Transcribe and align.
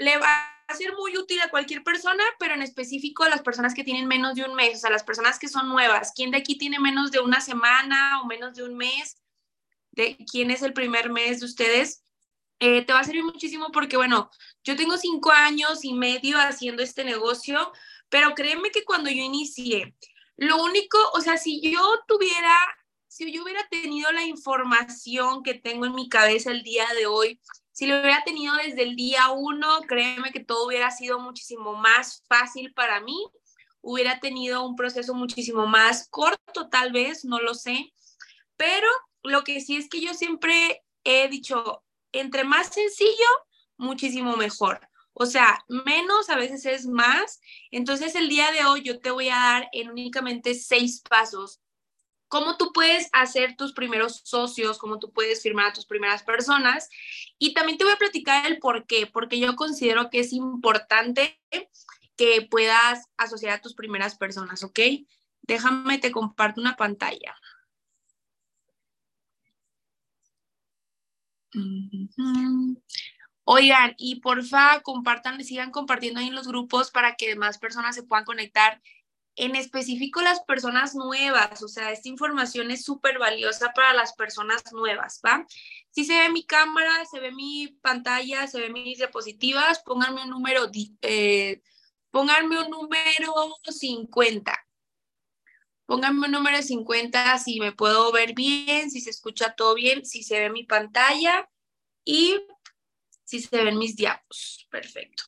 le 0.00 0.16
va 0.16 0.50
a 0.66 0.74
ser 0.74 0.94
muy 0.94 1.16
útil 1.16 1.40
a 1.42 1.50
cualquier 1.50 1.82
persona, 1.82 2.24
pero 2.38 2.54
en 2.54 2.62
específico 2.62 3.22
a 3.22 3.28
las 3.28 3.42
personas 3.42 3.74
que 3.74 3.84
tienen 3.84 4.08
menos 4.08 4.34
de 4.34 4.44
un 4.44 4.54
mes, 4.54 4.78
o 4.78 4.80
sea, 4.80 4.90
las 4.90 5.04
personas 5.04 5.38
que 5.38 5.48
son 5.48 5.68
nuevas. 5.68 6.12
¿Quién 6.16 6.30
de 6.30 6.38
aquí 6.38 6.56
tiene 6.56 6.78
menos 6.78 7.10
de 7.10 7.20
una 7.20 7.40
semana 7.40 8.22
o 8.22 8.26
menos 8.26 8.54
de 8.54 8.64
un 8.64 8.76
mes? 8.76 9.18
¿De 9.92 10.16
quién 10.30 10.50
es 10.50 10.62
el 10.62 10.72
primer 10.72 11.10
mes 11.10 11.40
de 11.40 11.46
ustedes? 11.46 12.02
Eh, 12.60 12.82
te 12.82 12.92
va 12.92 13.00
a 13.00 13.04
servir 13.04 13.24
muchísimo 13.24 13.70
porque, 13.72 13.96
bueno, 13.96 14.30
yo 14.64 14.74
tengo 14.74 14.96
cinco 14.96 15.30
años 15.32 15.84
y 15.84 15.92
medio 15.92 16.38
haciendo 16.38 16.82
este 16.82 17.04
negocio, 17.04 17.72
pero 18.08 18.34
créeme 18.34 18.70
que 18.70 18.84
cuando 18.84 19.10
yo 19.10 19.22
inicié, 19.22 19.94
lo 20.36 20.62
único, 20.62 20.98
o 21.12 21.20
sea, 21.20 21.36
si 21.36 21.60
yo 21.60 22.00
tuviera, 22.06 22.56
si 23.06 23.30
yo 23.30 23.42
hubiera 23.42 23.66
tenido 23.68 24.10
la 24.12 24.24
información 24.24 25.42
que 25.42 25.54
tengo 25.54 25.84
en 25.84 25.94
mi 25.94 26.08
cabeza 26.08 26.50
el 26.50 26.62
día 26.62 26.86
de 26.94 27.06
hoy, 27.06 27.38
si 27.72 27.86
lo 27.86 28.00
hubiera 28.00 28.22
tenido 28.24 28.54
desde 28.56 28.82
el 28.82 28.96
día 28.96 29.30
uno, 29.30 29.82
créeme 29.82 30.32
que 30.32 30.44
todo 30.44 30.66
hubiera 30.66 30.90
sido 30.90 31.18
muchísimo 31.20 31.74
más 31.74 32.24
fácil 32.28 32.72
para 32.74 33.00
mí. 33.00 33.16
Hubiera 33.80 34.20
tenido 34.20 34.66
un 34.66 34.76
proceso 34.76 35.14
muchísimo 35.14 35.66
más 35.66 36.08
corto, 36.10 36.68
tal 36.68 36.92
vez, 36.92 37.24
no 37.24 37.40
lo 37.40 37.54
sé. 37.54 37.92
Pero 38.56 38.88
lo 39.22 39.44
que 39.44 39.60
sí 39.60 39.76
es 39.76 39.88
que 39.88 40.00
yo 40.00 40.14
siempre 40.14 40.84
he 41.04 41.28
dicho, 41.28 41.82
entre 42.12 42.44
más 42.44 42.74
sencillo, 42.74 43.26
muchísimo 43.78 44.36
mejor. 44.36 44.86
O 45.12 45.26
sea, 45.26 45.64
menos 45.68 46.28
a 46.28 46.36
veces 46.36 46.66
es 46.66 46.86
más. 46.86 47.40
Entonces, 47.70 48.14
el 48.14 48.28
día 48.28 48.50
de 48.52 48.64
hoy 48.64 48.82
yo 48.82 49.00
te 49.00 49.10
voy 49.10 49.28
a 49.28 49.36
dar 49.36 49.68
en 49.72 49.90
únicamente 49.90 50.54
seis 50.54 51.02
pasos 51.08 51.60
cómo 52.30 52.56
tú 52.56 52.72
puedes 52.72 53.10
hacer 53.12 53.56
tus 53.56 53.72
primeros 53.72 54.22
socios, 54.24 54.78
cómo 54.78 55.00
tú 55.00 55.12
puedes 55.12 55.42
firmar 55.42 55.66
a 55.66 55.72
tus 55.72 55.84
primeras 55.84 56.22
personas. 56.22 56.88
Y 57.38 57.54
también 57.54 57.76
te 57.76 57.82
voy 57.82 57.92
a 57.92 57.98
platicar 57.98 58.46
el 58.46 58.60
por 58.60 58.86
qué, 58.86 59.08
porque 59.08 59.40
yo 59.40 59.56
considero 59.56 60.10
que 60.10 60.20
es 60.20 60.32
importante 60.32 61.40
que 62.16 62.42
puedas 62.48 63.08
asociar 63.16 63.54
a 63.54 63.60
tus 63.60 63.74
primeras 63.74 64.16
personas, 64.16 64.62
¿ok? 64.62 64.78
Déjame, 65.42 65.98
te 65.98 66.12
comparto 66.12 66.60
una 66.60 66.76
pantalla. 66.76 67.34
Oigan, 73.42 73.94
y 73.98 74.20
porfa, 74.20 74.82
compartan, 74.82 75.42
sigan 75.42 75.72
compartiendo 75.72 76.20
ahí 76.20 76.28
en 76.28 76.36
los 76.36 76.46
grupos 76.46 76.92
para 76.92 77.16
que 77.16 77.34
más 77.34 77.58
personas 77.58 77.96
se 77.96 78.04
puedan 78.04 78.24
conectar 78.24 78.80
en 79.40 79.56
específico 79.56 80.20
las 80.20 80.40
personas 80.40 80.94
nuevas, 80.94 81.62
o 81.62 81.68
sea, 81.68 81.92
esta 81.92 82.10
información 82.10 82.70
es 82.70 82.84
súper 82.84 83.18
valiosa 83.18 83.72
para 83.72 83.94
las 83.94 84.12
personas 84.12 84.62
nuevas, 84.72 85.22
¿va? 85.24 85.46
Si 85.90 86.04
se 86.04 86.12
ve 86.12 86.28
mi 86.28 86.44
cámara, 86.44 87.06
se 87.06 87.20
ve 87.20 87.32
mi 87.32 87.68
pantalla, 87.80 88.46
se 88.46 88.60
ven 88.60 88.74
mis 88.74 88.98
diapositivas, 88.98 89.80
pónganme 89.82 90.24
un 90.24 90.30
número, 90.30 90.70
eh, 91.00 91.62
pónganme 92.10 92.60
un 92.60 92.70
número 92.70 93.34
50. 93.64 94.66
Pónganme 95.86 96.26
un 96.26 96.32
número 96.32 96.60
50 96.60 97.38
si 97.38 97.60
me 97.60 97.72
puedo 97.72 98.12
ver 98.12 98.34
bien, 98.34 98.90
si 98.90 99.00
se 99.00 99.08
escucha 99.08 99.54
todo 99.54 99.74
bien, 99.74 100.04
si 100.04 100.22
se 100.22 100.38
ve 100.38 100.50
mi 100.50 100.64
pantalla 100.64 101.48
y 102.04 102.38
si 103.24 103.40
se 103.40 103.64
ven 103.64 103.78
mis 103.78 103.96
diapos. 103.96 104.68
Perfecto. 104.70 105.24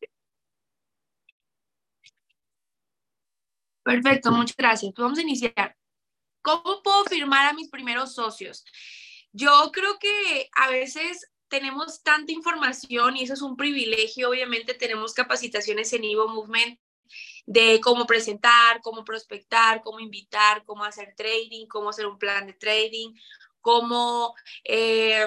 Perfecto, 3.83 4.31
muchas 4.31 4.57
gracias. 4.57 4.93
Pues 4.95 5.03
vamos 5.03 5.19
a 5.19 5.23
iniciar. 5.23 5.77
¿Cómo 6.43 6.83
puedo 6.83 7.05
firmar 7.05 7.47
a 7.47 7.53
mis 7.53 7.69
primeros 7.69 8.15
socios? 8.15 8.65
Yo 9.33 9.71
creo 9.73 9.99
que 9.99 10.51
a 10.57 10.71
veces 10.71 11.31
tenemos 11.49 12.03
tanta 12.03 12.33
información 12.33 13.17
y 13.17 13.25
eso 13.25 13.35
es 13.35 13.43
un 13.43 13.57
privilegio. 13.57 14.31
Obviamente 14.31 14.75
tenemos 14.75 15.15
capacitaciones 15.15 15.93
en 15.93 16.05
Evo 16.05 16.29
Movement 16.29 16.79
de 17.47 17.81
cómo 17.81 18.07
presentar, 18.07 18.81
cómo 18.83 19.05
prospectar, 19.05 19.83
cómo 19.83 20.01
invitar, 20.01 20.65
cómo 20.65 20.85
hacer 20.85 21.15
trading, 21.17 21.67
cómo 21.67 21.91
hacer 21.91 22.07
un 22.07 22.19
plan 22.19 22.47
de 22.47 22.55
trading, 22.55 23.15
cómo 23.61 24.35
eh, 24.65 25.27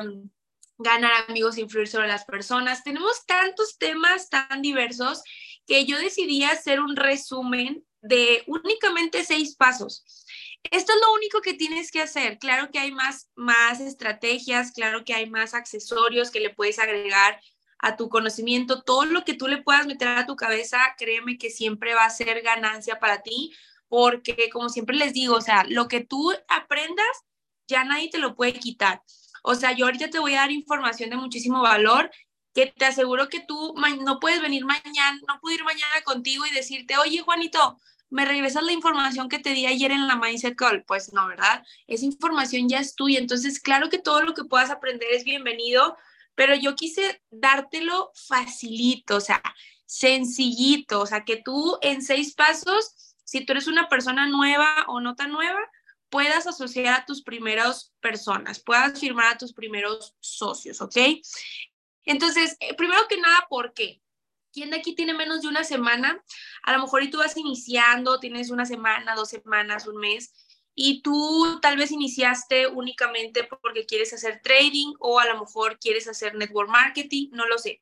ganar 0.78 1.12
amigos 1.28 1.58
e 1.58 1.62
influir 1.62 1.88
sobre 1.88 2.08
las 2.08 2.26
personas. 2.26 2.84
Tenemos 2.84 3.26
tantos 3.26 3.78
temas 3.78 4.30
tan 4.30 4.62
diversos 4.62 5.24
que 5.66 5.86
yo 5.86 5.98
decidí 5.98 6.44
hacer 6.44 6.80
un 6.80 6.96
resumen 6.96 7.86
de 8.08 8.44
únicamente 8.48 9.24
seis 9.24 9.56
pasos. 9.56 10.04
Esto 10.72 10.94
es 10.94 11.00
lo 11.02 11.14
único 11.14 11.42
que 11.42 11.54
tienes 11.54 11.92
que 11.92 12.02
hacer. 12.02 12.40
Claro 12.40 12.72
que 12.72 12.80
hay 12.80 12.92
más, 12.92 13.30
más 13.36 13.80
estrategias, 13.80 14.72
claro 14.72 15.04
que 15.04 15.14
hay 15.14 15.30
más 15.30 15.54
accesorios 15.54 16.32
que 16.32 16.40
le 16.40 16.50
puedes 16.50 16.80
agregar 16.80 17.40
a 17.80 17.96
tu 17.96 18.10
conocimiento. 18.10 18.82
Todo 18.82 19.06
lo 19.06 19.24
que 19.24 19.34
tú 19.34 19.48
le 19.48 19.62
puedas 19.62 19.86
meter 19.86 20.08
a 20.08 20.26
tu 20.26 20.36
cabeza, 20.36 20.80
créeme 20.98 21.38
que 21.38 21.50
siempre 21.50 21.94
va 21.94 22.06
a 22.06 22.10
ser 22.10 22.42
ganancia 22.42 23.00
para 23.00 23.22
ti, 23.22 23.54
porque 23.88 24.50
como 24.52 24.70
siempre 24.70 24.96
les 24.96 25.14
digo, 25.14 25.36
o 25.36 25.42
sea, 25.42 25.66
lo 25.68 25.88
que 25.88 26.02
tú 26.02 26.34
aprendas, 26.48 27.24
ya 27.68 27.84
nadie 27.84 28.10
te 28.10 28.18
lo 28.18 28.36
puede 28.36 28.54
quitar. 28.54 29.02
O 29.44 29.56
sea, 29.56 29.74
yo 29.74 29.86
ahorita 29.86 30.10
te 30.10 30.20
voy 30.20 30.34
a 30.34 30.42
dar 30.42 30.52
información 30.52 31.10
de 31.10 31.18
muchísimo 31.18 31.62
valor 31.62 32.10
que 32.54 32.68
te 32.68 32.86
aseguro 32.86 33.28
que 33.28 33.42
tú 33.42 33.76
no 34.02 34.20
puedes 34.20 34.42
venir 34.42 34.66
mañana, 34.66 35.20
no 35.28 35.40
puedo 35.42 35.56
ir 35.56 35.64
mañana 35.64 36.02
contigo 36.04 36.46
y 36.46 36.52
decirte, 36.52 36.98
oye, 36.98 37.22
Juanito, 37.22 37.78
¿me 38.10 38.26
regresas 38.26 38.64
la 38.64 38.72
información 38.72 39.30
que 39.30 39.40
te 39.40 39.52
di 39.52 39.66
ayer 39.66 39.92
en 39.92 40.08
la 40.08 40.16
Mindset 40.16 40.56
Call? 40.56 40.84
Pues 40.84 41.14
no, 41.14 41.28
¿verdad? 41.28 41.64
Esa 41.88 42.06
información 42.06 42.70
ya 42.70 42.80
es 42.80 42.96
tuya. 42.96 43.20
Entonces, 43.20 43.60
claro 43.60 43.90
que 43.90 44.00
todo 44.00 44.22
lo 44.22 44.34
que 44.34 44.46
puedas 44.46 44.70
aprender 44.70 45.10
es 45.12 45.24
bienvenido, 45.24 45.98
pero 46.36 46.56
yo 46.56 46.76
quise 46.76 47.22
dártelo 47.30 48.12
facilito, 48.28 49.18
o 49.18 49.22
sea, 49.22 49.42
sencillito, 49.86 51.02
o 51.02 51.06
sea, 51.06 51.24
que 51.24 51.38
tú 51.38 51.78
en 51.82 52.02
seis 52.02 52.34
pasos, 52.34 53.16
si 53.24 53.46
tú 53.46 53.54
eres 53.54 53.68
una 53.68 53.88
persona 53.88 54.28
nueva 54.28 54.86
o 54.88 55.00
no 55.00 55.16
tan 55.16 55.32
nueva, 55.32 55.60
puedas 56.10 56.48
asociar 56.48 57.02
a 57.02 57.06
tus 57.06 57.24
primeras 57.24 57.94
personas, 58.00 58.60
puedas 58.60 59.00
firmar 59.00 59.34
a 59.34 59.38
tus 59.38 59.54
primeros 59.54 60.16
socios, 60.20 60.82
¿ok? 60.82 60.98
Entonces, 62.06 62.56
eh, 62.60 62.76
primero 62.76 63.08
que 63.10 63.18
nada, 63.18 63.46
¿por 63.50 63.74
qué? 63.74 64.02
¿Quién 64.56 64.70
de 64.70 64.78
aquí 64.78 64.96
tiene 64.96 65.14
menos 65.14 65.42
de 65.42 65.50
una 65.50 65.66
semana? 65.66 66.24
A 66.64 66.72
lo 66.72 66.82
mejor 66.82 67.04
y 67.04 67.10
tú 67.10 67.18
vas 67.18 67.36
iniciando, 67.36 68.22
tienes 68.22 68.52
una 68.52 68.66
semana, 68.66 69.14
dos 69.14 69.28
semanas, 69.28 69.86
un 69.86 69.98
mes, 69.98 70.32
y 70.74 71.02
tú 71.02 71.60
tal 71.62 71.76
vez 71.76 71.92
iniciaste 71.92 72.68
únicamente 72.68 73.44
porque 73.44 73.86
quieres 73.86 74.14
hacer 74.14 74.40
trading 74.42 74.94
o 75.00 75.20
a 75.20 75.26
lo 75.26 75.42
mejor 75.42 75.78
quieres 75.78 76.08
hacer 76.08 76.36
network 76.36 76.70
marketing, 76.70 77.32
no 77.34 77.46
lo 77.48 77.58
sé. 77.58 77.82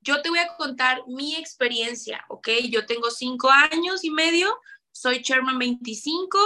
Yo 0.00 0.22
te 0.22 0.30
voy 0.30 0.38
a 0.38 0.56
contar 0.56 1.02
mi 1.06 1.36
experiencia, 1.36 2.24
¿ok? 2.30 2.48
Yo 2.70 2.86
tengo 2.86 3.10
cinco 3.10 3.50
años 3.50 4.02
y 4.02 4.10
medio, 4.10 4.58
soy 4.92 5.20
Chairman 5.20 5.58
25 5.58 6.38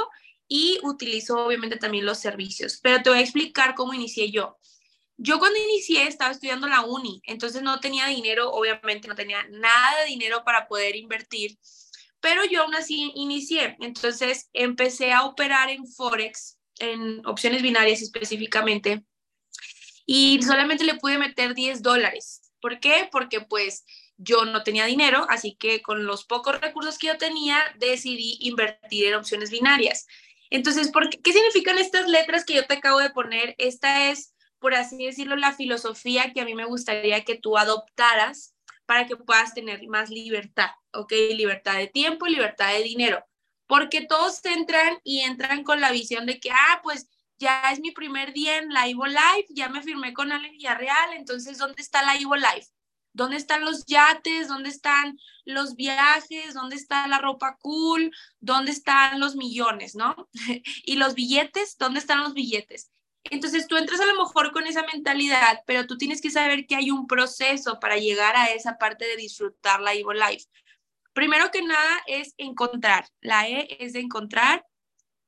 y 0.49 0.81
utilizo 0.83 1.38
obviamente 1.38 1.77
también 1.77 2.05
los 2.05 2.19
servicios, 2.19 2.81
pero 2.83 3.00
te 3.00 3.11
voy 3.11 3.21
a 3.21 3.22
explicar 3.22 3.77
cómo 3.77 3.94
inicié 3.94 4.33
yo. 4.33 4.59
Yo 5.21 5.41
cuando 5.41 5.59
inicié 5.59 6.05
estaba 6.05 6.31
estudiando 6.31 6.69
la 6.69 6.83
uni, 6.83 7.21
entonces 7.25 7.61
no 7.62 7.81
tenía 7.81 8.06
dinero, 8.06 8.53
obviamente 8.53 9.09
no 9.09 9.17
tenía 9.17 9.45
nada 9.51 10.01
de 10.01 10.06
dinero 10.06 10.45
para 10.45 10.69
poder 10.69 10.95
invertir, 10.95 11.59
pero 12.21 12.45
yo 12.45 12.62
aún 12.62 12.77
así 12.77 13.11
inicié. 13.17 13.77
Entonces 13.81 14.49
empecé 14.53 15.12
a 15.12 15.25
operar 15.25 15.71
en 15.71 15.89
Forex, 15.89 16.56
en 16.79 17.27
opciones 17.27 17.62
binarias 17.62 18.01
específicamente, 18.01 19.05
y 20.06 20.41
solamente 20.41 20.84
le 20.84 20.95
pude 20.95 21.19
meter 21.19 21.53
10 21.53 21.83
dólares. 21.83 22.53
¿Por 22.61 22.79
qué? 22.79 23.09
Porque 23.11 23.41
pues 23.41 23.85
yo 24.17 24.45
no 24.45 24.62
tenía 24.62 24.87
dinero, 24.87 25.27
así 25.29 25.56
que 25.56 25.83
con 25.83 26.06
los 26.06 26.25
pocos 26.27 26.61
recursos 26.61 26.97
que 26.97 27.09
yo 27.09 27.19
tenía 27.19 27.59
decidí 27.79 28.39
invertir 28.41 29.09
en 29.09 29.15
opciones 29.15 29.50
binarias. 29.50 30.06
Entonces, 30.50 30.93
¿por 30.93 31.11
qué, 31.11 31.21
¿qué 31.21 31.33
significan 31.33 31.77
estas 31.77 32.09
letras 32.09 32.45
que 32.45 32.55
yo 32.55 32.67
te 32.67 32.75
acabo 32.75 33.00
de 33.00 33.11
poner? 33.11 33.56
Esta 33.59 34.11
es 34.11 34.33
por 34.58 34.74
así 34.74 35.04
decirlo, 35.04 35.36
la 35.36 35.52
filosofía 35.52 36.32
que 36.32 36.41
a 36.41 36.44
mí 36.44 36.54
me 36.54 36.64
gustaría 36.64 37.24
que 37.24 37.36
tú 37.36 37.56
adoptaras 37.56 38.54
para 38.86 39.06
que 39.06 39.16
puedas 39.16 39.54
tener 39.54 39.86
más 39.88 40.10
libertad, 40.10 40.70
¿ok? 40.93 41.12
Libertad 41.34 41.76
de 41.76 41.88
tiempo 41.88 42.26
y 42.26 42.31
libertad 42.31 42.72
de 42.72 42.82
dinero. 42.82 43.25
Porque 43.66 44.06
todos 44.06 44.44
entran 44.44 44.99
y 45.05 45.20
entran 45.20 45.62
con 45.62 45.81
la 45.81 45.93
visión 45.93 46.25
de 46.26 46.40
que, 46.40 46.50
ah, 46.50 46.81
pues 46.82 47.08
ya 47.38 47.70
es 47.70 47.81
mi 47.81 47.93
primer 47.93 48.32
día 48.32 48.56
en 48.56 48.70
la 48.70 48.88
Ivo 48.88 49.06
Life, 49.06 49.46
ya 49.50 49.69
me 49.69 49.82
firmé 49.82 50.12
con 50.14 50.32
Ale 50.32 50.50
Villarreal, 50.50 51.12
entonces, 51.14 51.58
¿dónde 51.58 51.82
está 51.82 52.02
la 52.02 52.16
Ivo 52.16 52.37
Life? 52.37 52.69
¿Dónde 53.12 53.37
están 53.37 53.64
los 53.64 53.84
yates? 53.87 54.49
¿Dónde 54.49 54.69
están 54.69 55.19
los 55.44 55.75
viajes? 55.75 56.54
¿Dónde 56.54 56.76
está 56.76 57.06
la 57.08 57.19
ropa 57.19 57.56
cool? 57.61 58.11
¿Dónde 58.40 58.72
están 58.72 59.20
los 59.20 59.37
millones, 59.37 59.94
no? 59.96 60.28
y 60.84 60.96
los 60.96 61.14
billetes, 61.14 61.76
¿dónde 61.78 62.00
están 62.00 62.20
los 62.20 62.32
billetes? 62.32 62.90
Entonces 63.30 63.66
tú 63.66 63.76
entras 63.76 64.00
a 64.00 64.06
lo 64.06 64.14
mejor 64.14 64.52
con 64.52 64.66
esa 64.66 64.84
mentalidad, 64.92 65.62
pero 65.66 65.86
tú 65.86 65.98
tienes 65.98 66.20
que 66.20 66.30
saber 66.30 66.66
que 66.66 66.76
hay 66.76 66.90
un 66.90 67.06
proceso 67.06 67.78
para 67.80 67.96
llegar 67.96 68.36
a 68.36 68.46
esa 68.46 68.78
parte 68.78 69.06
de 69.06 69.16
disfrutar 69.16 69.80
la 69.80 69.94
Evo 69.94 70.12
Life. 70.12 70.46
Primero 71.12 71.50
que 71.50 71.62
nada 71.62 72.02
es 72.06 72.34
encontrar. 72.38 73.08
La 73.20 73.48
E 73.48 73.76
es 73.80 73.92
de 73.92 74.00
encontrar, 74.00 74.64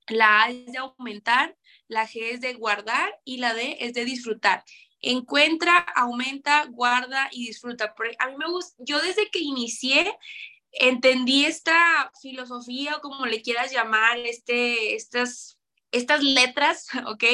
la 0.09 0.45
A 0.45 0.51
es 0.51 0.67
de 0.67 0.79
aumentar, 0.79 1.57
la 1.89 2.07
G 2.07 2.33
es 2.33 2.41
de 2.41 2.55
guardar 2.55 3.19
y 3.25 3.39
la 3.39 3.55
D 3.55 3.77
es 3.81 3.95
de 3.95 4.05
disfrutar. 4.05 4.65
encuentra, 5.03 5.79
aumenta, 5.79 6.67
guarda 6.67 7.29
y 7.33 7.47
disfruta. 7.47 7.95
A 8.19 8.29
mí 8.29 8.37
me 8.37 8.49
gusta, 8.49 8.77
yo 8.79 9.01
desde 9.01 9.31
que 9.31 9.39
inicié 9.39 10.15
entendí 10.73 11.45
esta 11.45 12.13
filosofía 12.21 12.97
o 12.97 13.01
como 13.01 13.27
le 13.27 13.43
quieras 13.43 13.73
llamar, 13.73 14.19
este, 14.19 14.95
estas, 14.95 15.59
estas 15.91 16.23
letras, 16.23 16.87
¿ok? 17.07 17.25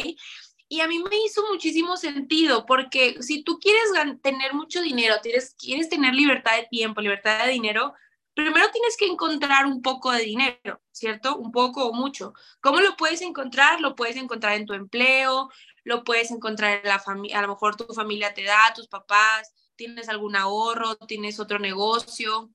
Y 0.69 0.81
a 0.81 0.89
mí 0.89 0.99
me 0.99 1.17
hizo 1.25 1.43
muchísimo 1.51 1.97
sentido 1.97 2.67
porque 2.67 3.17
si 3.23 3.45
tú 3.45 3.59
quieres 3.59 3.91
tener 4.23 4.53
mucho 4.53 4.81
dinero, 4.81 5.15
quieres, 5.23 5.55
quieres 5.59 5.89
tener 5.89 6.15
libertad 6.15 6.57
de 6.57 6.67
tiempo, 6.69 7.01
libertad 7.01 7.45
de 7.45 7.53
dinero, 7.53 7.95
primero 8.35 8.71
tienes 8.71 8.97
que 8.97 9.07
encontrar 9.07 9.67
un 9.67 9.81
poco 9.81 10.13
de 10.13 10.23
dinero, 10.23 10.83
¿cierto? 10.93 11.37
Un 11.37 11.53
poco 11.53 11.87
o 11.87 11.93
mucho. 11.93 12.35
¿Cómo 12.61 12.81
lo 12.81 12.97
puedes 12.97 13.23
encontrar? 13.23 13.81
Lo 13.81 13.95
puedes 13.95 14.17
encontrar 14.17 14.57
en 14.57 14.67
tu 14.67 14.75
empleo, 14.75 15.49
lo 15.85 16.05
puedes 16.05 16.31
encontrar 16.31 16.81
en 16.83 16.89
la 16.89 16.99
familia, 16.99 17.39
a 17.39 17.43
lo 17.43 17.49
mejor 17.49 17.77
tu 17.77 17.87
familia 17.95 18.35
te 18.35 18.43
da, 18.43 18.73
tus 18.75 18.89
papás, 18.89 19.55
tienes 19.77 20.09
algún 20.09 20.35
ahorro, 20.37 20.97
tienes 20.97 21.39
otro 21.39 21.59
negocio, 21.59 22.51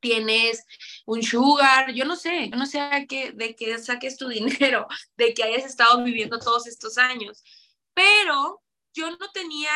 tienes 0.00 0.64
un 1.06 1.22
sugar, 1.22 1.92
yo 1.92 2.04
no 2.04 2.16
sé, 2.16 2.50
yo 2.50 2.56
no 2.56 2.66
sé 2.66 2.80
de 3.34 3.56
qué 3.56 3.78
saques 3.78 4.16
tu 4.16 4.28
dinero, 4.28 4.86
de 5.16 5.34
que 5.34 5.44
hayas 5.44 5.64
estado 5.64 6.02
viviendo 6.02 6.38
todos 6.38 6.66
estos 6.66 6.98
años, 6.98 7.42
pero 7.94 8.62
yo 8.92 9.10
no 9.10 9.30
tenía 9.32 9.70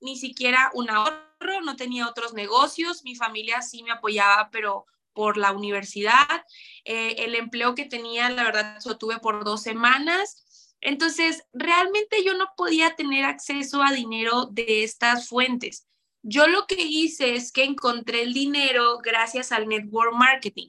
ni 0.00 0.16
siquiera 0.16 0.70
un 0.74 0.90
ahorro, 0.90 1.60
no 1.64 1.76
tenía 1.76 2.08
otros 2.08 2.34
negocios, 2.34 3.04
mi 3.04 3.16
familia 3.16 3.62
sí 3.62 3.82
me 3.82 3.92
apoyaba, 3.92 4.50
pero 4.50 4.86
por 5.14 5.36
la 5.36 5.52
universidad, 5.52 6.44
eh, 6.84 7.14
el 7.18 7.34
empleo 7.34 7.74
que 7.74 7.86
tenía, 7.86 8.28
la 8.30 8.44
verdad, 8.44 8.78
lo 8.84 8.98
tuve 8.98 9.18
por 9.18 9.44
dos 9.44 9.62
semanas. 9.62 10.74
Entonces, 10.80 11.44
realmente 11.52 12.22
yo 12.24 12.34
no 12.34 12.48
podía 12.56 12.94
tener 12.96 13.24
acceso 13.24 13.82
a 13.82 13.92
dinero 13.92 14.46
de 14.46 14.84
estas 14.84 15.28
fuentes. 15.28 15.86
Yo 16.26 16.46
lo 16.46 16.66
que 16.66 16.82
hice 16.82 17.34
es 17.34 17.52
que 17.52 17.64
encontré 17.64 18.22
el 18.22 18.32
dinero 18.32 18.98
gracias 19.02 19.52
al 19.52 19.68
network 19.68 20.14
marketing. 20.14 20.68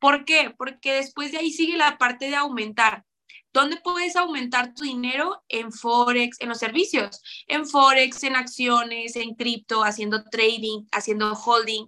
¿Por 0.00 0.24
qué? 0.24 0.52
Porque 0.58 0.94
después 0.94 1.30
de 1.30 1.38
ahí 1.38 1.52
sigue 1.52 1.76
la 1.76 1.96
parte 1.96 2.28
de 2.28 2.34
aumentar. 2.34 3.04
¿Dónde 3.52 3.76
puedes 3.76 4.16
aumentar 4.16 4.74
tu 4.74 4.82
dinero? 4.82 5.44
En 5.48 5.70
Forex, 5.70 6.40
en 6.40 6.48
los 6.48 6.58
servicios, 6.58 7.22
en 7.46 7.66
Forex, 7.68 8.24
en 8.24 8.34
acciones, 8.34 9.14
en 9.14 9.36
cripto, 9.36 9.84
haciendo 9.84 10.24
trading, 10.24 10.86
haciendo 10.90 11.34
holding. 11.34 11.86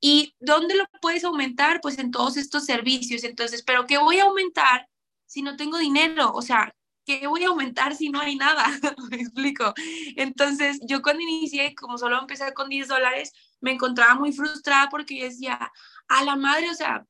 ¿Y 0.00 0.34
dónde 0.40 0.74
lo 0.74 0.84
puedes 1.00 1.22
aumentar? 1.22 1.80
Pues 1.80 1.98
en 2.00 2.10
todos 2.10 2.36
estos 2.36 2.64
servicios. 2.64 3.22
Entonces, 3.22 3.62
¿pero 3.62 3.86
qué 3.86 3.98
voy 3.98 4.18
a 4.18 4.24
aumentar 4.24 4.88
si 5.26 5.42
no 5.42 5.56
tengo 5.56 5.78
dinero? 5.78 6.32
O 6.34 6.42
sea, 6.42 6.74
¿qué 7.08 7.26
voy 7.26 7.42
a 7.42 7.48
aumentar 7.48 7.96
si 7.96 8.10
no 8.10 8.20
hay 8.20 8.36
nada? 8.36 8.66
me 9.10 9.16
explico. 9.16 9.72
Entonces, 10.14 10.78
yo 10.82 11.00
cuando 11.00 11.22
inicié, 11.22 11.74
como 11.74 11.96
solo 11.96 12.18
empecé 12.20 12.52
con 12.52 12.68
10 12.68 12.88
dólares, 12.88 13.32
me 13.62 13.72
encontraba 13.72 14.14
muy 14.14 14.30
frustrada 14.32 14.90
porque 14.90 15.16
yo 15.16 15.24
decía, 15.24 15.72
a 16.08 16.24
la 16.24 16.36
madre, 16.36 16.68
o 16.68 16.74
sea, 16.74 17.06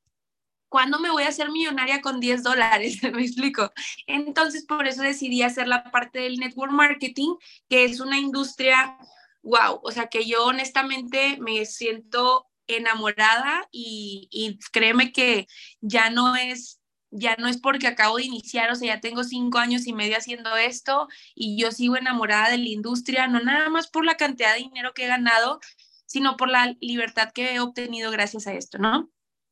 ¿cuándo 0.69 1.01
me 1.01 1.11
voy 1.11 1.25
a 1.25 1.29
hacer 1.29 1.51
millonaria 1.51 2.01
con 2.01 2.21
10 2.21 2.45
dólares? 2.45 3.01
me 3.13 3.23
explico. 3.23 3.73
Entonces, 4.07 4.65
por 4.67 4.87
eso 4.87 5.03
decidí 5.03 5.43
hacer 5.43 5.67
la 5.67 5.83
parte 5.91 6.21
del 6.21 6.37
network 6.37 6.71
marketing, 6.71 7.35
que 7.69 7.85
es 7.85 7.99
una 7.99 8.19
industria, 8.19 8.97
wow, 9.43 9.81
o 9.83 9.91
sea, 9.91 10.07
que 10.07 10.27
yo 10.27 10.45
honestamente 10.45 11.39
me 11.41 11.67
siento 11.67 12.47
enamorada 12.69 13.67
y, 13.73 14.29
y 14.31 14.61
créeme 14.71 15.11
que 15.11 15.49
ya 15.81 16.11
no 16.11 16.37
es 16.37 16.78
ya 17.11 17.37
no 17.37 17.49
es 17.49 17.59
porque 17.59 17.87
acabo 17.87 18.17
de 18.17 18.25
iniciar, 18.25 18.71
o 18.71 18.75
sea, 18.75 18.95
ya 18.95 19.01
tengo 19.01 19.25
cinco 19.25 19.59
años 19.59 19.87
y 19.87 19.93
medio 19.93 20.17
haciendo 20.17 20.57
esto 20.57 21.09
y 21.35 21.61
yo 21.61 21.71
sigo 21.73 21.97
enamorada 21.97 22.51
de 22.51 22.59
la 22.59 22.69
industria, 22.69 23.27
no 23.29 23.41
nada 23.41 23.69
más 23.71 23.89
por 23.89 24.05
la 24.05 24.17
cantidad 24.17 24.55
de 24.55 24.61
dinero 24.61 24.93
que 24.95 25.05
he 25.05 25.09
ganado, 25.09 25.61
sino 26.07 26.37
por 26.37 26.49
la 26.49 26.77
libertad 26.81 27.31
que 27.33 27.55
he 27.55 27.61
obtenido 27.61 28.11
gracias 28.11 28.47
a 28.47 28.55
esto, 28.55 28.79
¿no? 28.79 29.11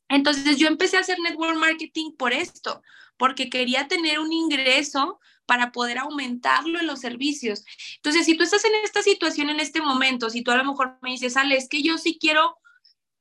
Entonces 0.09 0.57
yo 0.57 0.69
empecé 0.69 0.97
a 0.97 1.01
hacer 1.01 1.19
network 1.19 1.59
marketing 1.59 2.13
por 2.17 2.33
esto, 2.33 2.83
porque 3.17 3.51
quería 3.51 3.89
tener 3.89 4.21
un 4.21 4.33
ingreso 4.33 5.19
para 5.47 5.73
poder 5.73 5.99
aumentarlo 5.99 6.79
en 6.81 6.87
los 6.87 7.01
servicios. 7.01 7.65
Entonces, 7.97 8.27
si 8.27 8.37
tú 8.37 8.43
estás 8.43 8.65
en 8.65 8.73
esta 8.85 9.03
situación 9.03 9.49
en 9.49 9.61
este 9.61 9.81
momento, 9.81 10.29
si 10.29 10.43
tú 10.43 10.51
a 10.51 10.57
lo 10.57 10.65
mejor 10.65 10.99
me 11.03 11.11
dices, 11.11 11.37
Ale, 11.37 11.57
es 11.57 11.69
que 11.69 11.83
yo 11.83 11.99
sí 11.99 12.19
quiero 12.21 12.57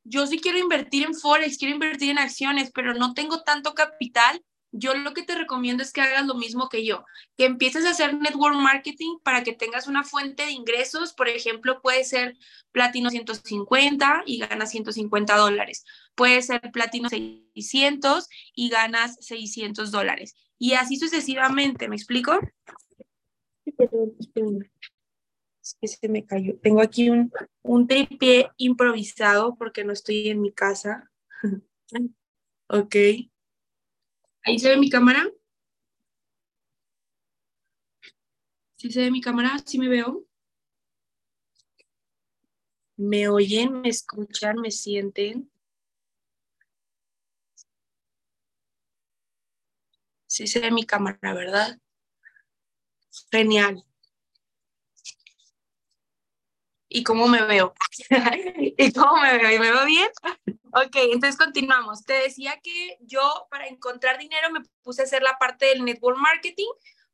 yo 0.05 0.25
sí 0.27 0.39
quiero 0.39 0.57
invertir 0.57 1.05
en 1.05 1.13
Forex, 1.13 1.57
quiero 1.57 1.73
invertir 1.73 2.11
en 2.11 2.19
acciones, 2.19 2.71
pero 2.73 2.93
no 2.93 3.13
tengo 3.13 3.41
tanto 3.41 3.73
capital, 3.73 4.41
yo 4.77 4.93
lo 4.93 5.13
que 5.13 5.23
te 5.23 5.35
recomiendo 5.35 5.83
es 5.83 5.93
que 5.93 6.01
hagas 6.01 6.25
lo 6.25 6.35
mismo 6.35 6.67
que 6.69 6.85
yo, 6.85 7.05
que 7.37 7.45
empieces 7.45 7.85
a 7.85 7.91
hacer 7.91 8.13
network 8.13 8.55
marketing 8.55 9.17
para 9.23 9.41
que 9.43 9.53
tengas 9.53 9.87
una 9.87 10.03
fuente 10.03 10.45
de 10.45 10.51
ingresos. 10.51 11.13
Por 11.13 11.29
ejemplo, 11.29 11.81
puede 11.81 12.03
ser 12.03 12.37
platino 12.71 13.09
150 13.09 14.23
y 14.25 14.39
ganas 14.39 14.71
150 14.71 15.37
dólares. 15.37 15.85
Puede 16.13 16.41
ser 16.41 16.59
platino 16.73 17.07
600 17.09 18.27
y 18.53 18.69
ganas 18.69 19.17
600 19.21 19.91
dólares. 19.91 20.35
Y 20.57 20.73
así 20.73 20.97
sucesivamente, 20.97 21.87
¿me 21.87 21.95
explico? 21.95 22.37
Es 25.65 25.75
que 25.81 25.87
se 25.87 26.07
me 26.09 26.23
cayó. 26.23 26.59
Tengo 26.59 26.79
aquí 26.79 27.09
un, 27.09 27.31
un 27.63 27.87
tripié 27.87 28.51
improvisado 28.57 29.55
porque 29.55 29.83
no 29.83 29.93
estoy 29.93 30.27
en 30.29 30.39
mi 30.39 30.51
casa. 30.53 31.11
ok. 32.69 32.95
¿Ahí 34.43 34.59
se 34.59 34.69
ve 34.69 34.77
mi 34.77 34.91
cámara? 34.91 35.27
¿Sí 38.75 38.91
se 38.91 39.01
ve 39.01 39.09
mi 39.09 39.21
cámara? 39.21 39.57
¿Sí 39.65 39.79
me 39.79 39.87
veo? 39.87 40.27
¿Me 42.97 43.27
oyen? 43.27 43.81
¿Me 43.81 43.89
escuchan? 43.89 44.57
¿Me 44.57 44.69
sienten? 44.69 45.49
Sí 50.27 50.45
se 50.45 50.59
ve 50.59 50.69
mi 50.69 50.85
cámara, 50.85 51.33
¿verdad? 51.33 51.79
Genial. 53.31 53.83
Y 56.95 57.03
cómo 57.03 57.27
me 57.27 57.43
veo. 57.43 57.73
¿Y 58.77 58.93
cómo 58.93 59.21
me 59.21 59.37
veo? 59.37 59.51
¿Y 59.51 59.59
me 59.59 59.69
veo 59.69 59.85
bien? 59.85 60.07
Ok, 60.71 60.95
entonces 61.11 61.35
continuamos. 61.37 62.05
Te 62.05 62.13
decía 62.13 62.57
que 62.63 62.97
yo 63.01 63.47
para 63.51 63.67
encontrar 63.67 64.17
dinero 64.17 64.49
me 64.49 64.61
puse 64.81 65.01
a 65.01 65.05
hacer 65.05 65.21
la 65.21 65.37
parte 65.37 65.65
del 65.65 65.83
network 65.83 66.17
marketing 66.17 66.69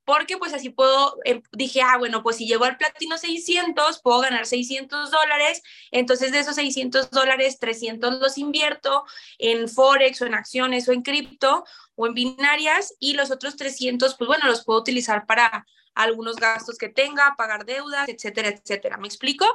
porque 0.05 0.37
pues 0.37 0.53
así 0.53 0.69
puedo, 0.69 1.17
em, 1.23 1.41
dije, 1.51 1.81
ah, 1.81 1.97
bueno, 1.97 2.21
pues 2.21 2.35
si 2.35 2.45
llego 2.45 2.65
al 2.65 2.77
platino 2.77 3.17
600, 3.17 4.01
puedo 4.01 4.19
ganar 4.19 4.45
600 4.45 5.09
dólares, 5.09 5.63
entonces 5.89 6.31
de 6.31 6.39
esos 6.39 6.55
600 6.55 7.09
dólares, 7.09 7.57
300 7.59 8.19
los 8.19 8.37
invierto 8.37 9.03
en 9.39 9.67
Forex 9.67 10.21
o 10.21 10.27
en 10.27 10.35
acciones 10.35 10.87
o 10.87 10.91
en 10.91 11.01
cripto 11.01 11.65
o 11.95 12.05
en 12.05 12.13
binarias 12.13 12.93
y 12.99 13.13
los 13.13 13.31
otros 13.31 13.55
300, 13.55 14.15
pues 14.15 14.27
bueno, 14.27 14.45
los 14.47 14.63
puedo 14.63 14.79
utilizar 14.79 15.25
para 15.25 15.65
algunos 15.95 16.37
gastos 16.37 16.77
que 16.77 16.89
tenga, 16.89 17.35
pagar 17.37 17.65
deudas, 17.65 18.09
etcétera, 18.09 18.49
etcétera. 18.49 18.97
¿Me 18.97 19.07
explico? 19.07 19.45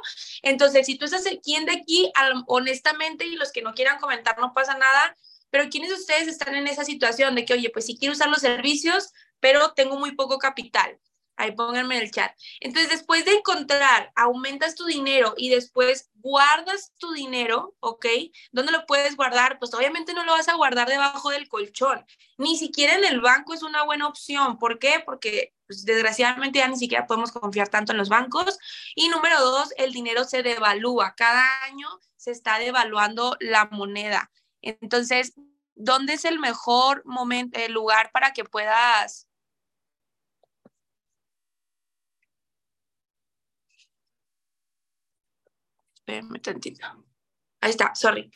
Entonces, 0.41 0.85
si 0.85 0.97
tú 0.97 1.05
estás 1.05 1.23
quién 1.43 1.65
de 1.65 1.73
aquí, 1.73 2.11
honestamente, 2.47 3.25
y 3.25 3.35
los 3.35 3.51
que 3.51 3.61
no 3.61 3.73
quieran 3.73 3.99
comentar, 3.99 4.37
no 4.39 4.53
pasa 4.53 4.77
nada, 4.77 5.15
pero 5.49 5.69
¿quiénes 5.69 5.89
de 5.89 5.95
ustedes 5.95 6.27
están 6.27 6.55
en 6.55 6.67
esa 6.67 6.83
situación 6.83 7.35
de 7.35 7.45
que, 7.45 7.53
oye, 7.53 7.69
pues 7.69 7.85
si 7.85 7.97
quiero 7.97 8.13
usar 8.13 8.29
los 8.29 8.41
servicios, 8.41 9.11
pero 9.39 9.73
tengo 9.73 9.97
muy 9.97 10.15
poco 10.15 10.37
capital? 10.37 10.99
Ahí 11.37 11.51
pónganme 11.51 11.97
en 11.97 12.03
el 12.03 12.11
chat. 12.11 12.35
Entonces, 12.59 12.89
después 12.89 13.23
de 13.23 13.35
encontrar, 13.35 14.11
aumentas 14.15 14.73
tu 14.73 14.85
dinero 14.85 15.35
y 15.37 15.49
después 15.49 16.09
guardas 16.15 16.93
tu 16.97 17.13
dinero, 17.13 17.75
¿ok? 17.79 18.07
¿Dónde 18.51 18.71
lo 18.71 18.85
puedes 18.87 19.15
guardar? 19.15 19.59
Pues 19.59 19.73
obviamente 19.75 20.13
no 20.13 20.25
lo 20.25 20.31
vas 20.31 20.49
a 20.49 20.55
guardar 20.55 20.89
debajo 20.89 21.29
del 21.29 21.47
colchón. 21.47 22.03
Ni 22.37 22.57
siquiera 22.57 22.95
en 22.95 23.05
el 23.05 23.21
banco 23.21 23.53
es 23.53 23.61
una 23.61 23.83
buena 23.83 24.07
opción. 24.07 24.57
¿Por 24.57 24.79
qué? 24.79 25.01
Porque 25.05 25.53
pues, 25.67 25.85
desgraciadamente 25.85 26.59
ya 26.59 26.67
ni 26.67 26.77
siquiera 26.77 27.05
podemos 27.05 27.31
confiar 27.31 27.69
tanto 27.69 27.91
en 27.91 27.99
los 27.99 28.09
bancos. 28.09 28.57
Y 28.95 29.09
número 29.09 29.39
dos, 29.39 29.69
el 29.77 29.93
dinero 29.93 30.23
se 30.23 30.41
devalúa. 30.41 31.13
Cada 31.15 31.45
año 31.65 31.87
se 32.15 32.31
está 32.31 32.57
devaluando 32.57 33.37
la 33.39 33.65
moneda. 33.65 34.31
Entonces, 34.61 35.33
¿dónde 35.75 36.13
es 36.13 36.25
el 36.25 36.39
mejor 36.39 37.03
momento, 37.05 37.59
el 37.59 37.73
lugar 37.73 38.11
para 38.11 38.33
que 38.33 38.43
puedas 38.43 39.27
Espérame 46.07 46.39
tantito. 46.41 46.87
Ahí 47.59 47.71
está, 47.71 47.93
sorry. 47.93 48.31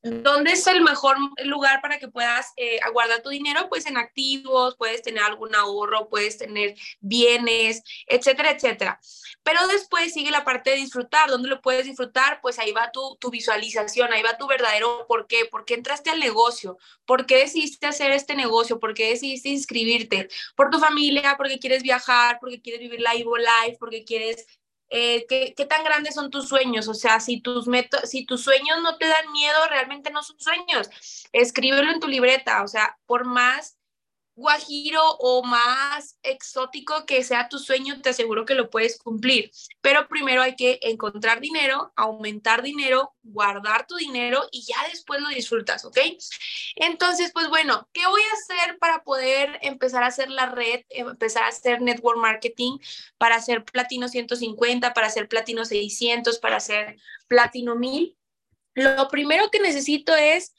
¿Dónde 0.00 0.52
es 0.52 0.66
el 0.68 0.80
mejor 0.80 1.18
lugar 1.44 1.82
para 1.82 1.98
que 1.98 2.08
puedas 2.08 2.52
eh, 2.56 2.78
guardar 2.92 3.20
tu 3.20 3.28
dinero? 3.28 3.68
Pues 3.68 3.84
en 3.84 3.98
activos, 3.98 4.76
puedes 4.78 5.02
tener 5.02 5.22
algún 5.22 5.54
ahorro, 5.54 6.08
puedes 6.08 6.38
tener 6.38 6.76
bienes, 7.00 7.82
etcétera, 8.06 8.52
etcétera. 8.52 9.00
Pero 9.42 9.66
después 9.66 10.14
sigue 10.14 10.30
la 10.30 10.44
parte 10.44 10.70
de 10.70 10.76
disfrutar. 10.76 11.28
¿Dónde 11.28 11.48
lo 11.48 11.60
puedes 11.60 11.84
disfrutar? 11.84 12.40
Pues 12.40 12.58
ahí 12.58 12.72
va 12.72 12.90
tu, 12.90 13.18
tu 13.20 13.30
visualización, 13.30 14.12
ahí 14.12 14.22
va 14.22 14.38
tu 14.38 14.46
verdadero 14.46 15.04
por 15.08 15.26
qué. 15.26 15.44
¿Por 15.44 15.66
qué 15.66 15.74
entraste 15.74 16.08
al 16.08 16.20
negocio? 16.20 16.78
¿Por 17.04 17.26
qué 17.26 17.36
decidiste 17.38 17.86
hacer 17.86 18.12
este 18.12 18.34
negocio? 18.34 18.80
¿Por 18.80 18.94
qué 18.94 19.10
decidiste 19.10 19.50
inscribirte? 19.50 20.28
¿Por 20.56 20.70
tu 20.70 20.78
familia? 20.78 21.34
¿Porque 21.36 21.58
quieres 21.58 21.82
viajar? 21.82 22.38
¿Porque 22.40 22.62
quieres 22.62 22.80
vivir 22.80 23.00
la 23.00 23.14
Evo 23.14 23.36
Life? 23.36 23.76
¿Porque 23.78 24.04
quieres 24.04 24.46
eh, 24.90 25.26
¿qué, 25.28 25.66
tan 25.66 25.84
grandes 25.84 26.14
son 26.14 26.30
tus 26.30 26.48
sueños? 26.48 26.88
O 26.88 26.94
sea, 26.94 27.20
si 27.20 27.40
tus, 27.40 27.66
si 28.04 28.26
tus 28.26 28.42
sueños 28.42 28.82
no 28.82 28.96
te 28.96 29.06
dan 29.06 29.32
miedo, 29.32 29.58
realmente 29.70 30.10
no 30.10 30.22
son 30.22 30.38
sueños. 30.40 30.88
Escríbelo 31.32 31.90
en 31.90 32.00
tu 32.00 32.08
libreta, 32.08 32.62
o 32.62 32.68
sea, 32.68 32.98
por 33.06 33.24
más 33.24 33.77
guajiro 34.38 35.02
o 35.18 35.42
más 35.42 36.16
exótico 36.22 37.04
que 37.06 37.24
sea 37.24 37.48
tu 37.48 37.58
sueño, 37.58 38.00
te 38.00 38.10
aseguro 38.10 38.44
que 38.44 38.54
lo 38.54 38.70
puedes 38.70 38.96
cumplir. 38.96 39.50
Pero 39.80 40.06
primero 40.06 40.42
hay 40.42 40.54
que 40.54 40.78
encontrar 40.82 41.40
dinero, 41.40 41.92
aumentar 41.96 42.62
dinero, 42.62 43.16
guardar 43.24 43.88
tu 43.88 43.96
dinero 43.96 44.46
y 44.52 44.64
ya 44.64 44.76
después 44.90 45.20
lo 45.20 45.28
disfrutas, 45.28 45.84
¿ok? 45.84 45.98
Entonces, 46.76 47.32
pues 47.34 47.48
bueno, 47.48 47.88
¿qué 47.92 48.06
voy 48.06 48.22
a 48.22 48.34
hacer 48.34 48.78
para 48.78 49.02
poder 49.02 49.58
empezar 49.62 50.04
a 50.04 50.06
hacer 50.06 50.30
la 50.30 50.46
red, 50.46 50.84
empezar 50.88 51.42
a 51.42 51.48
hacer 51.48 51.82
network 51.82 52.18
marketing, 52.18 52.78
para 53.18 53.34
hacer 53.34 53.64
platino 53.64 54.08
150, 54.08 54.94
para 54.94 55.08
hacer 55.08 55.28
platino 55.28 55.64
600, 55.64 56.38
para 56.38 56.58
hacer 56.58 56.96
platino 57.26 57.74
1000? 57.74 58.16
Lo 58.74 59.08
primero 59.08 59.50
que 59.50 59.58
necesito 59.58 60.14
es 60.14 60.54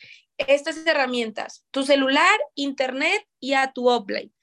estas 0.48 0.86
herramientas, 0.86 1.66
tu 1.72 1.84
celular, 1.84 2.40
internet 2.56 3.28
y 3.40 3.54
a 3.54 3.72
tu 3.72 3.90
offline. 3.90 4.34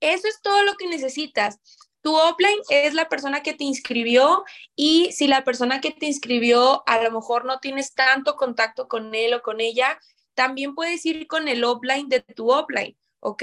Eso 0.00 0.28
es 0.28 0.40
todo 0.42 0.62
lo 0.62 0.74
que 0.74 0.86
necesitas. 0.86 1.58
Tu 2.02 2.14
offline 2.14 2.58
es 2.70 2.94
la 2.94 3.08
persona 3.08 3.42
que 3.42 3.52
te 3.52 3.64
inscribió 3.64 4.44
y 4.74 5.12
si 5.12 5.26
la 5.26 5.44
persona 5.44 5.80
que 5.80 5.90
te 5.90 6.06
inscribió 6.06 6.82
a 6.86 7.02
lo 7.02 7.10
mejor 7.10 7.44
no 7.44 7.60
tienes 7.60 7.94
tanto 7.94 8.36
contacto 8.36 8.88
con 8.88 9.14
él 9.14 9.34
o 9.34 9.42
con 9.42 9.60
ella, 9.60 9.98
también 10.34 10.74
puedes 10.74 11.04
ir 11.04 11.26
con 11.26 11.48
el 11.48 11.62
offline 11.64 12.08
de 12.08 12.20
tu 12.20 12.50
offline, 12.50 12.96
¿ok? 13.20 13.42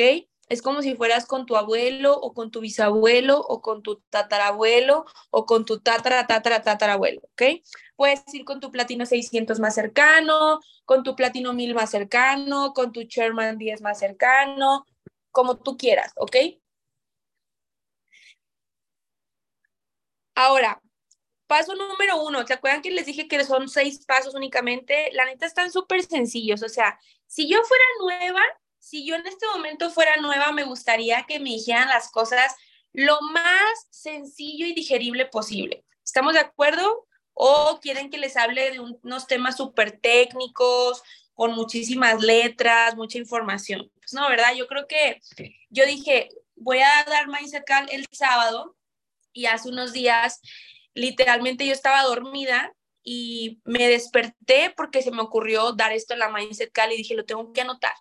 Es 0.50 0.62
como 0.62 0.82
si 0.82 0.96
fueras 0.96 1.26
con 1.26 1.46
tu 1.46 1.58
abuelo 1.58 2.14
o 2.18 2.34
con 2.34 2.52
tu 2.52 2.62
bisabuelo 2.62 3.40
o 3.40 3.62
con 3.62 3.84
tu 3.84 4.00
tatarabuelo 4.10 5.06
o 5.30 5.46
con 5.46 5.66
tu 5.66 5.80
tatara, 5.80 6.26
tatara, 6.26 6.62
tatarabuelo, 6.62 7.22
¿ok? 7.34 7.64
Puedes 7.96 8.22
ir 8.34 8.46
con 8.46 8.60
tu 8.62 8.72
platino 8.72 9.06
600 9.06 9.60
más 9.60 9.76
cercano, 9.76 10.60
con 10.86 11.04
tu 11.04 11.16
platino 11.16 11.54
1000 11.54 11.76
más 11.76 11.92
cercano, 11.92 12.74
con 12.74 12.92
tu 12.94 13.02
Sherman 13.02 13.58
10 13.58 13.82
más 13.82 14.00
cercano, 14.00 14.86
como 15.32 15.58
tú 15.58 15.78
quieras, 15.78 16.14
¿ok? 16.16 16.38
Ahora, 20.36 20.82
paso 21.48 21.76
número 21.76 22.22
uno, 22.24 22.46
¿se 22.46 22.54
acuerdan 22.54 22.82
que 22.82 22.92
les 22.92 23.06
dije 23.06 23.28
que 23.28 23.44
son 23.44 23.68
seis 23.70 24.06
pasos 24.06 24.36
únicamente? 24.36 25.10
La 25.14 25.26
neta 25.26 25.46
están 25.46 25.72
súper 25.72 26.04
sencillos, 26.04 26.64
o 26.64 26.70
sea, 26.70 27.00
si 27.26 27.50
yo 27.50 27.62
fuera 27.64 27.84
nueva, 28.00 28.42
si 28.88 29.06
yo 29.06 29.16
en 29.16 29.28
este 29.28 29.46
momento 29.48 29.90
fuera 29.90 30.16
nueva, 30.18 30.54
me 30.54 30.64
gustaría 30.64 31.26
que 31.28 31.40
me 31.40 31.50
dijeran 31.50 31.90
las 31.90 32.10
cosas 32.10 32.56
lo 32.94 33.20
más 33.22 33.88
sencillo 33.90 34.66
y 34.66 34.74
digerible 34.74 35.26
posible. 35.26 35.84
¿Estamos 36.06 36.34
de 36.34 36.40
acuerdo? 36.40 37.06
¿O 37.34 37.80
quieren 37.82 38.10
que 38.10 38.18
les 38.18 38.38
hable 38.38 38.72
de 38.72 38.80
unos 38.80 39.28
temas 39.28 39.58
súper 39.58 40.00
técnicos, 40.00 41.04
con 41.34 41.52
muchísimas 41.52 42.22
letras, 42.22 42.96
mucha 42.96 43.18
información? 43.18 43.92
Pues 43.98 44.14
no, 44.14 44.30
¿verdad? 44.30 44.56
Yo 44.56 44.68
creo 44.68 44.88
que 44.88 45.20
yo 45.70 45.86
dije, 45.86 46.30
voy 46.56 46.80
a 46.80 47.04
dar 47.10 47.28
Mindset 47.28 47.66
Call 47.66 47.90
el 47.92 48.06
sábado 48.14 48.78
y 49.34 49.48
hace 49.48 49.68
unos 49.68 49.92
días, 49.92 50.40
literalmente 50.94 51.66
yo 51.66 51.74
estaba 51.74 52.04
dormida 52.04 52.74
y 53.04 53.60
me 53.66 53.90
desperté 53.90 54.74
porque 54.78 55.02
se 55.02 55.12
me 55.12 55.22
ocurrió 55.22 55.74
dar 55.74 55.92
esto 55.92 56.14
en 56.14 56.20
la 56.20 56.30
Mindset 56.30 56.72
Call 56.72 56.94
y 56.94 56.98
dije, 56.98 57.16
lo 57.16 57.26
tengo 57.26 57.52
que 57.52 57.62
anotar 57.62 57.94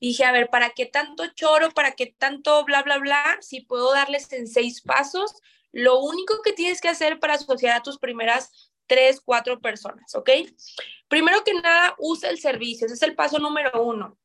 dije, 0.00 0.24
a 0.24 0.32
ver, 0.32 0.48
¿para 0.48 0.70
qué 0.70 0.86
tanto 0.86 1.26
choro? 1.28 1.70
¿Para 1.70 1.92
qué 1.92 2.06
tanto 2.06 2.64
bla, 2.64 2.82
bla, 2.82 2.98
bla? 2.98 3.38
Si 3.40 3.60
puedo 3.60 3.92
darles 3.92 4.32
en 4.32 4.46
seis 4.46 4.80
pasos, 4.80 5.34
lo 5.72 6.00
único 6.00 6.42
que 6.42 6.52
tienes 6.52 6.80
que 6.80 6.88
hacer 6.88 7.20
para 7.20 7.34
asociar 7.34 7.76
a 7.76 7.82
tus 7.82 7.98
primeras 7.98 8.72
tres, 8.86 9.20
cuatro 9.20 9.60
personas, 9.60 10.14
¿ok? 10.14 10.30
Primero 11.08 11.42
que 11.44 11.54
nada, 11.54 11.94
usa 11.98 12.30
el 12.30 12.38
servicio, 12.38 12.86
ese 12.86 12.94
es 12.94 13.02
el 13.02 13.14
paso 13.14 13.38
número 13.38 13.82
uno. 13.82 14.16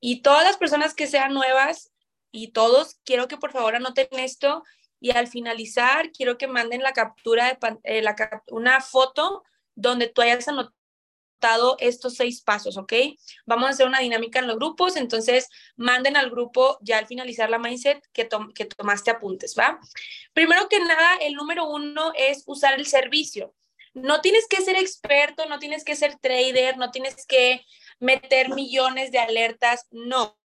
Y 0.00 0.22
todas 0.22 0.44
las 0.44 0.56
personas 0.56 0.94
que 0.94 1.06
sean 1.06 1.34
nuevas 1.34 1.92
y 2.32 2.48
todos, 2.52 2.98
quiero 3.04 3.28
que 3.28 3.36
por 3.36 3.52
favor 3.52 3.74
anoten 3.74 4.08
esto 4.12 4.64
y 5.00 5.10
al 5.10 5.28
finalizar 5.28 6.10
quiero 6.12 6.38
que 6.38 6.46
manden 6.46 6.82
la 6.82 6.92
captura 6.92 7.46
de 7.46 7.78
eh, 7.84 8.02
la, 8.02 8.14
una 8.50 8.80
foto 8.80 9.44
donde 9.74 10.08
tú 10.08 10.22
hayas 10.22 10.48
anotado 10.48 10.74
estos 11.78 12.16
seis 12.16 12.42
pasos, 12.42 12.76
¿ok? 12.76 12.92
Vamos 13.46 13.66
a 13.66 13.70
hacer 13.70 13.86
una 13.86 14.00
dinámica 14.00 14.38
en 14.38 14.46
los 14.46 14.56
grupos, 14.56 14.96
entonces 14.96 15.48
manden 15.76 16.16
al 16.16 16.30
grupo 16.30 16.78
ya 16.82 16.98
al 16.98 17.06
finalizar 17.06 17.50
la 17.50 17.58
mindset 17.58 18.02
que, 18.12 18.24
tomaste 18.24 19.10
apuntes, 19.10 19.54
¿va? 19.58 19.78
Primero 20.32 20.68
que 20.68 20.80
nada, 20.80 21.16
el 21.20 21.34
número 21.34 21.68
uno 21.68 22.12
es 22.16 22.42
usar 22.46 22.74
el 22.74 22.86
servicio. 22.86 23.54
No 23.92 24.20
tienes 24.20 24.46
que 24.48 24.62
ser 24.62 24.76
experto, 24.76 25.46
no 25.46 25.58
tienes 25.58 25.84
que 25.84 25.96
ser 25.96 26.16
trader, 26.20 26.76
no 26.76 26.90
tienes 26.90 27.26
que 27.26 27.64
meter 27.98 28.50
millones 28.50 29.10
de 29.10 29.18
alertas, 29.18 29.86
no. 29.90 30.38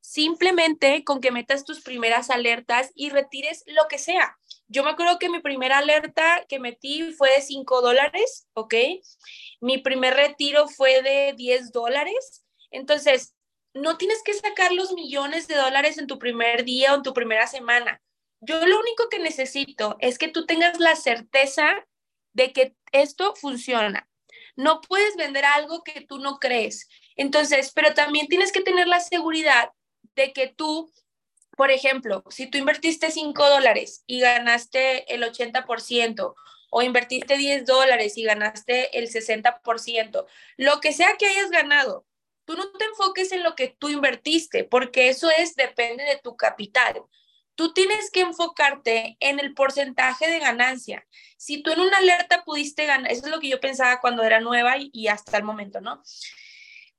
Simplemente 0.00 1.04
con 1.04 1.20
que 1.20 1.30
metas 1.30 1.64
tus 1.64 1.80
primeras 1.80 2.30
alertas 2.30 2.90
y 2.94 3.10
retires 3.10 3.62
lo 3.66 3.88
que 3.88 3.98
sea. 3.98 4.38
Yo 4.68 4.84
me 4.84 4.90
acuerdo 4.90 5.18
que 5.18 5.30
mi 5.30 5.40
primera 5.40 5.78
alerta 5.78 6.44
que 6.46 6.60
metí 6.60 7.12
fue 7.12 7.30
de 7.30 7.40
5 7.40 7.80
dólares, 7.80 8.46
¿ok? 8.52 8.74
Mi 9.60 9.78
primer 9.78 10.14
retiro 10.14 10.68
fue 10.68 11.02
de 11.02 11.32
10 11.36 11.72
dólares. 11.72 12.44
Entonces, 12.70 13.34
no 13.72 13.96
tienes 13.96 14.22
que 14.22 14.34
sacar 14.34 14.72
los 14.72 14.92
millones 14.92 15.48
de 15.48 15.56
dólares 15.56 15.96
en 15.96 16.06
tu 16.06 16.18
primer 16.18 16.64
día 16.64 16.92
o 16.92 16.96
en 16.96 17.02
tu 17.02 17.14
primera 17.14 17.46
semana. 17.46 18.02
Yo 18.40 18.64
lo 18.66 18.78
único 18.78 19.08
que 19.08 19.18
necesito 19.18 19.96
es 20.00 20.18
que 20.18 20.28
tú 20.28 20.44
tengas 20.44 20.78
la 20.78 20.96
certeza 20.96 21.86
de 22.34 22.52
que 22.52 22.76
esto 22.92 23.34
funciona. 23.34 24.08
No 24.54 24.80
puedes 24.80 25.16
vender 25.16 25.44
algo 25.44 25.82
que 25.82 26.02
tú 26.02 26.18
no 26.18 26.38
crees. 26.38 26.88
Entonces, 27.16 27.72
pero 27.74 27.94
también 27.94 28.28
tienes 28.28 28.52
que 28.52 28.60
tener 28.60 28.86
la 28.86 29.00
seguridad 29.00 29.70
de 30.14 30.32
que 30.32 30.48
tú 30.48 30.92
por 31.58 31.72
ejemplo, 31.72 32.22
si 32.30 32.46
tú 32.46 32.56
invertiste 32.56 33.10
5 33.10 33.50
dólares 33.50 34.04
y 34.06 34.20
ganaste 34.20 35.12
el 35.12 35.24
80%, 35.24 36.36
o 36.70 36.82
invertiste 36.82 37.36
10 37.36 37.66
dólares 37.66 38.16
y 38.16 38.22
ganaste 38.22 38.96
el 38.96 39.08
60%, 39.08 40.26
lo 40.56 40.80
que 40.80 40.92
sea 40.92 41.16
que 41.18 41.26
hayas 41.26 41.50
ganado, 41.50 42.06
tú 42.44 42.54
no 42.54 42.70
te 42.70 42.84
enfoques 42.84 43.32
en 43.32 43.42
lo 43.42 43.56
que 43.56 43.74
tú 43.76 43.88
invertiste, 43.88 44.62
porque 44.62 45.08
eso 45.08 45.30
es, 45.36 45.56
depende 45.56 46.04
de 46.04 46.20
tu 46.22 46.36
capital. 46.36 47.02
Tú 47.56 47.72
tienes 47.72 48.12
que 48.12 48.20
enfocarte 48.20 49.16
en 49.18 49.40
el 49.40 49.52
porcentaje 49.52 50.30
de 50.30 50.38
ganancia. 50.38 51.04
Si 51.38 51.60
tú 51.60 51.72
en 51.72 51.80
una 51.80 51.96
alerta 51.96 52.44
pudiste 52.44 52.86
ganar, 52.86 53.10
eso 53.10 53.26
es 53.26 53.32
lo 53.32 53.40
que 53.40 53.48
yo 53.48 53.58
pensaba 53.58 54.00
cuando 54.00 54.22
era 54.22 54.38
nueva 54.38 54.78
y, 54.78 54.90
y 54.92 55.08
hasta 55.08 55.36
el 55.36 55.42
momento, 55.42 55.80
¿no? 55.80 56.04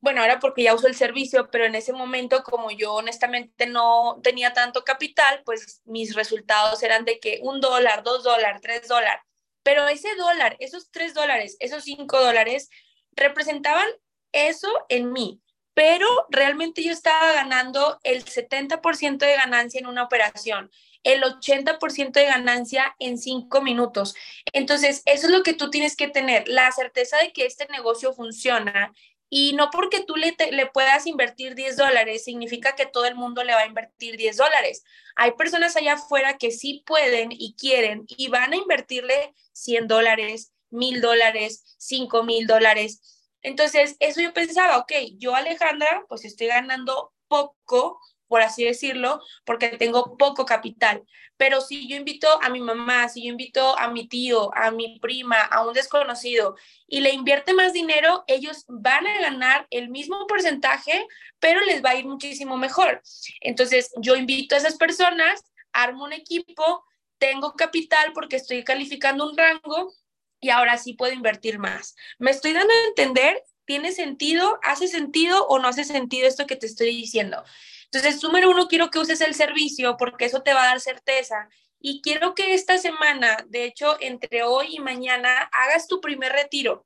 Bueno, 0.01 0.21
ahora 0.21 0.39
porque 0.39 0.63
ya 0.63 0.73
uso 0.73 0.87
el 0.87 0.95
servicio, 0.95 1.49
pero 1.51 1.65
en 1.65 1.75
ese 1.75 1.91
momento, 1.91 2.43
como 2.43 2.71
yo 2.71 2.93
honestamente 2.93 3.65
no 3.67 4.19
tenía 4.23 4.53
tanto 4.53 4.83
capital, 4.83 5.41
pues 5.45 5.81
mis 5.85 6.15
resultados 6.15 6.81
eran 6.83 7.03
de 7.03 7.19
que 7.19 7.39
un 7.43 7.59
dólar, 7.59 8.03
dos 8.03 8.23
dólares, 8.23 8.61
tres 8.61 8.87
dólares. 8.87 9.21
Pero 9.61 9.87
ese 9.87 10.15
dólar, 10.15 10.55
esos 10.59 10.89
tres 10.89 11.13
dólares, 11.13 11.57
esos 11.59 11.83
cinco 11.83 12.19
dólares, 12.21 12.69
representaban 13.11 13.87
eso 14.31 14.69
en 14.87 15.11
mí. 15.11 15.41
Pero 15.73 16.07
realmente 16.29 16.81
yo 16.83 16.91
estaba 16.91 17.33
ganando 17.33 17.99
el 18.03 18.23
70% 18.25 19.17
de 19.17 19.35
ganancia 19.35 19.79
en 19.79 19.87
una 19.87 20.03
operación, 20.03 20.71
el 21.03 21.23
80% 21.23 22.11
de 22.11 22.25
ganancia 22.25 22.95
en 22.99 23.17
cinco 23.17 23.61
minutos. 23.61 24.15
Entonces, 24.53 25.03
eso 25.05 25.27
es 25.27 25.31
lo 25.31 25.43
que 25.43 25.53
tú 25.53 25.69
tienes 25.69 25.95
que 25.95 26.07
tener, 26.07 26.47
la 26.47 26.71
certeza 26.71 27.17
de 27.17 27.31
que 27.31 27.45
este 27.45 27.67
negocio 27.67 28.13
funciona 28.13 28.93
y 29.29 29.53
no 29.53 29.69
porque 29.69 30.03
tú 30.03 30.15
le, 30.15 30.35
le, 30.51 30.65
puedas 30.65 31.05
invertir 31.05 31.53
10 31.53 31.77
dólares, 31.77 32.23
significa 32.23 32.75
que 32.75 32.87
todo 32.87 33.05
el 33.05 33.15
mundo 33.15 33.43
le 33.43 33.53
va 33.53 33.61
a 33.61 33.67
invertir 33.67 34.17
10 34.17 34.37
dólares. 34.37 34.83
Hay 35.15 35.31
personas 35.33 35.75
allá 35.75 35.93
afuera 35.93 36.37
que 36.37 36.51
sí 36.51 36.83
pueden 36.85 37.29
y 37.31 37.55
quieren 37.55 38.05
y 38.07 38.29
van 38.29 38.53
a 38.53 38.57
invertirle 38.57 39.33
100 39.53 39.87
dólares, 39.87 40.51
1000 40.71 41.01
dólares, 41.01 41.75
5 41.77 42.23
mil 42.23 42.47
dólares. 42.47 43.01
Entonces, 43.41 43.95
eso 43.99 44.21
yo 44.21 44.33
pensaba, 44.33 44.77
ok, 44.77 44.91
yo 45.17 45.35
Alejandra, 45.35 46.05
pues 46.09 46.25
estoy 46.25 46.47
ganando 46.47 47.13
poco 47.27 48.01
por 48.29 48.41
así 48.41 48.63
decirlo, 48.63 49.21
porque 49.43 49.69
tengo 49.69 50.15
poco 50.17 50.45
capital. 50.45 51.03
Pero 51.35 51.59
si 51.61 51.89
yo 51.89 51.97
invito 51.97 52.27
a 52.41 52.49
mi 52.49 52.61
mamá, 52.61 53.09
si 53.09 53.23
yo 53.23 53.29
invito 53.29 53.77
a 53.77 53.89
mi 53.89 54.07
tío, 54.07 54.55
a 54.55 54.71
mi 54.71 54.99
prima, 54.99 55.41
a 55.41 55.67
un 55.67 55.73
desconocido 55.73 56.55
y 56.87 57.01
le 57.01 57.11
invierte 57.11 57.53
más 57.53 57.73
dinero, 57.73 58.23
ellos 58.27 58.65
van 58.67 59.07
a 59.07 59.19
ganar 59.19 59.67
el 59.71 59.89
mismo 59.89 60.27
porcentaje, 60.27 61.07
pero 61.39 61.59
les 61.61 61.83
va 61.83 61.89
a 61.89 61.95
ir 61.95 62.05
muchísimo 62.05 62.55
mejor. 62.55 63.01
Entonces, 63.41 63.91
yo 63.97 64.15
invito 64.15 64.55
a 64.55 64.59
esas 64.59 64.77
personas, 64.77 65.43
armo 65.73 66.03
un 66.05 66.13
equipo, 66.13 66.85
tengo 67.17 67.53
capital 67.53 68.13
porque 68.13 68.35
estoy 68.35 68.63
calificando 68.63 69.27
un 69.27 69.35
rango 69.35 69.91
y 70.39 70.49
ahora 70.49 70.77
sí 70.77 70.93
puedo 70.93 71.13
invertir 71.13 71.57
más. 71.57 71.95
¿Me 72.19 72.31
estoy 72.31 72.53
dando 72.53 72.73
a 72.73 72.87
entender? 72.89 73.43
¿Tiene 73.65 73.91
sentido? 73.91 74.59
¿Hace 74.63 74.87
sentido 74.87 75.47
o 75.47 75.59
no 75.59 75.67
hace 75.67 75.83
sentido 75.83 76.27
esto 76.27 76.47
que 76.47 76.55
te 76.55 76.65
estoy 76.65 76.87
diciendo? 76.95 77.43
Entonces, 77.91 78.21
número 78.23 78.51
uno, 78.51 78.67
quiero 78.67 78.91
que 78.91 78.99
uses 78.99 79.21
el 79.21 79.33
servicio 79.33 79.97
porque 79.97 80.25
eso 80.25 80.43
te 80.43 80.53
va 80.53 80.63
a 80.63 80.67
dar 80.67 80.79
certeza. 80.79 81.49
Y 81.79 82.01
quiero 82.01 82.35
que 82.35 82.53
esta 82.53 82.77
semana, 82.77 83.45
de 83.47 83.63
hecho, 83.63 83.97
entre 83.99 84.43
hoy 84.43 84.75
y 84.75 84.79
mañana, 84.79 85.49
hagas 85.51 85.87
tu 85.87 86.01
primer 86.01 86.31
retiro. 86.31 86.85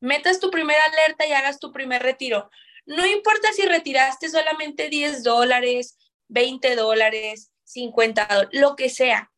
Metas 0.00 0.40
tu 0.40 0.50
primera 0.50 0.82
alerta 0.84 1.26
y 1.26 1.32
hagas 1.32 1.58
tu 1.58 1.70
primer 1.70 2.02
retiro. 2.02 2.50
No 2.86 3.06
importa 3.06 3.52
si 3.52 3.62
retiraste 3.62 4.28
solamente 4.28 4.88
10 4.88 5.22
dólares, 5.22 5.98
20 6.28 6.76
dólares, 6.76 7.52
50 7.64 8.26
dólares, 8.26 8.60
lo 8.60 8.74
que 8.74 8.88
sea. 8.88 9.30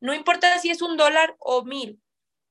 No 0.00 0.14
importa 0.14 0.58
si 0.58 0.70
es 0.70 0.80
un 0.80 0.96
dólar 0.96 1.34
o 1.38 1.64
mil. 1.64 2.00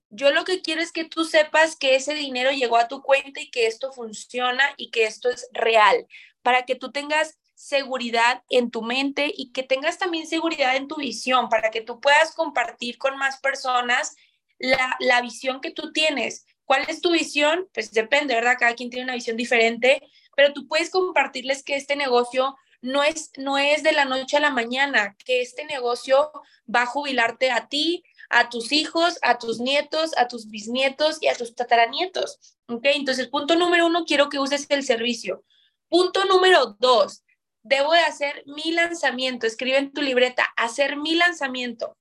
Yo 0.10 0.32
lo 0.32 0.44
que 0.44 0.62
quiero 0.62 0.82
es 0.82 0.92
que 0.92 1.06
tú 1.06 1.24
sepas 1.26 1.76
que 1.76 1.96
ese 1.96 2.14
dinero 2.14 2.52
llegó 2.52 2.78
a 2.78 2.88
tu 2.88 3.02
cuenta 3.02 3.42
y 3.42 3.50
que 3.50 3.68
esto 3.68 3.92
funciona 3.92 4.74
y 4.78 4.92
que 4.92 5.06
esto 5.06 5.30
es 5.30 5.48
real, 5.52 6.08
para 6.42 6.66
que 6.66 6.76
tú 6.76 6.92
tengas 6.92 7.38
seguridad 7.56 8.44
en 8.50 8.70
tu 8.70 8.82
mente 8.82 9.32
y 9.36 9.52
que 9.52 9.64
tengas 9.64 9.98
también 9.98 10.28
seguridad 10.28 10.76
en 10.76 10.88
tu 10.88 10.98
visión 10.98 11.50
para 11.50 11.72
que 11.72 11.82
tú 11.82 12.00
puedas 12.00 12.36
compartir 12.36 12.98
con 12.98 13.18
más 13.18 13.40
personas 13.40 14.16
la, 14.60 14.96
la 15.00 15.22
visión 15.22 15.62
que 15.62 15.72
tú 15.72 15.92
tienes. 15.92 16.46
¿Cuál 16.66 16.86
es 16.88 17.02
tu 17.02 17.12
visión? 17.12 17.68
Pues 17.74 17.92
depende, 17.92 18.36
¿verdad? 18.36 18.58
Cada 18.60 18.76
quien 18.76 18.90
tiene 18.90 19.06
una 19.06 19.16
visión 19.16 19.38
diferente, 19.38 20.02
pero 20.36 20.54
tú 20.54 20.68
puedes 20.68 20.90
compartirles 20.90 21.64
que 21.64 21.76
este 21.76 21.96
negocio 21.96 22.56
no 22.82 23.04
es, 23.04 23.32
no 23.38 23.58
es 23.58 23.84
de 23.84 23.94
la 23.94 24.06
noche 24.06 24.38
a 24.38 24.42
la 24.42 24.52
mañana, 24.52 25.16
que 25.26 25.42
este 25.42 25.66
negocio 25.66 26.32
va 26.74 26.84
a 26.84 26.86
jubilarte 26.86 27.52
a 27.52 27.68
ti, 27.68 28.04
a 28.30 28.50
tus 28.50 28.72
hijos, 28.72 29.18
a 29.22 29.38
tus 29.38 29.60
nietos, 29.60 30.12
a 30.18 30.28
tus 30.28 30.50
bisnietos 30.50 31.18
y 31.22 31.28
a 31.28 31.36
tus 31.36 31.56
tataranietos. 31.56 32.58
¿Ok? 32.68 32.86
Entonces, 32.86 33.28
punto 33.28 33.56
número 33.56 33.88
uno, 33.88 34.06
quiero 34.06 34.30
que 34.30 34.40
uses 34.40 34.66
el 34.70 34.84
servicio. 34.84 35.44
Punto 35.90 36.26
número 36.26 36.76
dos, 36.80 37.24
debo 37.66 37.94
de 37.94 38.00
hacer 38.00 38.44
mi 38.46 38.72
lanzamiento. 38.72 39.48
Escribe 39.48 39.78
en 39.78 39.92
tu 39.92 40.02
libreta, 40.02 40.46
hacer 40.56 40.98
mi 40.98 41.16
lanzamiento. 41.16 41.98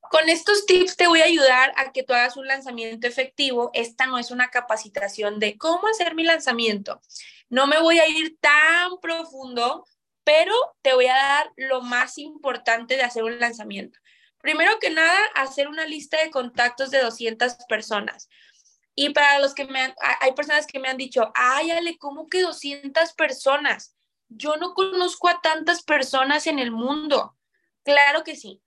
Con 0.00 0.28
estos 0.28 0.66
tips 0.66 0.96
te 0.96 1.06
voy 1.06 1.20
a 1.20 1.26
ayudar 1.26 1.72
a 1.76 1.92
que 1.92 2.02
tú 2.02 2.14
hagas 2.14 2.36
un 2.36 2.46
lanzamiento 2.46 3.06
efectivo. 3.06 3.70
Esta 3.74 4.06
no 4.06 4.18
es 4.18 4.30
una 4.30 4.48
capacitación 4.48 5.38
de 5.38 5.56
cómo 5.58 5.86
hacer 5.86 6.14
mi 6.14 6.24
lanzamiento. 6.24 7.00
No 7.50 7.66
me 7.66 7.78
voy 7.80 7.98
a 7.98 8.08
ir 8.08 8.38
tan 8.40 8.98
profundo, 9.00 9.86
pero 10.24 10.54
te 10.80 10.94
voy 10.94 11.06
a 11.06 11.14
dar 11.14 11.52
lo 11.56 11.82
más 11.82 12.16
importante 12.16 12.96
de 12.96 13.02
hacer 13.02 13.24
un 13.24 13.38
lanzamiento. 13.38 13.98
Primero 14.40 14.78
que 14.80 14.90
nada, 14.90 15.18
hacer 15.34 15.68
una 15.68 15.86
lista 15.86 16.22
de 16.22 16.30
contactos 16.30 16.90
de 16.90 17.02
200 17.02 17.54
personas. 17.68 18.28
Y 18.94 19.10
para 19.10 19.38
los 19.40 19.54
que 19.54 19.66
me 19.66 19.80
han, 19.80 19.94
hay 20.20 20.32
personas 20.32 20.66
que 20.66 20.78
me 20.78 20.88
han 20.88 20.96
dicho, 20.96 21.30
ay, 21.34 21.70
Ale, 21.70 21.98
¿cómo 21.98 22.28
que 22.28 22.42
200 22.42 23.12
personas? 23.12 23.94
Yo 24.36 24.56
no 24.56 24.74
conozco 24.74 25.28
a 25.28 25.40
tantas 25.40 25.82
personas 25.82 26.46
en 26.46 26.58
el 26.58 26.70
mundo. 26.70 27.36
Claro 27.84 28.24
que 28.24 28.36
sí. 28.36 28.62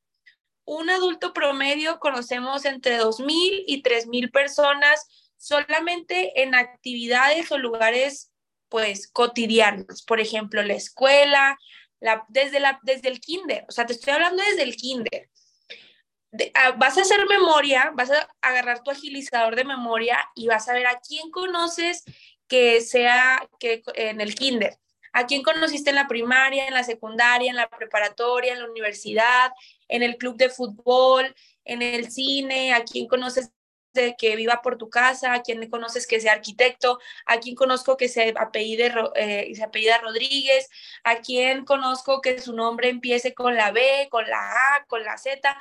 Un 0.66 0.90
adulto 0.90 1.34
promedio 1.34 2.00
conocemos 2.00 2.66
entre 2.66 3.00
2.000 3.00 3.64
y 3.68 3.84
3.000 3.84 4.32
personas 4.32 5.08
solamente 5.38 6.42
en 6.42 6.56
actividades 6.56 7.52
o 7.52 7.58
lugares 7.58 8.32
pues 8.70 9.08
cotidianos. 9.08 10.04
Por 10.04 10.20
ejemplo, 10.20 10.64
la 10.64 10.74
escuela, 10.74 11.58
la, 12.00 12.26
desde, 12.30 12.60
la, 12.60 12.80
desde 12.84 13.10
el 13.10 13.20
kinder. 13.20 13.66
O 13.70 13.72
sea, 13.72 13.86
te 13.86 13.94
estoy 13.94 14.14
hablando 14.14 14.42
desde 14.44 14.64
el 14.64 14.76
kinder. 14.76 15.30
Ah, 16.56 16.72
vas 16.78 16.98
a 16.98 17.02
hacer 17.02 17.26
memoria, 17.28 17.92
vas 17.94 18.12
a 18.12 18.28
agarrar 18.42 18.84
tu 18.84 18.92
agilizador 18.92 19.56
de 19.56 19.64
memoria 19.64 20.20
y 20.36 20.48
vas 20.48 20.68
a 20.68 20.74
ver 20.74 20.88
a 20.88 21.00
quién 21.00 21.32
conoces 21.32 22.04
que 22.48 22.82
sea 22.82 23.48
que 23.60 23.84
en 23.96 24.20
el 24.20 24.36
kinder 24.36 24.78
¿A 25.18 25.26
quién 25.28 25.44
conociste 25.44 25.92
en 25.92 25.96
la 25.96 26.10
primaria, 26.10 26.68
en 26.68 26.74
la 26.74 26.84
secundaria, 26.84 27.50
en 27.50 27.56
la 27.56 27.70
preparatoria, 27.70 28.52
en 28.52 28.60
la 28.60 28.70
universidad, 28.70 29.54
en 29.88 30.04
el 30.04 30.18
club 30.18 30.36
de 30.36 30.50
fútbol, 30.50 31.34
en 31.64 31.82
el 31.82 32.12
cine? 32.12 32.74
¿A 32.74 32.84
quién 32.84 33.08
conoces 33.08 33.50
que 34.18 34.36
viva 34.36 34.62
por 34.62 34.78
tu 34.78 34.90
casa? 34.90 35.34
¿A 35.34 35.42
quién 35.42 35.70
conoces 35.70 36.06
que 36.06 36.20
sea 36.20 36.34
arquitecto? 36.34 37.00
¿A 37.26 37.40
quién 37.40 37.56
conozco 37.56 37.96
que 37.96 38.10
se 38.10 38.34
apellide, 38.38 38.94
eh, 39.16 39.56
se 39.56 39.64
apellida 39.64 40.00
Rodríguez? 40.00 40.68
¿A 41.06 41.22
quién 41.22 41.64
conozco 41.64 42.20
que 42.20 42.42
su 42.42 42.52
nombre 42.52 42.90
empiece 42.90 43.34
con 43.34 43.56
la 43.56 43.72
B, 43.72 44.10
con 44.12 44.30
la 44.30 44.76
A, 44.76 44.86
con 44.86 45.06
la 45.06 45.18
Z? 45.18 45.58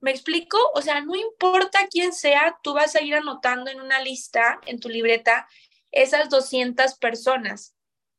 ¿Me 0.00 0.12
explico? 0.12 0.56
O 0.74 0.80
sea, 0.80 1.02
no 1.02 1.14
importa 1.14 1.88
quién 1.90 2.14
sea, 2.14 2.56
tú 2.62 2.72
vas 2.72 2.96
a 2.96 3.02
ir 3.02 3.14
anotando 3.14 3.70
en 3.70 3.82
una 3.82 4.00
lista, 4.00 4.60
en 4.64 4.80
tu 4.80 4.88
libreta, 4.88 5.46
esas 5.92 6.30
200 6.30 6.94
personas. 6.94 7.73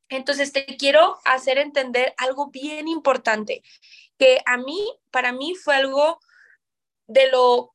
Entonces, 0.10 0.52
te 0.52 0.66
quiero 0.78 1.18
hacer 1.26 1.58
entender 1.58 2.14
algo 2.18 2.50
bien 2.50 2.88
importante, 2.88 3.64
que 4.18 4.40
a 4.46 4.58
mí, 4.58 4.88
para 5.12 5.32
mí 5.32 5.56
fue 5.56 5.76
algo 5.76 6.20
de 7.08 7.30
lo, 7.32 7.74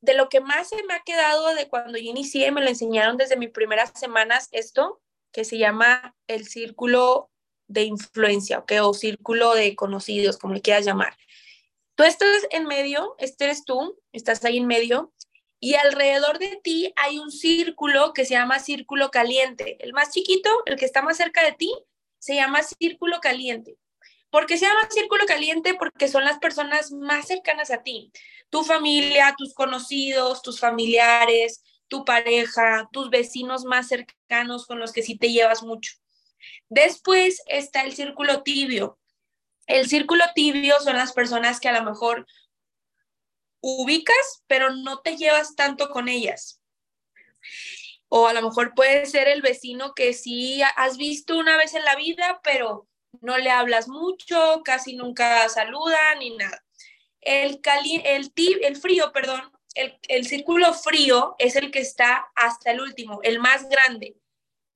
de 0.00 0.14
lo 0.14 0.28
que 0.28 0.40
más 0.40 0.68
se 0.68 0.82
me 0.84 0.94
ha 0.94 1.00
quedado 1.00 1.54
de 1.54 1.68
cuando 1.68 1.98
yo 1.98 2.10
inicié, 2.10 2.50
me 2.50 2.62
lo 2.62 2.68
enseñaron 2.68 3.16
desde 3.16 3.36
mis 3.36 3.50
primeras 3.50 3.92
semanas, 3.94 4.48
esto 4.52 5.00
que 5.32 5.44
se 5.44 5.58
llama 5.58 6.16
el 6.26 6.46
círculo 6.46 7.30
de 7.68 7.82
influencia, 7.82 8.58
¿ok? 8.58 8.72
O 8.82 8.94
círculo 8.94 9.54
de 9.54 9.76
conocidos, 9.76 10.38
como 10.38 10.54
le 10.54 10.62
quieras 10.62 10.84
llamar. 10.84 11.16
Tú 11.94 12.04
estás 12.04 12.46
en 12.50 12.64
medio, 12.64 13.14
este 13.18 13.44
eres 13.44 13.64
tú, 13.64 13.98
estás 14.12 14.44
ahí 14.44 14.58
en 14.58 14.66
medio, 14.66 15.12
y 15.60 15.74
alrededor 15.74 16.38
de 16.38 16.60
ti 16.62 16.92
hay 16.96 17.18
un 17.18 17.30
círculo 17.30 18.12
que 18.12 18.24
se 18.24 18.34
llama 18.34 18.58
círculo 18.58 19.10
caliente. 19.10 19.76
El 19.80 19.92
más 19.92 20.10
chiquito, 20.10 20.50
el 20.66 20.76
que 20.76 20.84
está 20.84 21.02
más 21.02 21.16
cerca 21.16 21.44
de 21.44 21.52
ti, 21.52 21.72
se 22.18 22.36
llama 22.36 22.62
círculo 22.62 23.20
caliente. 23.20 23.76
¿Por 24.30 24.46
qué 24.46 24.58
se 24.58 24.66
llama 24.66 24.88
círculo 24.90 25.24
caliente? 25.26 25.74
Porque 25.74 26.08
son 26.08 26.24
las 26.24 26.38
personas 26.38 26.92
más 26.92 27.26
cercanas 27.26 27.70
a 27.70 27.82
ti. 27.82 28.12
Tu 28.50 28.62
familia, 28.62 29.34
tus 29.36 29.54
conocidos, 29.54 30.42
tus 30.42 30.60
familiares, 30.60 31.62
tu 31.88 32.04
pareja, 32.04 32.88
tus 32.92 33.10
vecinos 33.10 33.64
más 33.64 33.88
cercanos 33.88 34.66
con 34.66 34.78
los 34.78 34.92
que 34.92 35.02
sí 35.02 35.16
te 35.16 35.32
llevas 35.32 35.62
mucho. 35.62 35.94
Después 36.68 37.42
está 37.46 37.82
el 37.82 37.92
círculo 37.94 38.42
tibio. 38.42 38.98
El 39.66 39.88
círculo 39.88 40.24
tibio 40.34 40.78
son 40.80 40.96
las 40.96 41.12
personas 41.12 41.58
que 41.58 41.68
a 41.68 41.78
lo 41.78 41.84
mejor 41.84 42.26
ubicas, 43.60 44.42
pero 44.46 44.70
no 44.70 45.00
te 45.00 45.16
llevas 45.16 45.54
tanto 45.56 45.90
con 45.90 46.08
ellas. 46.08 46.60
O 48.08 48.26
a 48.26 48.32
lo 48.32 48.42
mejor 48.42 48.74
puede 48.74 49.06
ser 49.06 49.28
el 49.28 49.42
vecino 49.42 49.94
que 49.94 50.14
sí 50.14 50.62
has 50.76 50.96
visto 50.96 51.36
una 51.36 51.56
vez 51.56 51.74
en 51.74 51.84
la 51.84 51.96
vida, 51.96 52.40
pero 52.42 52.88
no 53.20 53.36
le 53.36 53.50
hablas 53.50 53.88
mucho, 53.88 54.62
casi 54.64 54.96
nunca 54.96 55.48
saluda 55.48 56.14
ni 56.18 56.36
nada. 56.36 56.64
El, 57.20 57.60
cali 57.60 58.00
el, 58.04 58.32
el 58.62 58.76
frío, 58.76 59.12
perdón, 59.12 59.42
el, 59.74 59.98
el 60.08 60.26
círculo 60.26 60.72
frío 60.72 61.34
es 61.38 61.56
el 61.56 61.70
que 61.70 61.80
está 61.80 62.28
hasta 62.34 62.70
el 62.70 62.80
último, 62.80 63.20
el 63.22 63.38
más 63.38 63.68
grande. 63.68 64.16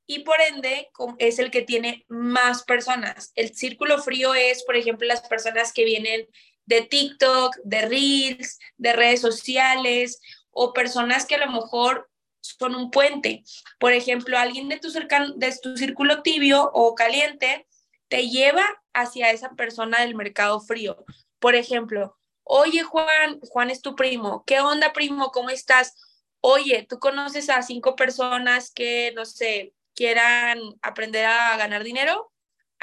Y 0.07 0.21
por 0.21 0.40
ende 0.40 0.90
es 1.18 1.38
el 1.38 1.51
que 1.51 1.62
tiene 1.62 2.05
más 2.09 2.64
personas. 2.64 3.33
El 3.35 3.55
círculo 3.55 4.03
frío 4.03 4.35
es, 4.35 4.64
por 4.64 4.77
ejemplo, 4.77 5.07
las 5.07 5.27
personas 5.29 5.73
que 5.73 5.85
vienen 5.85 6.29
de 6.66 6.83
TikTok, 6.83 7.57
de 7.64 7.83
Reels, 7.83 8.59
de 8.77 8.92
redes 8.92 9.20
sociales 9.20 10.20
o 10.51 10.72
personas 10.72 11.27
que 11.27 11.37
a 11.37 11.46
lo 11.46 11.53
mejor 11.53 12.11
son 12.40 12.75
un 12.75 12.90
puente. 12.90 13.44
Por 13.79 13.92
ejemplo, 13.92 14.38
alguien 14.38 14.68
de 14.68 14.79
tu, 14.79 14.90
de 14.90 15.59
tu 15.62 15.77
círculo 15.77 16.22
tibio 16.22 16.70
o 16.72 16.94
caliente 16.94 17.66
te 18.09 18.29
lleva 18.29 18.64
hacia 18.92 19.31
esa 19.31 19.51
persona 19.51 20.01
del 20.01 20.14
mercado 20.14 20.61
frío. 20.61 21.05
Por 21.38 21.55
ejemplo, 21.55 22.18
oye 22.44 22.83
Juan, 22.83 23.40
Juan 23.40 23.70
es 23.70 23.81
tu 23.81 23.94
primo, 23.96 24.44
¿qué 24.46 24.61
onda 24.61 24.92
primo? 24.92 25.31
¿Cómo 25.31 25.51
estás? 25.51 25.94
Oye, 26.40 26.87
tú 26.88 26.98
conoces 26.98 27.48
a 27.48 27.62
cinco 27.62 27.94
personas 27.96 28.72
que, 28.72 29.12
no 29.14 29.25
sé, 29.25 29.75
quieran 29.94 30.59
aprender 30.83 31.25
a 31.27 31.57
ganar 31.57 31.85
dinero, 31.85 32.32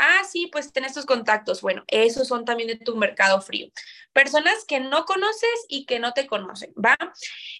Ah, 0.02 0.24
sí, 0.24 0.48
pues 0.48 0.72
ten 0.72 0.86
estos 0.86 1.06
contactos. 1.06 1.62
Bueno, 1.62 1.84
esos 1.88 2.26
son 2.30 2.46
también 2.46 2.70
de 2.70 2.78
tu 2.78 2.96
mercado 2.96 3.42
frío. 3.42 3.68
Personas 4.14 4.64
que 4.66 4.80
no 4.80 5.04
conoces 5.04 5.66
y 5.68 5.86
que 5.86 6.00
no 6.00 6.14
te 6.14 6.26
conocen, 6.26 6.74
¿va? 6.74 6.98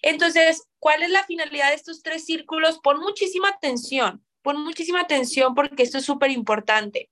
Entonces, 0.00 0.66
¿cuál 0.78 1.02
es 1.02 1.10
la 1.10 1.24
finalidad 1.24 1.68
de 1.68 1.74
estos 1.74 2.02
tres 2.02 2.24
círculos? 2.24 2.80
Pon 2.82 2.98
muchísima 2.98 3.50
atención, 3.50 4.24
pon 4.40 4.64
muchísima 4.64 5.02
atención 5.02 5.54
porque 5.54 5.82
esto 5.82 5.98
es 5.98 6.06
súper 6.06 6.30
importante. 6.30 7.10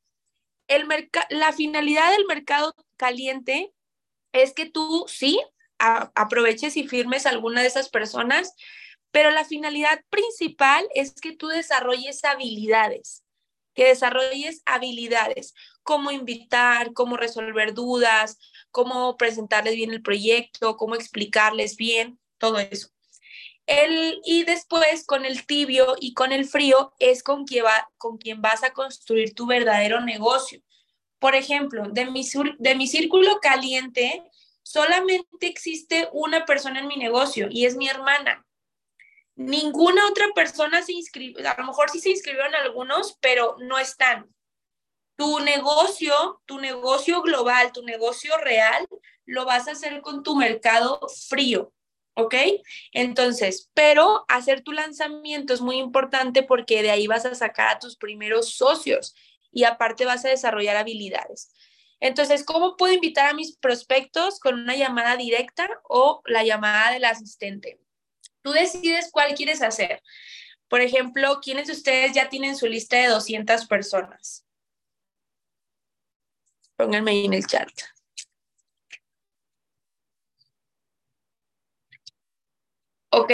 la 1.30 1.52
finalidad 1.52 2.10
del 2.12 2.24
mercado 2.24 2.74
caliente 2.96 3.74
es 4.32 4.54
que 4.54 4.64
tú 4.64 5.04
sí 5.08 5.38
aproveches 5.78 6.76
y 6.78 6.88
firmes 6.88 7.26
alguna 7.26 7.60
de 7.60 7.68
esas 7.68 7.90
personas, 7.90 8.54
pero 9.10 9.30
la 9.30 9.44
finalidad 9.44 10.02
principal 10.08 10.88
es 10.94 11.14
que 11.20 11.36
tú 11.36 11.48
desarrolles 11.48 12.24
habilidades, 12.24 13.24
que 13.78 13.84
desarrolles 13.84 14.60
habilidades, 14.66 15.54
cómo 15.84 16.10
invitar, 16.10 16.92
cómo 16.94 17.16
resolver 17.16 17.74
dudas, 17.74 18.36
cómo 18.72 19.16
presentarles 19.16 19.76
bien 19.76 19.92
el 19.92 20.02
proyecto, 20.02 20.76
cómo 20.76 20.96
explicarles 20.96 21.76
bien, 21.76 22.18
todo 22.38 22.58
eso. 22.58 22.88
El, 23.66 24.20
y 24.24 24.42
después 24.42 25.06
con 25.06 25.24
el 25.24 25.46
tibio 25.46 25.94
y 26.00 26.12
con 26.12 26.32
el 26.32 26.44
frío 26.46 26.92
es 26.98 27.22
con 27.22 27.44
quien, 27.44 28.42
vas 28.42 28.64
a 28.64 28.72
construir 28.72 29.32
tu 29.32 29.46
verdadero 29.46 30.00
negocio. 30.00 30.60
Por 31.20 31.36
ejemplo, 31.36 31.84
de 31.88 32.06
mi, 32.06 32.28
de 32.58 32.74
mi 32.74 32.88
círculo 32.88 33.38
caliente, 33.40 34.24
solamente 34.64 35.46
existe 35.46 36.08
una 36.12 36.44
persona 36.46 36.80
en 36.80 36.88
mi 36.88 36.96
negocio 36.96 37.46
y 37.48 37.66
es 37.66 37.76
mi 37.76 37.88
hermana. 37.88 38.44
Ninguna 39.38 40.09
otra 40.09 40.27
persona 40.35 40.83
se 40.83 40.92
inscribió, 40.94 41.48
a 41.48 41.55
lo 41.57 41.68
mejor 41.68 41.90
sí 41.90 42.01
se 42.01 42.11
inscribieron 42.11 42.57
algunos, 42.57 43.16
pero 43.20 43.55
no 43.61 43.79
están. 43.79 44.29
Tu 45.16 45.38
negocio, 45.38 46.42
tu 46.44 46.59
negocio 46.59 47.22
global, 47.22 47.70
tu 47.70 47.85
negocio 47.85 48.37
real, 48.38 48.88
lo 49.27 49.44
vas 49.44 49.68
a 49.68 49.72
hacer 49.72 50.01
con 50.01 50.24
tu 50.24 50.35
mercado 50.35 51.01
frío, 51.29 51.72
¿ok? 52.14 52.35
Entonces, 52.92 53.70
pero 53.74 54.24
hacer 54.27 54.62
tu 54.62 54.72
lanzamiento 54.72 55.55
es 55.55 55.61
muy 55.61 55.77
importante 55.77 56.42
porque 56.42 56.83
de 56.83 56.90
ahí 56.90 57.07
vas 57.07 57.24
a 57.24 57.37
sacar 57.37 57.68
a 57.77 57.79
tus 57.79 57.96
primeros 57.96 58.55
socios 58.55 59.14
y 59.53 59.62
aparte 59.62 60.05
vas 60.05 60.24
a 60.24 60.31
desarrollar 60.31 60.77
habilidades. 60.77 61.55
Entonces, 62.01 62.44
¿cómo 62.44 62.77
puedo 62.77 62.92
invitar 62.92 63.31
a 63.31 63.35
mis 63.35 63.57
prospectos 63.57 64.40
con 64.40 64.57
una 64.57 64.74
llamada 64.74 65.16
directa 65.16 65.68
o 65.88 66.22
la 66.27 66.42
llamada 66.42 66.90
del 66.90 67.05
asistente? 67.05 67.79
Tú 68.42 68.53
decides 68.53 69.11
cuál 69.11 69.35
quieres 69.35 69.62
hacer. 69.62 70.03
Por 70.68 70.81
ejemplo, 70.81 71.40
¿quiénes 71.42 71.66
de 71.66 71.72
ustedes 71.72 72.12
ya 72.12 72.29
tienen 72.29 72.57
su 72.57 72.66
lista 72.66 72.96
de 72.96 73.09
200 73.09 73.66
personas? 73.66 74.44
Pónganme 76.77 77.11
ahí 77.11 77.24
en 77.24 77.35
el 77.35 77.46
chat. 77.46 77.68
Ok. 83.11 83.33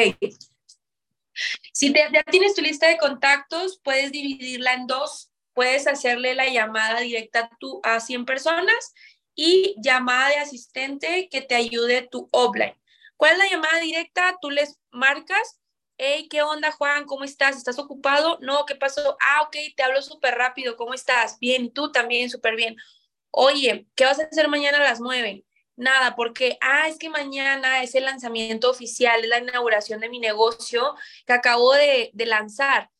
Si 1.73 1.93
ya 1.93 2.23
tienes 2.31 2.55
tu 2.55 2.62
lista 2.62 2.88
de 2.88 2.97
contactos, 2.97 3.81
puedes 3.83 4.12
dividirla 4.12 4.75
en 4.75 4.87
dos 4.87 5.35
puedes 5.55 5.87
hacerle 5.87 6.35
la 6.35 6.49
llamada 6.49 7.01
directa 7.01 7.49
tú 7.59 7.81
a 7.83 8.01
100 8.01 8.27
personas 8.27 8.93
y 9.35 9.75
llamada 9.79 10.29
de 10.29 10.37
asistente 10.37 11.29
que 11.31 11.40
te 11.40 11.55
ayude 11.55 12.09
tu 12.11 12.29
offline. 12.33 12.75
¿Cuál 13.16 13.33
es 13.33 13.38
la 13.38 13.50
llamada 13.50 13.81
directa? 13.81 14.37
Tú 14.40 14.50
les 14.50 14.79
marcas, 14.90 15.61
hey, 15.98 16.29
¿qué 16.29 16.42
onda 16.42 16.72
Juan? 16.72 17.05
¿Cómo 17.07 17.24
estás? 17.24 17.57
¿Estás 17.57 17.79
ocupado? 17.79 18.38
No, 18.40 18.64
¿qué 18.66 18.74
pasó? 18.74 19.16
Ah, 19.20 19.42
ok, 19.42 19.57
te 19.77 19.83
hablo 19.83 20.03
súper 20.03 20.35
rápido, 20.35 20.77
¿cómo 20.77 20.94
estás? 20.94 21.38
Bien, 21.38 21.64
y 21.64 21.70
tú 21.70 21.92
también, 21.92 22.31
súper 22.31 22.57
bien. 22.57 22.77
Oye, 23.31 23.87
¿qué 23.94 24.05
vas 24.05 24.20
a 24.20 24.24
hacer 24.24 24.48
mañana 24.48 24.79
a 24.79 24.83
las 24.83 25.00
9? 25.00 25.44
Nada, 25.77 26.14
porque, 26.14 26.59
ah, 26.61 26.88
es 26.88 26.98
que 26.98 27.11
mañana 27.11 27.83
es 27.83 27.94
el 27.94 28.05
lanzamiento 28.05 28.70
oficial, 28.70 29.22
es 29.22 29.29
la 29.29 29.38
inauguración 29.38 30.00
de 30.00 30.09
mi 30.09 30.20
negocio 30.20 30.94
que 31.27 31.33
acabo 31.33 31.72
de, 31.74 32.11
de 32.12 32.27
lanzar 32.27 32.90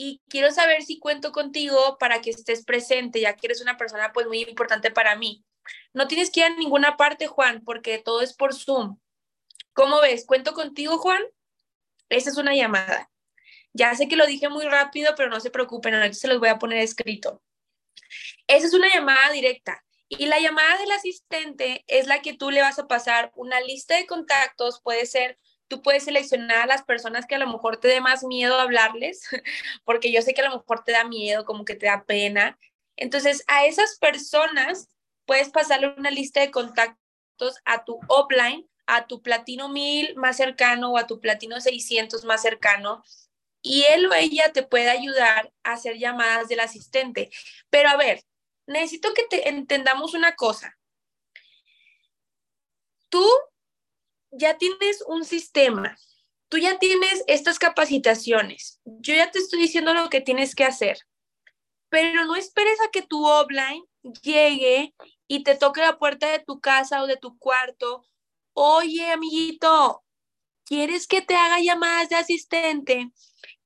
y 0.00 0.22
quiero 0.28 0.52
saber 0.52 0.82
si 0.82 1.00
cuento 1.00 1.32
contigo 1.32 1.98
para 1.98 2.20
que 2.20 2.30
estés 2.30 2.64
presente, 2.64 3.20
ya 3.20 3.34
que 3.34 3.48
eres 3.48 3.60
una 3.60 3.76
persona 3.76 4.12
pues 4.12 4.28
muy 4.28 4.42
importante 4.42 4.92
para 4.92 5.16
mí. 5.16 5.44
No 5.92 6.06
tienes 6.06 6.30
que 6.30 6.38
ir 6.38 6.46
a 6.46 6.50
ninguna 6.50 6.96
parte, 6.96 7.26
Juan, 7.26 7.64
porque 7.64 7.98
todo 7.98 8.22
es 8.22 8.32
por 8.32 8.54
Zoom. 8.54 8.96
¿Cómo 9.72 10.00
ves? 10.00 10.26
¿Cuento 10.26 10.54
contigo, 10.54 10.98
Juan? 10.98 11.22
Esa 12.08 12.30
es 12.30 12.36
una 12.36 12.54
llamada. 12.54 13.10
Ya 13.72 13.94
sé 13.94 14.08
que 14.08 14.16
lo 14.16 14.26
dije 14.26 14.48
muy 14.48 14.64
rápido, 14.64 15.14
pero 15.16 15.28
no 15.28 15.40
se 15.40 15.50
preocupen, 15.50 15.94
ahorita 15.94 16.14
se 16.14 16.28
los 16.28 16.40
voy 16.40 16.48
a 16.48 16.58
poner 16.58 16.78
escrito. 16.78 17.42
Esa 18.46 18.66
es 18.66 18.74
una 18.74 18.92
llamada 18.92 19.30
directa. 19.30 19.84
Y 20.08 20.26
la 20.26 20.40
llamada 20.40 20.78
del 20.78 20.90
asistente 20.90 21.84
es 21.86 22.06
la 22.06 22.22
que 22.22 22.32
tú 22.32 22.50
le 22.50 22.62
vas 22.62 22.78
a 22.78 22.88
pasar 22.88 23.30
una 23.34 23.60
lista 23.60 23.96
de 23.96 24.06
contactos, 24.06 24.80
puede 24.80 25.04
ser 25.04 25.38
tú 25.68 25.82
puedes 25.82 26.04
seleccionar 26.04 26.58
a 26.58 26.66
las 26.66 26.82
personas 26.82 27.26
que 27.26 27.36
a 27.36 27.38
lo 27.38 27.46
mejor 27.46 27.76
te 27.76 27.88
dé 27.88 28.00
más 28.00 28.24
miedo 28.24 28.58
hablarles, 28.58 29.22
porque 29.84 30.10
yo 30.10 30.22
sé 30.22 30.34
que 30.34 30.40
a 30.40 30.48
lo 30.48 30.56
mejor 30.56 30.82
te 30.82 30.92
da 30.92 31.04
miedo, 31.04 31.44
como 31.44 31.64
que 31.64 31.76
te 31.76 31.86
da 31.86 32.04
pena. 32.04 32.58
Entonces, 32.96 33.44
a 33.46 33.66
esas 33.66 33.98
personas 33.98 34.88
puedes 35.24 35.50
pasarle 35.50 35.94
una 35.96 36.10
lista 36.10 36.40
de 36.40 36.50
contactos 36.50 37.56
a 37.64 37.84
tu 37.84 38.00
offline, 38.08 38.68
a 38.88 39.06
tu 39.06 39.22
platino 39.22 39.68
1000 39.68 40.16
más 40.16 40.38
cercano 40.38 40.90
o 40.92 40.98
a 40.98 41.06
tu 41.06 41.20
platino 41.20 41.60
600 41.60 42.24
más 42.24 42.42
cercano, 42.42 43.04
y 43.62 43.84
él 43.84 44.06
o 44.06 44.14
ella 44.14 44.52
te 44.52 44.62
puede 44.62 44.88
ayudar 44.88 45.52
a 45.62 45.74
hacer 45.74 45.98
llamadas 45.98 46.48
del 46.48 46.60
asistente. 46.60 47.30
Pero 47.70 47.90
a 47.90 47.96
ver, 47.96 48.24
necesito 48.66 49.12
que 49.14 49.24
te 49.24 49.48
entendamos 49.48 50.14
una 50.14 50.34
cosa. 50.34 50.76
Tú 53.10 53.26
ya 54.30 54.56
tienes 54.58 55.02
un 55.06 55.24
sistema, 55.24 55.96
tú 56.48 56.58
ya 56.58 56.78
tienes 56.78 57.24
estas 57.26 57.58
capacitaciones, 57.58 58.80
yo 58.84 59.14
ya 59.14 59.30
te 59.30 59.38
estoy 59.38 59.60
diciendo 59.60 59.94
lo 59.94 60.08
que 60.10 60.20
tienes 60.20 60.54
que 60.54 60.64
hacer, 60.64 60.98
pero 61.88 62.24
no 62.24 62.36
esperes 62.36 62.78
a 62.80 62.90
que 62.90 63.02
tu 63.02 63.26
offline 63.26 63.82
llegue 64.22 64.94
y 65.26 65.42
te 65.44 65.56
toque 65.56 65.80
la 65.80 65.98
puerta 65.98 66.30
de 66.30 66.38
tu 66.40 66.60
casa 66.60 67.02
o 67.02 67.06
de 67.06 67.16
tu 67.16 67.38
cuarto. 67.38 68.04
Oye, 68.60 69.12
amiguito, 69.12 70.02
¿quieres 70.64 71.06
que 71.06 71.22
te 71.22 71.36
haga 71.36 71.60
llamadas 71.60 72.08
de 72.08 72.16
asistente? 72.16 73.12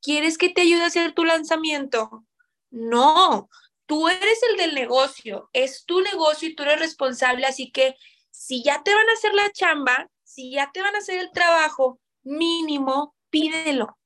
¿Quieres 0.02 0.36
que 0.36 0.50
te 0.50 0.60
ayude 0.60 0.82
a 0.82 0.88
hacer 0.88 1.14
tu 1.14 1.24
lanzamiento? 1.24 2.26
No, 2.68 3.48
tú 3.86 4.08
eres 4.08 4.42
el 4.50 4.58
del 4.58 4.74
negocio, 4.74 5.48
es 5.54 5.86
tu 5.86 6.02
negocio 6.02 6.46
y 6.46 6.54
tú 6.54 6.64
eres 6.64 6.78
responsable, 6.78 7.46
así 7.46 7.72
que 7.72 7.96
si 8.30 8.62
ya 8.62 8.82
te 8.82 8.94
van 8.94 9.08
a 9.08 9.14
hacer 9.14 9.32
la 9.32 9.50
chamba, 9.52 10.10
si 10.24 10.50
ya 10.50 10.70
te 10.74 10.82
van 10.82 10.94
a 10.94 10.98
hacer 10.98 11.20
el 11.20 11.30
trabajo, 11.30 11.98
mínimo, 12.22 13.16
pídelo. 13.30 13.96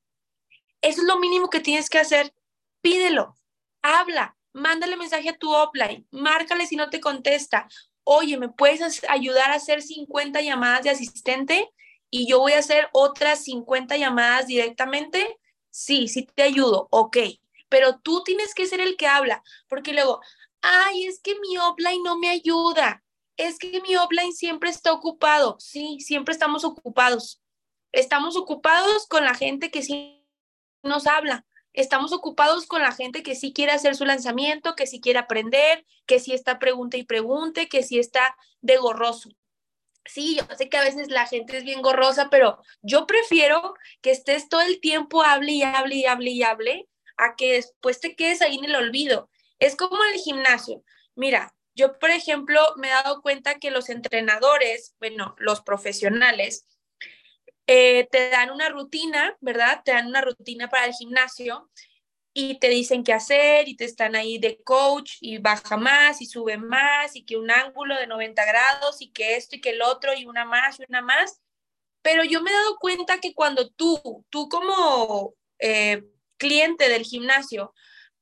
Eso 0.83 1.01
es 1.01 1.07
lo 1.09 1.19
mínimo 1.19 1.51
que 1.51 1.59
tienes 1.59 1.91
que 1.91 1.99
hacer. 1.99 2.33
Pídelo, 2.81 3.35
habla, 3.83 4.37
mándale 4.53 4.97
mensaje 4.97 5.31
a 5.31 5.37
tu 5.37 5.53
offline, 5.53 6.07
márcale 6.13 6.65
si 6.65 6.77
no 6.77 6.91
te 6.91 7.01
contesta. 7.01 7.67
Oye, 8.09 8.39
¿me 8.39 8.49
puedes 8.49 9.03
ayudar 9.09 9.51
a 9.51 9.57
hacer 9.57 9.83
50 9.83 10.41
llamadas 10.41 10.85
de 10.85 10.91
asistente? 10.91 11.71
Y 12.09 12.29
yo 12.29 12.39
voy 12.39 12.53
a 12.53 12.61
hacer 12.61 12.89
otras 12.93 13.45
50 13.45 13.97
llamadas 13.97 14.47
directamente. 14.47 15.39
Sí, 15.71 16.09
sí 16.09 16.27
te 16.35 16.45
ayudo, 16.45 16.89
ok. 16.91 17.19
Pero 17.69 17.99
tú 17.99 18.23
tienes 18.23 18.55
que 18.55 18.67
ser 18.67 18.81
el 18.81 18.97
que 18.97 19.09
habla, 19.09 19.43
porque 19.69 19.93
luego, 19.93 20.21
ay, 20.63 21.07
es 21.07 21.21
que 21.21 21.35
mi 21.41 21.59
offline 21.59 22.03
no 22.05 22.17
me 22.17 22.29
ayuda 22.29 23.03
es 23.37 23.59
que 23.59 23.81
mi 23.83 23.97
offline 23.97 24.33
siempre 24.33 24.71
está 24.71 24.93
ocupado. 24.93 25.57
Sí, 25.61 25.99
siempre 26.01 26.33
estamos 26.33 26.65
ocupados. 26.65 27.43
Estamos 27.93 28.37
ocupados 28.37 29.07
con 29.07 29.25
la 29.25 29.35
gente 29.35 29.71
que 29.71 29.83
sí 29.83 30.27
nos 30.83 31.07
habla. 31.07 31.46
Estamos 31.77 32.15
ocupados 32.15 32.67
con 32.67 32.81
la 32.81 32.91
gente 32.91 33.23
que 33.23 33.35
sí 33.35 33.53
quiere 33.53 33.73
hacer 33.73 33.95
su 33.95 34.07
lanzamiento, 34.07 34.75
que 34.75 34.87
sí 34.87 34.99
quiere 34.99 35.19
aprender, 35.19 35.87
que 36.07 36.19
sí 36.19 36.33
está 36.33 36.59
pregunta 36.59 36.97
y 36.97 37.05
pregunte, 37.05 37.69
que 37.69 37.83
sí 37.83 37.99
está 37.99 38.35
de 38.63 38.79
gorroso. 38.79 39.29
Sí, 40.07 40.37
yo 40.37 40.57
sé 40.57 40.71
que 40.71 40.79
a 40.79 40.85
veces 40.85 41.11
la 41.11 41.27
gente 41.27 41.59
es 41.59 41.65
bien 41.65 41.83
gorrosa, 41.83 42.31
pero 42.31 42.59
yo 42.81 43.07
prefiero 43.07 43.75
que 44.01 44.11
estés 44.11 44.49
todo 44.49 44.63
el 44.63 44.81
tiempo 44.81 45.23
hable 45.23 45.53
y 45.53 45.63
hable 45.63 45.97
y 45.97 46.07
hable 46.07 46.31
y 46.31 46.43
hable 46.43 46.89
a 47.19 47.37
que 47.37 47.53
después 47.53 48.01
te 48.01 48.17
quedes 48.17 48.41
ahí 48.41 48.57
en 48.57 48.65
el 48.65 48.77
olvido. 48.77 49.29
Es 49.59 49.77
como 49.77 50.03
en 50.03 50.15
el 50.15 50.21
gimnasio. 50.21 50.83
Mira, 51.15 51.55
yo, 51.75 51.99
por 51.99 52.09
ejemplo, 52.09 52.59
me 52.77 52.89
he 52.89 52.91
dado 52.91 53.21
cuenta 53.21 53.59
que 53.59 53.71
los 53.71 53.91
entrenadores, 53.91 54.95
bueno, 54.99 55.35
los 55.39 55.61
profesionales, 55.61 56.65
eh, 57.67 58.09
te 58.11 58.31
dan 58.31 58.51
una 58.51 58.69
rutina, 58.69 59.37
¿verdad? 59.41 59.83
Te 59.85 59.93
dan 59.93 60.07
una 60.07 60.21
rutina 60.21 60.69
para 60.69 60.87
el 60.87 60.93
gimnasio 60.93 61.71
y 62.33 62.59
te 62.59 62.69
dicen 62.69 63.03
qué 63.03 63.13
hacer 63.13 63.69
y 63.69 63.77
te 63.77 63.87
están 63.87 64.15
ahí 64.15 64.39
de 64.39 64.63
coach 64.63 65.15
y 65.21 65.39
baja 65.39 65.77
más 65.77 66.21
y 66.21 66.27
sube 66.27 66.59
más 66.59 67.17
y 67.17 67.25
que 67.25 67.37
un 67.37 67.51
ángulo 67.51 67.97
de 67.97 68.07
90 68.07 68.45
grados 68.45 69.01
y 69.01 69.11
que 69.11 69.37
esto 69.37 69.57
y 69.57 69.61
que 69.61 69.71
el 69.71 69.83
otro 69.83 70.13
y 70.15 70.27
una 70.27 70.45
más 70.45 70.79
y 70.79 70.85
una 70.89 71.01
más. 71.03 71.41
Pero 72.03 72.25
yo 72.25 72.43
me 72.43 72.51
he 72.51 72.55
dado 72.55 72.77
cuenta 72.79 73.21
que 73.21 73.35
cuando 73.35 73.71
tú, 73.71 74.25
tú 74.31 74.49
como 74.49 75.35
eh, 75.59 76.05
cliente 76.37 76.89
del 76.89 77.05
gimnasio, 77.05 77.75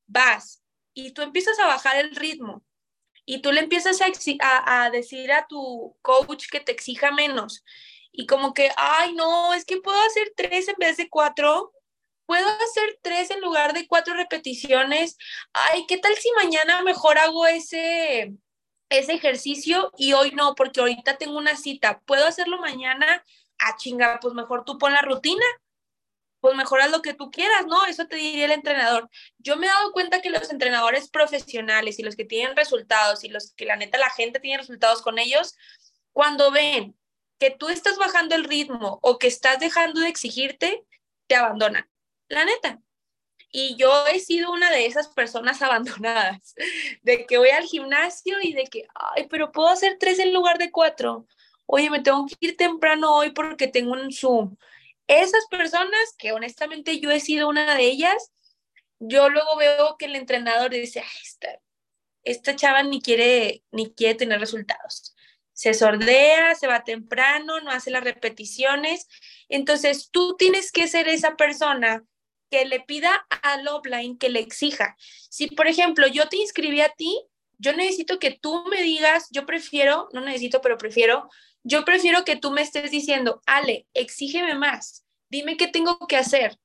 vas 0.06 0.62
y 0.94 1.10
tú 1.12 1.22
empiezas 1.22 1.58
a 1.58 1.66
bajar 1.66 1.96
el 1.96 2.14
ritmo 2.14 2.64
y 3.26 3.42
tú 3.42 3.52
le 3.52 3.60
empiezas 3.60 4.00
a, 4.00 4.84
a, 4.84 4.90
decir 4.90 5.32
a 5.32 5.46
tu 5.48 5.96
coach 6.02 6.46
que 6.50 6.60
te 6.60 6.72
exija 6.72 7.10
menos 7.10 7.64
y 8.16 8.26
como 8.26 8.54
que, 8.54 8.70
ay, 8.76 9.12
no, 9.14 9.52
es 9.54 9.64
que 9.64 9.80
puedo 9.80 10.00
hacer 10.02 10.32
tres 10.36 10.68
en 10.68 10.76
vez 10.78 10.96
de 10.96 11.10
cuatro, 11.10 11.72
puedo 12.26 12.46
hacer 12.48 12.98
tres 13.02 13.30
en 13.32 13.40
lugar 13.40 13.72
de 13.72 13.88
cuatro 13.88 14.14
repeticiones. 14.14 15.18
Ay, 15.52 15.84
¿qué 15.88 15.98
tal 15.98 16.14
si 16.14 16.30
mañana 16.36 16.82
mejor 16.82 17.18
hago 17.18 17.44
ese, 17.46 18.32
ese 18.88 19.14
ejercicio 19.14 19.90
y 19.96 20.12
hoy 20.12 20.30
no, 20.30 20.54
porque 20.54 20.78
ahorita 20.78 21.18
tengo 21.18 21.36
una 21.36 21.56
cita? 21.56 22.00
¿Puedo 22.06 22.24
hacerlo 22.24 22.58
mañana? 22.58 23.24
Ah, 23.58 23.74
chinga, 23.76 24.20
pues 24.22 24.32
mejor 24.32 24.64
tú 24.64 24.78
pon 24.78 24.92
la 24.92 25.02
rutina. 25.02 25.44
Pues 26.38 26.56
mejor 26.56 26.82
haz 26.82 26.90
lo 26.92 27.02
que 27.02 27.14
tú 27.14 27.32
quieras, 27.32 27.66
¿no? 27.66 27.84
Eso 27.86 28.06
te 28.06 28.16
diría 28.16 28.44
el 28.44 28.52
entrenador. 28.52 29.10
Yo 29.38 29.56
me 29.56 29.66
he 29.66 29.70
dado 29.70 29.92
cuenta 29.92 30.20
que 30.22 30.30
los 30.30 30.52
entrenadores 30.52 31.10
profesionales 31.10 31.98
y 31.98 32.04
los 32.04 32.14
que 32.14 32.26
tienen 32.26 32.54
resultados 32.54 33.24
y 33.24 33.28
los 33.28 33.54
que 33.54 33.64
la 33.64 33.76
neta 33.76 33.98
la 33.98 34.10
gente 34.10 34.38
tiene 34.38 34.58
resultados 34.58 35.02
con 35.02 35.18
ellos, 35.18 35.56
cuando 36.12 36.52
ven 36.52 36.94
que 37.44 37.50
tú 37.50 37.68
estás 37.68 37.98
bajando 37.98 38.34
el 38.34 38.44
ritmo 38.44 39.00
o 39.02 39.18
que 39.18 39.26
estás 39.26 39.58
dejando 39.58 40.00
de 40.00 40.08
exigirte, 40.08 40.82
te 41.26 41.34
abandonan 41.34 41.86
la 42.28 42.46
neta. 42.46 42.80
Y 43.50 43.76
yo 43.76 44.06
he 44.06 44.18
sido 44.18 44.50
una 44.50 44.70
de 44.70 44.86
esas 44.86 45.08
personas 45.08 45.60
abandonadas, 45.62 46.54
de 47.02 47.26
que 47.26 47.36
voy 47.36 47.50
al 47.50 47.64
gimnasio 47.64 48.38
y 48.40 48.54
de 48.54 48.64
que, 48.64 48.86
ay, 48.94 49.26
pero 49.28 49.52
puedo 49.52 49.68
hacer 49.68 49.98
tres 50.00 50.20
en 50.20 50.32
lugar 50.32 50.56
de 50.56 50.70
cuatro. 50.70 51.26
Oye, 51.66 51.90
me 51.90 52.00
tengo 52.00 52.24
que 52.24 52.36
ir 52.40 52.56
temprano 52.56 53.14
hoy 53.14 53.32
porque 53.32 53.68
tengo 53.68 53.92
un 53.92 54.10
Zoom. 54.10 54.56
Esas 55.06 55.44
personas, 55.50 56.14
que 56.16 56.32
honestamente 56.32 56.98
yo 56.98 57.10
he 57.10 57.20
sido 57.20 57.46
una 57.46 57.74
de 57.74 57.84
ellas, 57.84 58.32
yo 59.00 59.28
luego 59.28 59.54
veo 59.58 59.96
que 59.98 60.06
el 60.06 60.16
entrenador 60.16 60.70
dice, 60.70 61.04
esta, 61.22 61.60
esta 62.22 62.56
chava 62.56 62.82
ni 62.84 63.02
quiere, 63.02 63.62
ni 63.70 63.92
quiere 63.92 64.14
tener 64.14 64.40
resultados. 64.40 65.13
Se 65.54 65.72
sordea, 65.72 66.54
se 66.54 66.66
va 66.66 66.84
temprano, 66.84 67.60
no 67.60 67.70
hace 67.70 67.90
las 67.90 68.04
repeticiones. 68.04 69.08
Entonces, 69.48 70.10
tú 70.10 70.36
tienes 70.36 70.70
que 70.70 70.86
ser 70.88 71.08
esa 71.08 71.36
persona 71.36 72.04
que 72.50 72.64
le 72.64 72.80
pida 72.80 73.26
al 73.42 73.66
offline 73.68 74.18
que 74.18 74.28
le 74.28 74.40
exija. 74.40 74.96
Si, 75.30 75.46
por 75.48 75.66
ejemplo, 75.66 76.06
yo 76.06 76.28
te 76.28 76.36
inscribí 76.36 76.80
a 76.80 76.90
ti, 76.90 77.24
yo 77.58 77.72
necesito 77.72 78.18
que 78.18 78.32
tú 78.32 78.64
me 78.66 78.82
digas, 78.82 79.28
yo 79.30 79.46
prefiero, 79.46 80.08
no 80.12 80.20
necesito, 80.20 80.60
pero 80.60 80.76
prefiero, 80.76 81.28
yo 81.62 81.84
prefiero 81.84 82.24
que 82.24 82.36
tú 82.36 82.50
me 82.50 82.62
estés 82.62 82.90
diciendo, 82.90 83.40
Ale, 83.46 83.86
exígeme 83.94 84.54
más, 84.54 85.04
dime 85.30 85.56
qué 85.56 85.68
tengo 85.68 85.98
que 86.06 86.16
hacer. 86.16 86.58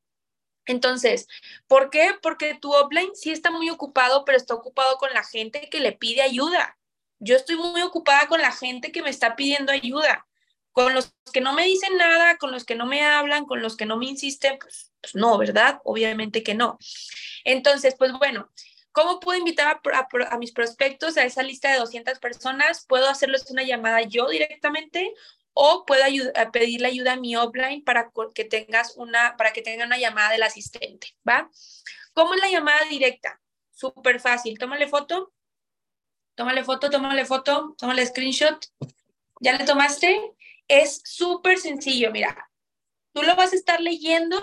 Entonces, 0.66 1.28
¿por 1.68 1.90
qué? 1.90 2.12
Porque 2.22 2.54
tu 2.54 2.72
offline 2.74 3.16
sí 3.16 3.32
está 3.32 3.50
muy 3.50 3.70
ocupado, 3.70 4.26
pero 4.26 4.38
está 4.38 4.54
ocupado 4.54 4.98
con 4.98 5.12
la 5.14 5.24
gente 5.24 5.70
que 5.72 5.80
le 5.80 5.94
pide 5.94 6.22
ayuda. 6.22 6.79
Yo 7.20 7.36
estoy 7.36 7.58
muy 7.58 7.82
ocupada 7.82 8.28
con 8.28 8.42
la 8.42 8.52
gente 8.52 8.92
que 8.92 9.02
me 9.02 9.10
está 9.10 9.36
pidiendo 9.36 9.72
ayuda. 9.72 10.26
Con 10.72 10.94
los 10.94 11.14
que 11.34 11.42
no 11.42 11.54
me 11.54 11.66
dicen 11.66 11.98
nada, 11.98 12.38
con 12.38 12.52
los 12.52 12.64
que 12.64 12.76
no 12.76 12.86
me 12.86 13.04
hablan, 13.04 13.46
con 13.46 13.62
los 13.62 13.76
que 13.76 13.86
no 13.86 13.98
me 13.98 14.06
insisten, 14.06 14.58
pues, 14.60 14.94
pues 15.02 15.16
no, 15.16 15.38
¿verdad? 15.38 15.82
Obviamente 15.84 16.44
que 16.44 16.56
no. 16.56 16.78
Entonces, 17.44 17.96
pues 17.98 18.14
bueno, 18.14 18.50
¿cómo 18.92 19.20
puedo 19.20 19.38
invitar 19.38 19.82
a, 20.30 20.38
mis 20.38 20.52
prospectos 20.52 21.18
a 21.18 21.26
esa 21.26 21.44
lista 21.44 21.72
de 21.72 21.80
200 21.80 22.20
personas? 22.20 22.86
¿Puedo 22.88 23.10
hacerles 23.10 23.50
una 23.50 23.64
llamada 23.64 24.02
yo 24.02 24.28
directamente 24.30 25.14
o 25.54 25.86
puedo 25.86 26.04
pedirle 26.54 26.88
ayuda 26.88 27.14
a 27.14 27.20
mi 27.20 27.36
offline 27.36 27.84
para 27.84 28.12
que 28.34 28.46
tengas 28.46 28.96
una, 28.96 29.36
para 29.36 29.52
que 29.52 29.62
tenga 29.62 29.86
una 29.86 29.98
llamada 29.98 30.32
del 30.32 30.44
asistente, 30.44 31.16
¿va? 31.28 31.50
¿Cómo 32.14 32.34
es 32.34 32.42
la 32.42 32.50
llamada 32.50 32.86
directa? 32.90 33.42
Súper 33.72 34.20
fácil. 34.20 34.58
Tómale 34.58 34.88
foto, 34.88 35.34
tómale 36.40 36.64
foto, 36.64 36.90
tómale 36.90 37.26
foto, 37.26 37.76
tómale 37.78 38.06
screenshot. 38.06 38.66
¿Ya 39.42 39.58
le 39.58 39.66
tomaste? 39.66 40.32
Es 40.70 41.02
súper 41.04 41.58
sencillo, 41.58 42.12
mira. 42.12 42.50
Tú 43.12 43.24
lo 43.24 43.36
vas 43.36 43.52
a 43.52 43.58
estar 43.58 43.82
leyendo 43.82 44.40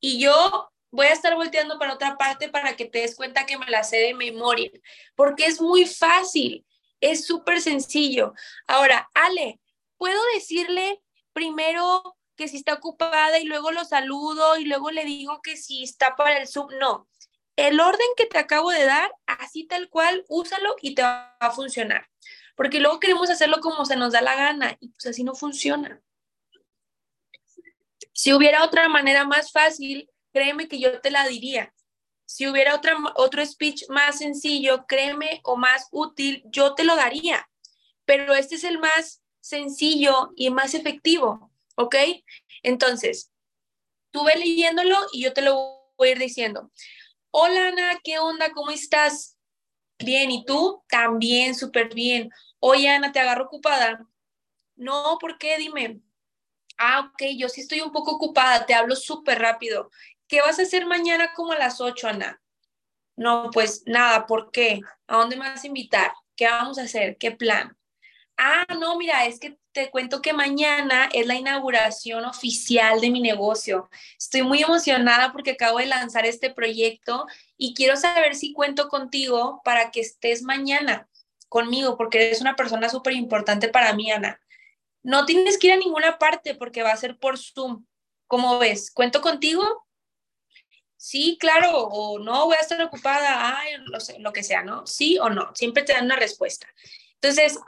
y 0.00 0.18
yo 0.18 0.70
voy 0.90 1.04
a 1.04 1.12
estar 1.12 1.34
volteando 1.34 1.78
para 1.78 1.92
otra 1.92 2.16
parte 2.16 2.48
para 2.48 2.76
que 2.76 2.86
te 2.86 3.00
des 3.00 3.14
cuenta 3.14 3.44
que 3.44 3.58
me 3.58 3.66
la 3.66 3.84
sé 3.84 3.98
de 3.98 4.14
memoria, 4.14 4.70
porque 5.14 5.44
es 5.44 5.60
muy 5.60 5.84
fácil, 5.84 6.64
es 7.02 7.26
súper 7.26 7.60
sencillo. 7.60 8.32
Ahora, 8.66 9.10
Ale, 9.12 9.60
¿puedo 9.98 10.20
decirle 10.32 11.02
primero 11.34 12.16
que 12.36 12.48
si 12.48 12.56
está 12.56 12.72
ocupada 12.72 13.38
y 13.38 13.44
luego 13.44 13.70
lo 13.70 13.84
saludo 13.84 14.56
y 14.56 14.64
luego 14.64 14.90
le 14.90 15.04
digo 15.04 15.42
que 15.42 15.58
si 15.58 15.82
está 15.82 16.16
para 16.16 16.38
el 16.38 16.48
sub? 16.48 16.70
No, 16.80 17.06
el 17.56 17.80
orden 17.80 18.06
que 18.16 18.26
te 18.26 18.38
acabo 18.38 18.70
de 18.70 18.84
dar, 18.84 19.12
así 19.26 19.64
tal 19.64 19.88
cual, 19.88 20.24
úsalo 20.28 20.76
y 20.80 20.94
te 20.94 21.02
va 21.02 21.36
a 21.40 21.50
funcionar 21.50 22.08
porque 22.54 22.80
luego 22.80 23.00
queremos 23.00 23.30
hacerlo 23.30 23.60
como 23.60 23.84
se 23.84 23.96
nos 23.96 24.12
da 24.12 24.22
la 24.22 24.36
gana 24.36 24.76
y 24.80 24.88
pues 24.88 25.06
así 25.06 25.24
no 25.24 25.34
funciona. 25.34 26.00
Si 28.12 28.32
hubiera 28.32 28.64
otra 28.64 28.88
manera 28.88 29.24
más 29.24 29.50
fácil, 29.50 30.08
créeme 30.32 30.68
que 30.68 30.78
yo 30.78 31.00
te 31.00 31.10
la 31.10 31.26
diría. 31.26 31.74
Si 32.26 32.46
hubiera 32.46 32.74
otra, 32.74 32.96
otro 33.16 33.44
speech 33.44 33.88
más 33.88 34.18
sencillo, 34.18 34.86
créeme, 34.86 35.40
o 35.42 35.56
más 35.56 35.88
útil, 35.90 36.42
yo 36.46 36.74
te 36.74 36.84
lo 36.84 36.96
daría. 36.96 37.48
Pero 38.04 38.34
este 38.34 38.54
es 38.54 38.64
el 38.64 38.78
más 38.78 39.22
sencillo 39.40 40.30
y 40.36 40.50
más 40.50 40.74
efectivo, 40.74 41.50
¿ok? 41.76 41.96
Entonces, 42.62 43.32
tú 44.10 44.24
leyéndolo 44.36 44.96
y 45.12 45.24
yo 45.24 45.32
te 45.32 45.42
lo 45.42 45.92
voy 45.96 46.08
a 46.08 46.12
ir 46.12 46.18
diciendo. 46.18 46.70
Hola 47.36 47.66
Ana, 47.66 47.98
¿qué 48.04 48.20
onda? 48.20 48.52
¿Cómo 48.52 48.70
estás? 48.70 49.36
Bien, 49.98 50.30
¿y 50.30 50.44
tú? 50.44 50.84
También, 50.88 51.56
súper 51.56 51.92
bien. 51.92 52.30
Oye, 52.60 52.88
Ana, 52.88 53.10
¿te 53.10 53.18
agarro 53.18 53.46
ocupada? 53.46 54.06
No, 54.76 55.18
¿por 55.20 55.36
qué? 55.36 55.58
Dime. 55.58 56.00
Ah, 56.78 57.00
ok, 57.00 57.22
yo 57.36 57.48
sí 57.48 57.62
estoy 57.62 57.80
un 57.80 57.90
poco 57.90 58.12
ocupada, 58.12 58.66
te 58.66 58.74
hablo 58.74 58.94
súper 58.94 59.40
rápido. 59.40 59.90
¿Qué 60.28 60.42
vas 60.42 60.60
a 60.60 60.62
hacer 60.62 60.86
mañana 60.86 61.32
como 61.34 61.50
a 61.50 61.58
las 61.58 61.80
8, 61.80 62.06
Ana? 62.06 62.40
No, 63.16 63.50
pues 63.52 63.82
nada, 63.84 64.26
¿por 64.26 64.52
qué? 64.52 64.80
¿A 65.08 65.16
dónde 65.16 65.34
me 65.34 65.48
vas 65.48 65.64
a 65.64 65.66
invitar? 65.66 66.12
¿Qué 66.36 66.46
vamos 66.46 66.78
a 66.78 66.82
hacer? 66.82 67.16
¿Qué 67.18 67.32
plan? 67.32 67.76
Ah, 68.36 68.66
no, 68.78 68.96
mira, 68.98 69.26
es 69.26 69.38
que 69.38 69.56
te 69.72 69.90
cuento 69.90 70.20
que 70.20 70.32
mañana 70.32 71.08
es 71.12 71.26
la 71.26 71.36
inauguración 71.36 72.24
oficial 72.24 73.00
de 73.00 73.10
mi 73.10 73.20
negocio. 73.20 73.88
Estoy 74.18 74.42
muy 74.42 74.62
emocionada 74.62 75.32
porque 75.32 75.52
acabo 75.52 75.78
de 75.78 75.86
lanzar 75.86 76.26
este 76.26 76.50
proyecto 76.50 77.26
y 77.56 77.74
quiero 77.74 77.96
saber 77.96 78.34
si 78.34 78.52
cuento 78.52 78.88
contigo 78.88 79.60
para 79.64 79.90
que 79.90 80.00
estés 80.00 80.42
mañana 80.42 81.08
conmigo, 81.48 81.96
porque 81.96 82.26
eres 82.26 82.40
una 82.40 82.56
persona 82.56 82.88
súper 82.88 83.12
importante 83.12 83.68
para 83.68 83.92
mí, 83.92 84.10
Ana. 84.10 84.40
No 85.04 85.26
tienes 85.26 85.58
que 85.58 85.68
ir 85.68 85.72
a 85.74 85.76
ninguna 85.76 86.18
parte 86.18 86.54
porque 86.54 86.82
va 86.82 86.90
a 86.90 86.96
ser 86.96 87.18
por 87.18 87.38
Zoom. 87.38 87.84
¿Cómo 88.26 88.58
ves? 88.58 88.90
¿Cuento 88.90 89.20
contigo? 89.20 89.86
Sí, 90.96 91.36
claro, 91.38 91.70
o 91.76 92.18
no, 92.18 92.46
voy 92.46 92.56
a 92.56 92.60
estar 92.60 92.80
ocupada, 92.82 93.58
ay, 93.58 93.74
lo, 94.18 94.32
que 94.32 94.42
sea, 94.42 94.62
¿no? 94.62 94.86
Sí 94.86 95.18
o 95.18 95.28
no, 95.28 95.54
siempre 95.54 95.82
te 95.82 95.92
dan 95.92 96.06
una 96.06 96.16
respuesta. 96.16 96.66
Entonces, 97.20 97.58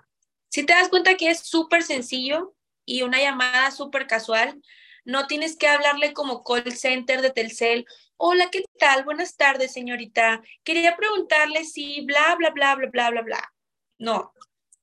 si 0.48 0.64
te 0.64 0.72
das 0.72 0.88
cuenta 0.88 1.16
que 1.16 1.30
es 1.30 1.40
súper 1.40 1.82
sencillo 1.82 2.54
y 2.84 3.02
una 3.02 3.20
llamada 3.20 3.70
súper 3.70 4.06
casual, 4.06 4.60
no 5.04 5.26
tienes 5.26 5.56
que 5.56 5.68
hablarle 5.68 6.12
como 6.12 6.42
call 6.42 6.72
center 6.72 7.22
de 7.22 7.30
Telcel. 7.30 7.86
Hola, 8.16 8.48
¿qué 8.50 8.64
tal? 8.78 9.04
Buenas 9.04 9.36
tardes, 9.36 9.72
señorita. 9.72 10.42
Quería 10.64 10.96
preguntarle 10.96 11.64
si 11.64 12.00
bla, 12.04 12.34
bla, 12.36 12.50
bla, 12.50 12.74
bla, 12.74 12.88
bla, 12.88 13.10
bla, 13.10 13.22
bla. 13.22 13.52
No, 13.98 14.32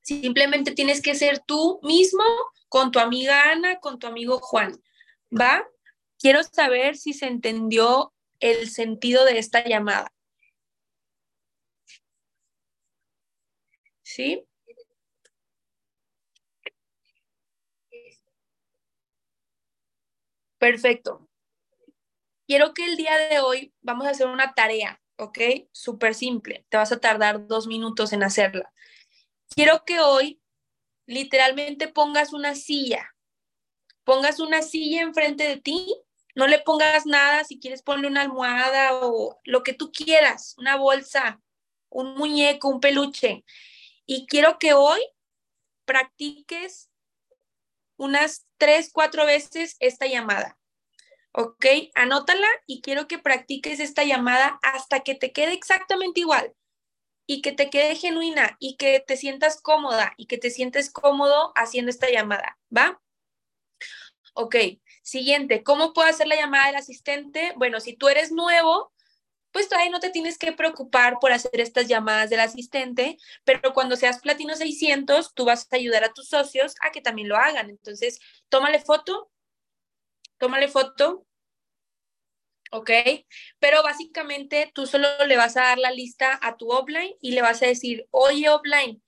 simplemente 0.02 0.72
tienes 0.72 1.02
que 1.02 1.14
ser 1.14 1.40
tú 1.40 1.78
mismo 1.82 2.24
con 2.68 2.90
tu 2.90 2.98
amiga 2.98 3.50
Ana, 3.50 3.80
con 3.80 3.98
tu 3.98 4.06
amigo 4.06 4.38
Juan. 4.38 4.80
¿Va? 5.30 5.66
Quiero 6.18 6.42
saber 6.42 6.96
si 6.96 7.12
se 7.12 7.26
entendió 7.26 8.14
el 8.40 8.70
sentido 8.70 9.24
de 9.24 9.38
esta 9.38 9.64
llamada. 9.64 10.10
¿Sí? 14.02 14.46
Perfecto. 20.64 21.28
Quiero 22.46 22.72
que 22.72 22.86
el 22.86 22.96
día 22.96 23.18
de 23.28 23.40
hoy 23.40 23.74
vamos 23.82 24.06
a 24.06 24.10
hacer 24.12 24.28
una 24.28 24.54
tarea, 24.54 24.98
¿ok? 25.18 25.38
Súper 25.72 26.14
simple. 26.14 26.64
Te 26.70 26.78
vas 26.78 26.90
a 26.90 27.00
tardar 27.00 27.46
dos 27.46 27.66
minutos 27.66 28.14
en 28.14 28.22
hacerla. 28.22 28.72
Quiero 29.50 29.84
que 29.84 30.00
hoy 30.00 30.40
literalmente 31.04 31.88
pongas 31.88 32.32
una 32.32 32.54
silla. 32.54 33.14
Pongas 34.04 34.40
una 34.40 34.62
silla 34.62 35.02
enfrente 35.02 35.46
de 35.46 35.58
ti. 35.58 35.94
No 36.34 36.46
le 36.46 36.60
pongas 36.60 37.04
nada. 37.04 37.44
Si 37.44 37.60
quieres, 37.60 37.82
ponle 37.82 38.08
una 38.08 38.22
almohada 38.22 38.94
o 39.02 39.38
lo 39.44 39.62
que 39.64 39.74
tú 39.74 39.92
quieras. 39.92 40.54
Una 40.56 40.76
bolsa, 40.76 41.42
un 41.90 42.14
muñeco, 42.14 42.70
un 42.70 42.80
peluche. 42.80 43.44
Y 44.06 44.24
quiero 44.24 44.58
que 44.58 44.72
hoy 44.72 45.02
practiques 45.84 46.88
unas 47.96 48.46
tres, 48.58 48.90
cuatro 48.92 49.26
veces 49.26 49.76
esta 49.80 50.06
llamada. 50.06 50.58
¿Ok? 51.32 51.66
Anótala 51.94 52.46
y 52.66 52.80
quiero 52.80 53.08
que 53.08 53.18
practiques 53.18 53.80
esta 53.80 54.04
llamada 54.04 54.58
hasta 54.62 55.00
que 55.00 55.14
te 55.14 55.32
quede 55.32 55.52
exactamente 55.52 56.20
igual 56.20 56.54
y 57.26 57.42
que 57.42 57.52
te 57.52 57.70
quede 57.70 57.96
genuina 57.96 58.56
y 58.60 58.76
que 58.76 59.00
te 59.00 59.16
sientas 59.16 59.60
cómoda 59.60 60.14
y 60.16 60.26
que 60.26 60.38
te 60.38 60.50
sientes 60.50 60.90
cómodo 60.90 61.52
haciendo 61.56 61.90
esta 61.90 62.10
llamada, 62.10 62.58
¿va? 62.70 63.00
Ok, 64.34 64.56
Siguiente, 65.04 65.62
¿cómo 65.62 65.92
puedo 65.92 66.08
hacer 66.08 66.26
la 66.26 66.34
llamada 66.34 66.68
del 66.68 66.76
asistente? 66.76 67.52
Bueno, 67.56 67.78
si 67.78 67.92
tú 67.92 68.08
eres 68.08 68.32
nuevo, 68.32 68.90
pues 69.54 69.68
todavía 69.68 69.92
no 69.92 70.00
te 70.00 70.10
tienes 70.10 70.36
que 70.36 70.50
preocupar 70.50 71.20
por 71.20 71.30
hacer 71.30 71.60
estas 71.60 71.86
llamadas 71.86 72.28
del 72.28 72.40
asistente, 72.40 73.18
pero 73.44 73.72
cuando 73.72 73.94
seas 73.94 74.18
platino 74.18 74.56
600, 74.56 75.32
tú 75.32 75.44
vas 75.44 75.68
a 75.70 75.76
ayudar 75.76 76.02
a 76.02 76.12
tus 76.12 76.28
socios 76.28 76.74
a 76.80 76.90
que 76.90 77.00
también 77.00 77.28
lo 77.28 77.36
hagan. 77.36 77.70
Entonces, 77.70 78.18
tómale 78.48 78.80
foto, 78.80 79.30
tómale 80.38 80.66
foto, 80.66 81.24
¿ok? 82.72 82.90
Pero 83.60 83.84
básicamente 83.84 84.72
tú 84.74 84.88
solo 84.88 85.06
le 85.24 85.36
vas 85.36 85.56
a 85.56 85.62
dar 85.62 85.78
la 85.78 85.92
lista 85.92 86.36
a 86.42 86.56
tu 86.56 86.72
offline 86.72 87.14
y 87.20 87.30
le 87.30 87.42
vas 87.42 87.62
a 87.62 87.66
decir, 87.66 88.08
oye 88.10 88.48
offline, 88.48 89.00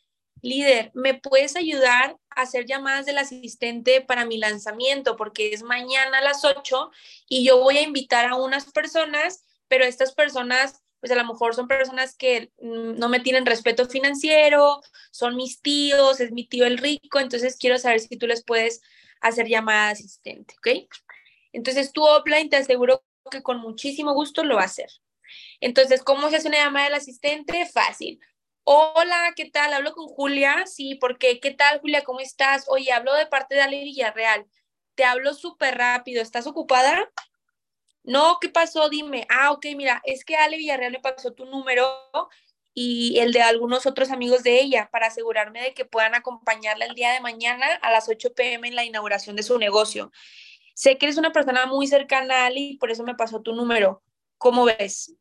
líder, 0.43 0.93
¿me 0.95 1.15
puedes 1.15 1.57
ayudar 1.57 2.19
a 2.31 2.43
hacer 2.43 2.67
llamadas 2.67 3.05
del 3.05 3.19
asistente 3.19 4.01
para 4.01 4.25
mi 4.25 4.39
lanzamiento? 4.39 5.17
Porque 5.17 5.53
es 5.53 5.65
mañana 5.65 6.19
a 6.19 6.23
las 6.23 6.45
8 6.45 6.93
y 7.29 7.45
yo 7.45 7.59
voy 7.59 7.79
a 7.79 7.83
invitar 7.83 8.27
a 8.27 8.37
unas 8.37 8.71
personas 8.71 9.43
pero 9.69 9.85
estas 9.85 10.15
personas, 10.15 10.83
pues 11.01 11.13
a 11.13 11.17
lo 11.17 11.25
mejor 11.25 11.55
son 11.55 11.69
personas 11.69 12.17
que 12.17 12.53
mm, 12.61 12.99
no 12.99 13.09
me 13.09 13.21
tienen 13.21 13.47
respeto 13.47 13.87
financiero, 13.87 14.81
son 15.11 15.37
mis 15.37 15.61
tíos, 15.63 16.21
es 16.21 16.33
mi 16.33 16.47
tío 16.47 16.67
el 16.67 16.79
rico, 16.79 17.21
entonces 17.21 17.57
quiero 17.59 17.79
saber 17.79 18.01
si 18.01 18.17
tú 18.17 18.27
les 18.27 18.45
puedes 18.45 18.81
hacer 19.21 19.49
llamada 19.49 19.91
asistente, 19.91 20.55
¿ok? 20.59 20.89
Entonces 21.53 21.93
tu 21.93 22.05
offline 22.05 22.51
te 22.51 22.57
aseguro 22.57 23.03
que 23.31 23.43
con 23.43 23.59
muchísimo 23.59 24.13
gusto 24.15 24.45
lo 24.45 24.57
va 24.57 24.63
a 24.63 24.67
hacer. 24.67 24.91
Entonces, 25.61 26.03
¿cómo 26.03 26.31
se 26.31 26.37
hace 26.37 26.49
una 26.49 26.59
llamada 26.59 26.87
del 26.87 26.95
asistente? 26.95 27.67
Fácil. 27.67 28.21
Hola, 28.65 29.33
¿qué 29.37 29.47
tal? 29.51 29.73
Hablo 29.73 29.93
con 29.93 30.07
Julia. 30.07 30.67
Sí, 30.67 30.97
¿por 30.97 31.19
qué? 31.19 31.41
¿Qué 31.41 31.53
tal, 31.53 31.81
Julia? 31.81 32.05
¿Cómo 32.05 32.21
estás? 32.21 32.67
Oye, 32.69 32.93
hablo 32.93 33.15
de 33.15 33.27
parte 33.27 33.55
de 33.55 33.63
Ale 33.63 33.83
Villarreal. 33.85 34.47
Te 34.95 35.05
hablo 35.05 35.35
súper 35.35 35.77
rápido. 35.79 36.23
¿Estás 36.23 36.47
ocupada? 36.47 37.11
No, 38.07 38.39
¿qué 38.41 38.49
pasó? 38.49 38.89
Dime. 38.89 39.27
Ah, 39.29 39.51
ok, 39.51 39.67
mira, 39.77 40.01
es 40.05 40.25
que 40.25 40.37
Ale 40.37 40.57
Villarreal 40.57 40.93
me 40.93 41.01
pasó 41.01 41.33
tu 41.33 41.45
número 41.45 41.87
y 42.73 43.19
el 43.19 43.33
de 43.33 43.43
algunos 43.43 43.85
otros 43.85 44.11
amigos 44.13 44.45
de 44.45 44.61
ella 44.61 44.89
para 44.93 45.09
asegurarme 45.09 45.61
de 45.61 45.75
que 45.75 45.85
puedan 45.85 46.15
acompañarla 46.15 46.85
el 46.85 46.95
día 46.95 47.11
de 47.13 47.21
mañana 47.21 47.67
a 47.83 47.91
las 47.91 48.09
8 48.09 48.33
pm 48.35 48.69
en 48.69 48.77
la 48.77 48.85
inauguración 48.85 49.35
de 49.35 49.43
su 49.43 49.59
negocio. 49.59 50.13
Sé 50.75 50.99
que 50.99 51.07
eres 51.07 51.19
una 51.19 51.33
persona 51.33 51.67
muy 51.67 51.89
cercana 51.89 52.45
a 52.45 52.47
Ale 52.47 52.61
y 52.61 52.77
por 52.77 52.93
eso 52.93 53.03
me 53.03 53.17
pasó 53.17 53.43
tu 53.43 53.55
número. 53.55 54.03
¿Cómo 54.39 54.67
ves? 54.67 55.17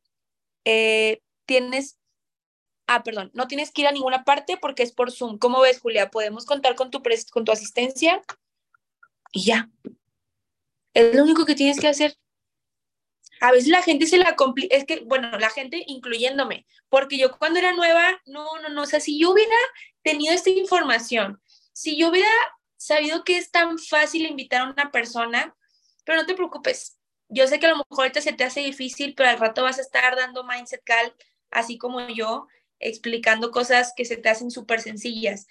Eh, 0.64 1.22
tienes, 1.46 1.98
ah, 2.86 3.02
perdón, 3.02 3.32
no 3.34 3.48
tienes 3.48 3.72
que 3.72 3.82
ir 3.82 3.88
a 3.88 3.94
ninguna 3.94 4.24
parte 4.24 4.58
porque 4.58 4.84
es 4.84 4.92
por 4.92 5.12
Zoom. 5.12 5.40
¿Cómo 5.40 5.60
ves, 5.62 5.80
Julia? 5.80 6.12
¿Podemos 6.12 6.46
contar 6.46 6.76
con 6.76 6.92
tu, 6.92 7.02
con 7.32 7.46
tu 7.46 7.52
asistencia? 7.52 8.22
Y 9.32 9.46
ya. 9.46 9.72
Es 10.94 11.16
lo 11.16 11.24
único 11.24 11.46
que 11.46 11.56
tienes 11.56 11.80
que 11.80 11.88
hacer 11.88 12.16
a 13.42 13.52
veces 13.52 13.70
la 13.70 13.82
gente 13.82 14.06
se 14.06 14.18
la 14.18 14.36
complica, 14.36 14.76
es 14.76 14.86
que, 14.86 15.02
bueno, 15.02 15.38
la 15.38 15.50
gente 15.50 15.84
incluyéndome, 15.88 16.66
porque 16.90 17.18
yo 17.18 17.38
cuando 17.38 17.60
era 17.60 17.74
nueva, 17.74 18.22
no, 18.26 18.60
no, 18.62 18.70
no, 18.70 18.84
o 18.84 18.86
sea, 18.86 19.00
si 19.00 19.20
yo 19.20 19.32
hubiera 19.32 19.56
tenido 20.02 20.34
esta 20.34 20.50
información, 20.50 21.42
si 21.74 21.98
yo 21.98 22.10
hubiera 22.10 22.30
sabido 22.78 23.24
que 23.24 23.38
es 23.38 23.52
tan 23.52 23.78
fácil 23.78 24.26
invitar 24.26 24.62
a 24.62 24.70
una 24.70 24.92
persona, 24.92 25.56
pero 26.06 26.20
no 26.20 26.26
te 26.26 26.36
preocupes, 26.36 26.98
yo 27.30 27.48
sé 27.48 27.60
que 27.60 27.66
a 27.66 27.70
lo 27.70 27.78
mejor 27.78 28.06
ahorita 28.06 28.22
se 28.22 28.34
te 28.34 28.44
hace 28.44 28.62
difícil, 28.62 29.14
pero 29.16 29.30
al 29.30 29.40
rato 29.40 29.64
vas 29.64 29.80
a 29.80 29.82
estar 29.82 30.16
dando 30.16 30.44
mindset 30.44 30.84
cal, 30.84 31.14
así 31.50 31.78
como 31.78 32.08
yo, 32.08 32.48
explicando 32.80 33.52
cosas 33.52 33.94
que 33.96 34.06
se 34.06 34.18
te 34.18 34.30
hacen 34.30 34.52
súper 34.52 34.82
sencillas. 34.82 35.48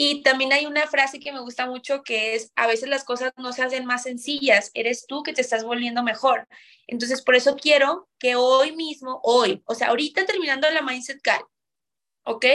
Y 0.00 0.22
también 0.22 0.52
hay 0.52 0.64
una 0.64 0.86
frase 0.86 1.18
que 1.18 1.32
me 1.32 1.40
gusta 1.40 1.66
mucho 1.66 2.04
que 2.04 2.36
es, 2.36 2.52
a 2.54 2.68
veces 2.68 2.88
las 2.88 3.02
cosas 3.02 3.32
no 3.36 3.52
se 3.52 3.62
hacen 3.62 3.84
más 3.84 4.04
sencillas, 4.04 4.70
eres 4.74 5.06
tú 5.08 5.24
que 5.24 5.32
te 5.32 5.40
estás 5.40 5.64
volviendo 5.64 6.04
mejor. 6.04 6.46
Entonces, 6.86 7.20
por 7.20 7.34
eso 7.34 7.56
quiero 7.56 8.08
que 8.20 8.36
hoy 8.36 8.76
mismo, 8.76 9.18
hoy, 9.24 9.60
o 9.66 9.74
sea, 9.74 9.88
ahorita 9.88 10.24
terminando 10.24 10.70
la 10.70 10.82
Mindset 10.82 11.20
Call, 11.20 11.42
¿ok? 12.22 12.46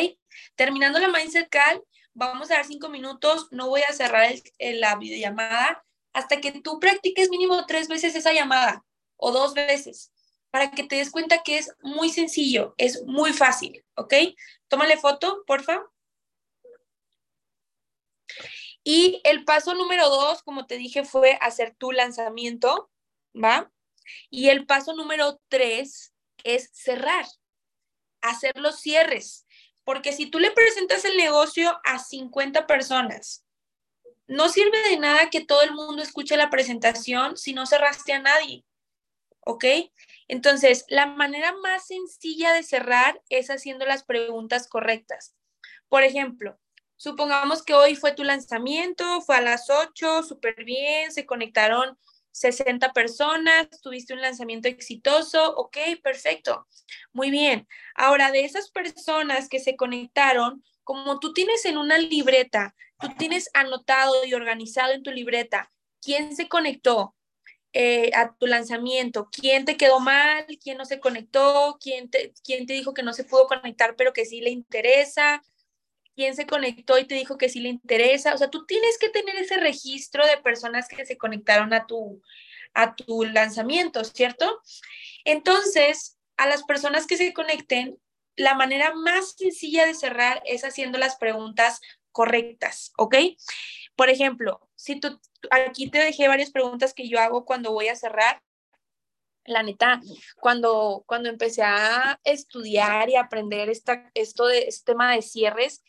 Terminando 0.56 1.00
la 1.00 1.10
Mindset 1.10 1.50
Call, 1.50 1.84
vamos 2.14 2.50
a 2.50 2.56
dar 2.56 2.66
cinco 2.66 2.88
minutos, 2.88 3.50
no 3.52 3.68
voy 3.68 3.82
a 3.82 3.92
cerrar 3.92 4.34
el, 4.60 4.80
la 4.80 4.96
videollamada 4.96 5.84
hasta 6.14 6.40
que 6.40 6.62
tú 6.62 6.80
practiques 6.80 7.30
mínimo 7.30 7.66
tres 7.66 7.90
veces 7.90 8.16
esa 8.16 8.32
llamada 8.32 8.86
o 9.18 9.34
dos 9.34 9.54
veces 9.54 10.14
para 10.50 10.72
que 10.72 10.84
te 10.84 10.96
des 10.96 11.12
cuenta 11.12 11.42
que 11.44 11.58
es 11.58 11.74
muy 11.82 12.10
sencillo, 12.10 12.74
es 12.78 13.04
muy 13.06 13.34
fácil, 13.34 13.84
¿ok? 13.96 14.14
Tómale 14.70 14.96
foto, 14.96 15.44
porfa. 15.46 15.84
Y 18.84 19.22
el 19.24 19.46
paso 19.46 19.74
número 19.76 20.10
dos, 20.10 20.44
como 20.44 20.66
te 20.66 20.78
dije, 20.78 21.06
fue 21.06 21.38
hacer 21.42 21.76
tu 21.78 21.92
lanzamiento, 21.92 22.90
¿va? 23.34 23.72
Y 24.30 24.50
el 24.50 24.66
paso 24.66 24.94
número 24.94 25.40
tres 25.48 26.14
es 26.44 26.70
cerrar, 26.74 27.26
hacer 28.22 28.58
los 28.58 28.80
cierres. 28.80 29.46
Porque 29.84 30.14
si 30.14 30.28
tú 30.28 30.40
le 30.40 30.52
presentas 30.52 31.06
el 31.06 31.18
negocio 31.18 31.80
a 31.84 32.00
50 32.00 32.68
personas, 32.68 33.46
no 34.28 34.50
sirve 34.50 34.82
de 34.90 34.98
nada 34.98 35.30
que 35.30 35.46
todo 35.46 35.62
el 35.62 35.74
mundo 35.74 36.02
escuche 36.02 36.38
la 36.38 36.50
presentación 36.50 37.38
si 37.38 37.54
no 37.54 37.66
cerraste 37.66 38.14
a 38.14 38.20
nadie. 38.20 38.66
¿Ok? 39.46 39.66
Entonces, 40.30 40.86
la 40.88 41.06
manera 41.06 41.54
más 41.62 41.88
sencilla 41.88 42.54
de 42.54 42.64
cerrar 42.64 43.22
es 43.30 43.50
haciendo 43.50 43.86
las 43.86 44.06
preguntas 44.06 44.70
correctas. 44.70 45.36
Por 45.90 46.04
ejemplo, 46.04 46.58
Supongamos 47.04 47.64
que 47.64 47.74
hoy 47.74 47.98
fue 47.98 48.14
tu 48.14 48.24
lanzamiento, 48.24 49.20
fue 49.20 49.36
a 49.36 49.42
las 49.42 49.70
8, 49.70 50.24
súper 50.24 50.64
bien, 50.64 51.12
se 51.12 51.26
conectaron 51.26 51.98
60 52.32 52.94
personas, 52.94 53.68
tuviste 53.82 54.14
un 54.14 54.22
lanzamiento 54.22 54.70
exitoso, 54.70 55.54
ok, 55.58 55.78
perfecto, 56.02 56.66
muy 57.12 57.30
bien. 57.30 57.68
Ahora, 57.94 58.32
de 58.32 58.46
esas 58.46 58.72
personas 58.72 59.50
que 59.50 59.60
se 59.60 59.76
conectaron, 59.76 60.64
como 60.86 61.20
tú 61.20 61.34
tienes 61.34 61.66
en 61.66 61.78
una 61.78 61.98
libreta, 61.98 62.74
tú 63.02 63.10
tienes 63.18 63.50
anotado 63.54 64.24
y 64.24 64.34
organizado 64.34 64.94
en 64.94 65.04
tu 65.04 65.12
libreta 65.12 65.74
quién 66.02 66.34
se 66.38 66.48
conectó 66.48 67.18
eh, 67.74 68.12
a 68.16 68.34
tu 68.34 68.48
lanzamiento, 68.48 69.28
quién 69.30 69.66
te 69.66 69.76
quedó 69.76 70.00
mal, 70.00 70.46
quién 70.64 70.78
no 70.78 70.86
se 70.86 71.02
conectó, 71.02 71.78
quién 71.82 72.10
quién 72.46 72.66
te 72.66 72.72
dijo 72.72 72.94
que 72.94 73.04
no 73.04 73.12
se 73.12 73.26
pudo 73.26 73.48
conectar 73.48 73.98
pero 73.98 74.14
que 74.14 74.26
sí 74.26 74.40
le 74.40 74.52
interesa, 74.52 75.44
quién 76.16 76.36
se 76.36 76.46
conectó 76.46 76.98
y 76.98 77.06
te 77.06 77.16
dijo 77.16 77.38
que 77.38 77.50
sí 77.50 77.60
le 77.60 77.70
interesa. 77.70 78.34
O 78.34 78.38
sea, 78.38 78.50
tú 78.50 78.66
tienes 78.66 78.98
que 78.98 79.10
tener 79.10 79.36
ese 79.36 79.58
registro 79.58 80.26
de 80.26 80.38
personas 80.38 80.88
que 80.88 81.06
se 81.06 81.18
conectaron 81.18 81.74
a 81.74 81.86
tu, 81.86 82.22
a 82.74 82.96
tu 82.96 83.24
lanzamiento, 83.24 84.04
¿cierto? 84.04 84.62
Entonces, 85.26 86.18
a 86.38 86.48
las 86.48 86.64
personas 86.64 87.08
que 87.08 87.18
se 87.18 87.34
conecten, 87.34 87.98
la 88.36 88.56
manera 88.56 88.94
más 88.96 89.36
sencilla 89.38 89.86
de 89.86 89.94
cerrar 89.94 90.42
es 90.46 90.64
haciendo 90.64 90.98
las 90.98 91.18
preguntas 91.18 91.80
correctas, 92.12 92.92
¿ok? 92.98 93.16
Por 93.96 94.10
ejemplo, 94.10 94.68
si 94.76 95.00
tú, 95.00 95.20
aquí 95.52 95.90
te 95.90 96.00
dejé 96.00 96.28
varias 96.28 96.52
preguntas 96.52 96.94
que 96.94 97.08
yo 97.08 97.20
hago 97.20 97.46
cuando 97.46 97.72
voy 97.72 97.90
a 97.90 97.96
cerrar. 97.96 98.42
La 99.46 99.62
neta, 99.62 100.00
cuando, 100.40 101.04
cuando 101.06 101.28
empecé 101.28 101.64
a 101.64 102.18
estudiar 102.24 103.10
y 103.10 103.18
aprender 103.18 103.70
esta, 103.70 104.10
esto 104.14 104.48
de 104.48 104.70
este 104.70 104.94
tema 104.94 105.14
de 105.14 105.22
cierres, 105.22 105.84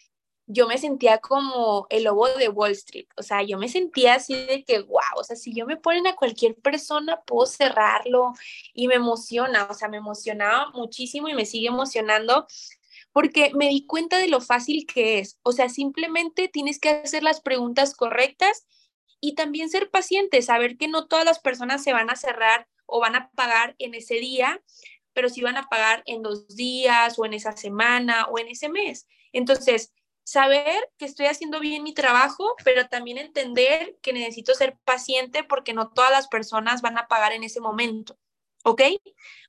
yo 0.46 0.66
me 0.66 0.78
sentía 0.78 1.18
como 1.18 1.86
el 1.90 2.04
lobo 2.04 2.28
de 2.28 2.48
Wall 2.48 2.72
Street, 2.72 3.06
o 3.16 3.22
sea, 3.22 3.42
yo 3.42 3.58
me 3.58 3.68
sentía 3.68 4.14
así 4.14 4.34
de 4.34 4.64
que, 4.64 4.80
wow, 4.80 5.00
o 5.16 5.24
sea, 5.24 5.36
si 5.36 5.54
yo 5.54 5.66
me 5.66 5.76
ponen 5.76 6.06
a 6.06 6.16
cualquier 6.16 6.54
persona, 6.56 7.22
puedo 7.26 7.46
cerrarlo 7.46 8.32
y 8.74 8.88
me 8.88 8.94
emociona, 8.96 9.66
o 9.70 9.74
sea, 9.74 9.88
me 9.88 9.96
emocionaba 9.96 10.70
muchísimo 10.74 11.28
y 11.28 11.34
me 11.34 11.46
sigue 11.46 11.68
emocionando 11.68 12.46
porque 13.12 13.52
me 13.54 13.68
di 13.68 13.86
cuenta 13.86 14.18
de 14.18 14.28
lo 14.28 14.40
fácil 14.40 14.86
que 14.86 15.18
es, 15.20 15.38
o 15.42 15.52
sea, 15.52 15.68
simplemente 15.68 16.48
tienes 16.48 16.78
que 16.78 16.90
hacer 16.90 17.22
las 17.22 17.40
preguntas 17.40 17.94
correctas 17.94 18.66
y 19.20 19.34
también 19.34 19.70
ser 19.70 19.90
paciente, 19.90 20.42
saber 20.42 20.76
que 20.76 20.88
no 20.88 21.06
todas 21.06 21.24
las 21.24 21.38
personas 21.38 21.82
se 21.82 21.92
van 21.94 22.10
a 22.10 22.16
cerrar 22.16 22.68
o 22.86 23.00
van 23.00 23.16
a 23.16 23.30
pagar 23.30 23.74
en 23.78 23.94
ese 23.94 24.16
día, 24.16 24.62
pero 25.14 25.30
sí 25.30 25.40
van 25.40 25.56
a 25.56 25.68
pagar 25.68 26.02
en 26.06 26.22
dos 26.22 26.48
días 26.56 27.18
o 27.18 27.24
en 27.24 27.32
esa 27.32 27.56
semana 27.56 28.26
o 28.26 28.38
en 28.38 28.48
ese 28.48 28.68
mes. 28.68 29.06
Entonces, 29.32 29.94
saber 30.24 30.90
que 30.98 31.04
estoy 31.04 31.26
haciendo 31.26 31.60
bien 31.60 31.82
mi 31.82 31.92
trabajo, 31.92 32.56
pero 32.64 32.88
también 32.88 33.18
entender 33.18 33.96
que 34.02 34.12
necesito 34.12 34.54
ser 34.54 34.76
paciente 34.84 35.44
porque 35.44 35.74
no 35.74 35.90
todas 35.90 36.10
las 36.10 36.28
personas 36.28 36.82
van 36.82 36.98
a 36.98 37.06
pagar 37.06 37.32
en 37.32 37.44
ese 37.44 37.60
momento, 37.60 38.18
¿ok? 38.64 38.82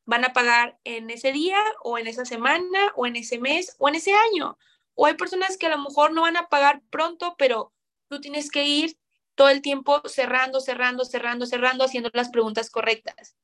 Van 0.06 0.26
a 0.26 0.34
pagar 0.34 0.78
en 0.84 1.10
ese 1.10 1.32
día 1.32 1.58
o 1.82 1.98
en 1.98 2.08
esa 2.08 2.26
semana 2.26 2.92
o 2.96 3.08
en 3.08 3.16
ese 3.16 3.40
mes 3.40 3.76
o 3.80 3.88
en 3.90 3.96
ese 3.96 4.14
año. 4.14 4.58
O 4.94 5.06
hay 5.06 5.16
personas 5.16 5.58
que 5.58 5.66
a 5.66 5.70
lo 5.70 5.80
mejor 5.80 6.12
no 6.12 6.22
van 6.22 6.38
a 6.38 6.50
pagar 6.50 6.82
pronto, 6.90 7.36
pero 7.38 7.74
tú 8.10 8.22
tienes 8.22 8.52
que 8.52 8.66
ir 8.66 8.98
todo 9.36 9.50
el 9.50 9.62
tiempo 9.62 10.02
cerrando, 10.08 10.60
cerrando, 10.62 11.06
cerrando, 11.06 11.46
cerrando, 11.46 11.84
haciendo 11.86 12.10
las 12.14 12.30
preguntas 12.30 12.70
correctas. 12.70 13.36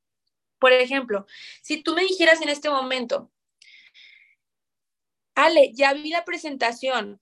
Por 0.60 0.74
ejemplo, 0.74 1.26
si 1.62 1.82
tú 1.82 1.96
me 1.96 2.04
dijeras 2.04 2.42
en 2.42 2.50
este 2.50 2.70
momento, 2.70 3.32
Ale, 5.42 5.72
ya 5.74 5.94
vi 5.94 6.10
la 6.10 6.24
presentación. 6.24 7.20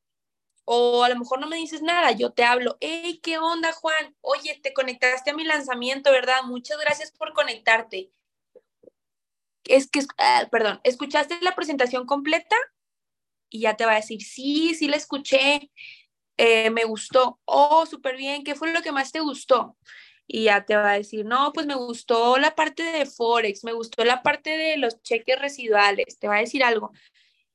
O 0.66 1.04
a 1.04 1.10
lo 1.10 1.18
mejor 1.18 1.40
no 1.40 1.48
me 1.48 1.56
dices 1.56 1.82
nada, 1.82 2.12
yo 2.12 2.32
te 2.32 2.44
hablo, 2.44 2.78
hey, 2.82 3.20
¿qué 3.24 3.40
onda, 3.40 3.72
Juan? 3.72 4.16
Oye, 4.22 4.60
te 4.62 4.74
conectaste 4.74 5.32
a 5.32 5.34
mi 5.34 5.44
lanzamiento, 5.44 6.12
¿verdad? 6.12 6.44
Muchas 6.44 6.78
gracias 6.80 7.12
por 7.12 7.34
conectarte. 7.34 8.12
Es 9.64 9.90
que, 9.90 10.02
ah, 10.18 10.48
perdón, 10.52 10.80
¿escuchaste 10.84 11.40
la 11.42 11.56
presentación 11.56 12.06
completa? 12.06 12.56
Y 13.50 13.62
ya 13.62 13.76
te 13.78 13.86
va 13.86 13.94
a 13.94 13.96
decir, 13.96 14.22
sí, 14.22 14.76
sí 14.76 14.88
la 14.88 14.98
escuché, 14.98 15.72
eh, 16.38 16.70
me 16.70 16.84
gustó, 16.84 17.40
oh, 17.46 17.86
súper 17.86 18.16
bien, 18.18 18.44
¿qué 18.44 18.54
fue 18.54 18.72
lo 18.72 18.82
que 18.82 18.92
más 18.92 19.12
te 19.12 19.22
gustó? 19.22 19.78
Y 20.28 20.46
ya 20.46 20.66
te 20.66 20.76
va 20.76 20.92
a 20.92 20.98
decir, 20.98 21.26
no, 21.26 21.52
pues 21.54 21.66
me 21.66 21.76
gustó 21.76 22.38
la 22.38 22.54
parte 22.54 22.84
de 22.84 23.06
Forex, 23.06 23.64
me 23.64 23.74
gustó 23.74 24.04
la 24.06 24.22
parte 24.22 24.52
de 24.52 24.78
los 24.78 25.02
cheques 25.02 25.40
residuales, 25.40 26.20
te 26.20 26.28
va 26.28 26.36
a 26.36 26.42
decir 26.42 26.64
algo. 26.64 26.92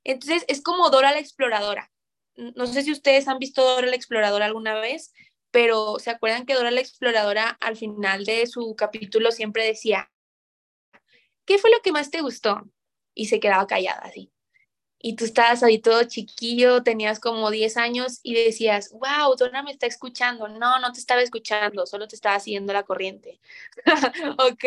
Entonces, 0.04 0.44
es 0.48 0.62
como 0.62 0.90
Dora 0.90 1.12
la 1.12 1.18
exploradora 1.18 1.90
no 2.36 2.66
sé 2.66 2.82
si 2.82 2.92
ustedes 2.92 3.28
han 3.28 3.38
visto 3.38 3.62
Dora 3.62 3.86
la 3.86 3.96
Exploradora 3.96 4.46
alguna 4.46 4.74
vez, 4.74 5.12
pero 5.50 5.98
¿se 5.98 6.10
acuerdan 6.10 6.46
que 6.46 6.54
Dora 6.54 6.70
la 6.70 6.80
Exploradora 6.80 7.48
al 7.60 7.76
final 7.76 8.24
de 8.24 8.46
su 8.46 8.74
capítulo 8.76 9.30
siempre 9.30 9.64
decía, 9.66 10.10
¿qué 11.44 11.58
fue 11.58 11.70
lo 11.70 11.80
que 11.82 11.92
más 11.92 12.10
te 12.10 12.22
gustó? 12.22 12.62
Y 13.14 13.26
se 13.26 13.40
quedaba 13.40 13.66
callada 13.66 14.02
así. 14.02 14.30
Y 14.98 15.16
tú 15.16 15.26
estabas 15.26 15.62
ahí 15.62 15.78
todo 15.78 16.02
chiquillo, 16.04 16.82
tenías 16.82 17.20
como 17.20 17.50
10 17.50 17.76
años 17.76 18.20
y 18.22 18.34
decías, 18.34 18.90
wow, 18.92 19.36
Dora 19.36 19.62
me 19.62 19.70
está 19.70 19.86
escuchando. 19.86 20.48
No, 20.48 20.80
no 20.80 20.92
te 20.92 20.98
estaba 20.98 21.20
escuchando, 21.20 21.86
solo 21.86 22.08
te 22.08 22.16
estaba 22.16 22.40
siguiendo 22.40 22.72
la 22.72 22.84
corriente. 22.84 23.38
ok. 24.38 24.64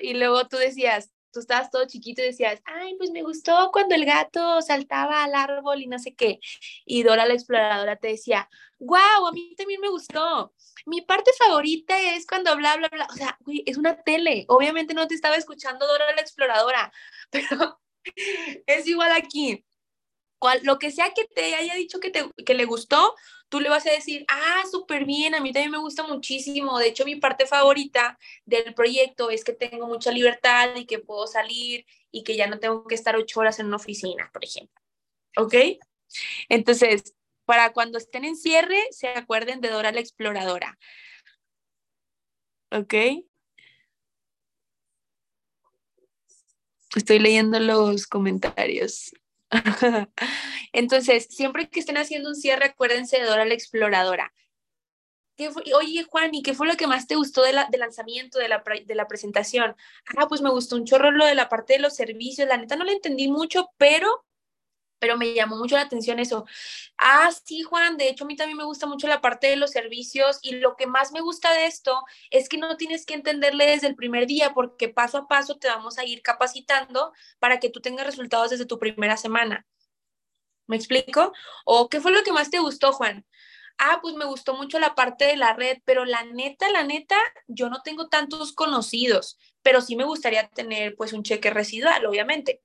y 0.00 0.14
luego 0.14 0.46
tú 0.46 0.56
decías, 0.58 1.10
estabas 1.38 1.70
todo 1.70 1.86
chiquito 1.86 2.22
y 2.22 2.26
decías, 2.26 2.60
ay, 2.64 2.96
pues 2.96 3.10
me 3.10 3.22
gustó 3.22 3.70
cuando 3.72 3.94
el 3.94 4.04
gato 4.04 4.60
saltaba 4.62 5.24
al 5.24 5.34
árbol 5.34 5.82
y 5.82 5.86
no 5.86 5.98
sé 5.98 6.14
qué. 6.14 6.40
Y 6.84 7.02
Dora 7.02 7.26
la 7.26 7.34
exploradora 7.34 7.96
te 7.96 8.08
decía, 8.08 8.48
wow, 8.78 9.26
a 9.26 9.32
mí 9.32 9.54
también 9.56 9.80
me 9.80 9.88
gustó. 9.88 10.52
Mi 10.86 11.02
parte 11.02 11.30
favorita 11.38 12.00
es 12.14 12.26
cuando 12.26 12.54
bla, 12.56 12.76
bla, 12.76 12.88
bla. 12.88 13.06
O 13.10 13.14
sea, 13.14 13.36
güey, 13.40 13.62
es 13.66 13.76
una 13.76 14.02
tele. 14.02 14.44
Obviamente 14.48 14.94
no 14.94 15.06
te 15.06 15.14
estaba 15.14 15.36
escuchando 15.36 15.86
Dora 15.86 16.14
la 16.14 16.20
exploradora, 16.20 16.92
pero 17.30 17.80
es 18.66 18.86
igual 18.86 19.12
aquí. 19.12 19.64
Lo 20.62 20.78
que 20.78 20.90
sea 20.90 21.12
que 21.14 21.24
te 21.24 21.54
haya 21.54 21.74
dicho 21.74 22.00
que, 22.00 22.10
te, 22.10 22.30
que 22.44 22.54
le 22.54 22.64
gustó, 22.64 23.14
tú 23.48 23.60
le 23.60 23.68
vas 23.68 23.86
a 23.86 23.90
decir, 23.90 24.24
ah, 24.28 24.62
súper 24.70 25.04
bien, 25.04 25.34
a 25.34 25.40
mí 25.40 25.52
también 25.52 25.72
me 25.72 25.78
gusta 25.78 26.06
muchísimo. 26.06 26.78
De 26.78 26.88
hecho, 26.88 27.04
mi 27.04 27.16
parte 27.16 27.46
favorita 27.46 28.18
del 28.44 28.74
proyecto 28.74 29.30
es 29.30 29.44
que 29.44 29.52
tengo 29.52 29.86
mucha 29.86 30.12
libertad 30.12 30.74
y 30.76 30.86
que 30.86 30.98
puedo 30.98 31.26
salir 31.26 31.86
y 32.10 32.22
que 32.22 32.36
ya 32.36 32.46
no 32.46 32.58
tengo 32.58 32.84
que 32.86 32.94
estar 32.94 33.16
ocho 33.16 33.40
horas 33.40 33.58
en 33.58 33.66
una 33.66 33.76
oficina, 33.76 34.30
por 34.32 34.44
ejemplo. 34.44 34.80
¿Ok? 35.36 35.54
Entonces, 36.48 37.14
para 37.44 37.72
cuando 37.72 37.98
estén 37.98 38.24
en 38.24 38.36
cierre, 38.36 38.80
se 38.90 39.08
acuerden 39.08 39.60
de 39.60 39.70
Dora 39.70 39.92
la 39.92 40.00
Exploradora. 40.00 40.78
¿Ok? 42.70 42.94
Estoy 46.94 47.18
leyendo 47.18 47.58
los 47.60 48.06
comentarios. 48.06 49.12
Entonces, 50.72 51.26
siempre 51.30 51.68
que 51.68 51.80
estén 51.80 51.96
haciendo 51.96 52.28
un 52.28 52.36
cierre, 52.36 52.66
acuérdense 52.66 53.18
de 53.18 53.24
Dora 53.24 53.44
la 53.44 53.54
Exploradora. 53.54 54.32
Oye, 55.76 56.02
Juan, 56.02 56.34
¿y 56.34 56.42
qué 56.42 56.52
fue 56.52 56.66
lo 56.66 56.76
que 56.76 56.88
más 56.88 57.06
te 57.06 57.14
gustó 57.14 57.42
del 57.42 57.56
lanzamiento, 57.78 58.40
de 58.40 58.48
la, 58.48 58.62
de 58.84 58.94
la 58.96 59.06
presentación? 59.06 59.76
Ah, 60.16 60.26
pues 60.28 60.40
me 60.42 60.50
gustó 60.50 60.74
un 60.74 60.84
chorro 60.84 61.12
lo 61.12 61.24
de 61.26 61.36
la 61.36 61.48
parte 61.48 61.74
de 61.74 61.78
los 61.78 61.94
servicios. 61.94 62.48
La 62.48 62.56
neta 62.56 62.74
no 62.74 62.84
lo 62.84 62.90
entendí 62.90 63.28
mucho, 63.28 63.70
pero 63.76 64.24
pero 64.98 65.16
me 65.16 65.34
llamó 65.34 65.56
mucho 65.56 65.76
la 65.76 65.82
atención 65.82 66.18
eso. 66.18 66.46
Ah, 66.96 67.30
sí, 67.44 67.62
Juan, 67.62 67.96
de 67.96 68.08
hecho 68.08 68.24
a 68.24 68.26
mí 68.26 68.36
también 68.36 68.58
me 68.58 68.64
gusta 68.64 68.86
mucho 68.86 69.08
la 69.08 69.20
parte 69.20 69.48
de 69.48 69.56
los 69.56 69.70
servicios 69.70 70.38
y 70.42 70.52
lo 70.56 70.76
que 70.76 70.86
más 70.86 71.12
me 71.12 71.20
gusta 71.20 71.52
de 71.52 71.66
esto 71.66 72.04
es 72.30 72.48
que 72.48 72.58
no 72.58 72.76
tienes 72.76 73.06
que 73.06 73.14
entenderle 73.14 73.66
desde 73.66 73.86
el 73.88 73.96
primer 73.96 74.26
día 74.26 74.52
porque 74.54 74.88
paso 74.88 75.18
a 75.18 75.28
paso 75.28 75.56
te 75.58 75.68
vamos 75.68 75.98
a 75.98 76.04
ir 76.04 76.22
capacitando 76.22 77.12
para 77.38 77.60
que 77.60 77.70
tú 77.70 77.80
tengas 77.80 78.06
resultados 78.06 78.50
desde 78.50 78.66
tu 78.66 78.78
primera 78.78 79.16
semana. 79.16 79.66
¿Me 80.66 80.76
explico? 80.76 81.32
¿O 81.64 81.88
qué 81.88 82.00
fue 82.00 82.12
lo 82.12 82.22
que 82.22 82.32
más 82.32 82.50
te 82.50 82.58
gustó, 82.58 82.92
Juan? 82.92 83.24
Ah, 83.78 84.00
pues 84.02 84.14
me 84.14 84.24
gustó 84.24 84.54
mucho 84.54 84.78
la 84.78 84.94
parte 84.94 85.24
de 85.24 85.36
la 85.36 85.54
red, 85.54 85.78
pero 85.84 86.04
la 86.04 86.24
neta, 86.24 86.68
la 86.70 86.82
neta, 86.82 87.16
yo 87.46 87.70
no 87.70 87.80
tengo 87.82 88.08
tantos 88.08 88.52
conocidos, 88.52 89.38
pero 89.62 89.80
sí 89.80 89.96
me 89.96 90.04
gustaría 90.04 90.48
tener 90.48 90.96
pues 90.96 91.12
un 91.12 91.22
cheque 91.22 91.50
residual, 91.50 92.04
obviamente. 92.04 92.60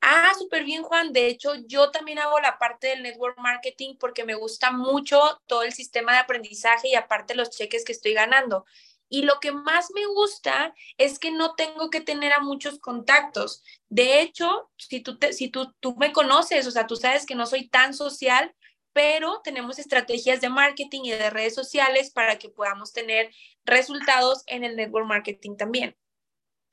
Ah, 0.00 0.32
súper 0.38 0.64
bien, 0.64 0.82
Juan. 0.82 1.12
De 1.12 1.26
hecho, 1.28 1.54
yo 1.66 1.90
también 1.90 2.18
hago 2.18 2.38
la 2.40 2.58
parte 2.58 2.88
del 2.88 3.02
network 3.02 3.38
marketing 3.38 3.96
porque 3.98 4.24
me 4.24 4.34
gusta 4.34 4.70
mucho 4.70 5.40
todo 5.46 5.62
el 5.62 5.72
sistema 5.72 6.12
de 6.12 6.18
aprendizaje 6.18 6.88
y 6.88 6.94
aparte 6.94 7.34
los 7.34 7.50
cheques 7.50 7.84
que 7.84 7.92
estoy 7.92 8.12
ganando. 8.14 8.66
Y 9.08 9.22
lo 9.22 9.38
que 9.40 9.52
más 9.52 9.90
me 9.94 10.06
gusta 10.06 10.74
es 10.98 11.18
que 11.18 11.30
no 11.30 11.54
tengo 11.54 11.90
que 11.90 12.00
tener 12.00 12.32
a 12.32 12.40
muchos 12.40 12.78
contactos. 12.80 13.62
De 13.88 14.20
hecho, 14.20 14.70
si 14.76 15.00
tú, 15.00 15.18
si 15.32 15.48
tú, 15.48 15.72
tú 15.80 15.94
me 15.96 16.12
conoces, 16.12 16.66
o 16.66 16.70
sea, 16.70 16.86
tú 16.86 16.96
sabes 16.96 17.24
que 17.26 17.34
no 17.34 17.46
soy 17.46 17.68
tan 17.68 17.94
social, 17.94 18.54
pero 18.92 19.40
tenemos 19.42 19.78
estrategias 19.78 20.40
de 20.40 20.48
marketing 20.50 21.02
y 21.04 21.10
de 21.12 21.30
redes 21.30 21.54
sociales 21.54 22.10
para 22.10 22.38
que 22.38 22.48
podamos 22.48 22.92
tener 22.92 23.30
resultados 23.64 24.42
en 24.46 24.64
el 24.64 24.76
network 24.76 25.06
marketing 25.06 25.56
también. 25.56 25.96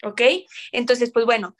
¿Ok? 0.04 0.22
Entonces, 0.72 1.12
pues 1.12 1.26
bueno, 1.26 1.56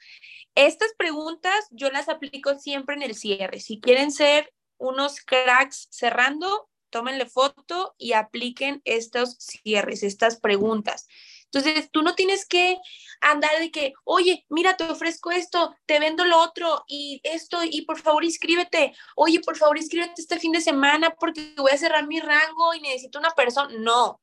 estas 0.54 0.92
preguntas 0.96 1.66
yo 1.70 1.90
las 1.90 2.08
aplico 2.08 2.58
siempre 2.58 2.94
en 2.96 3.02
el 3.02 3.14
cierre. 3.14 3.60
Si 3.60 3.80
quieren 3.80 4.12
ser 4.12 4.52
unos 4.78 5.20
cracks 5.20 5.88
cerrando, 5.90 6.68
tómenle 6.90 7.26
foto 7.26 7.94
y 7.98 8.12
apliquen 8.12 8.82
estos 8.84 9.36
cierres, 9.38 10.02
estas 10.02 10.38
preguntas. 10.38 11.08
Entonces, 11.44 11.90
tú 11.90 12.02
no 12.02 12.14
tienes 12.14 12.46
que 12.46 12.78
andar 13.20 13.58
de 13.58 13.70
que, 13.70 13.92
oye, 14.04 14.46
mira, 14.48 14.76
te 14.76 14.84
ofrezco 14.84 15.30
esto, 15.30 15.74
te 15.86 16.00
vendo 16.00 16.24
lo 16.24 16.38
otro 16.40 16.84
y 16.86 17.20
esto, 17.24 17.58
y 17.62 17.82
por 17.82 18.00
favor 18.00 18.24
inscríbete. 18.24 18.94
Oye, 19.16 19.40
por 19.40 19.56
favor 19.56 19.76
inscríbete 19.76 20.14
este 20.20 20.38
fin 20.38 20.52
de 20.52 20.60
semana 20.60 21.14
porque 21.18 21.54
voy 21.56 21.70
a 21.72 21.76
cerrar 21.76 22.06
mi 22.06 22.20
rango 22.20 22.74
y 22.74 22.80
necesito 22.80 23.18
una 23.18 23.30
persona. 23.30 23.74
No. 23.78 24.20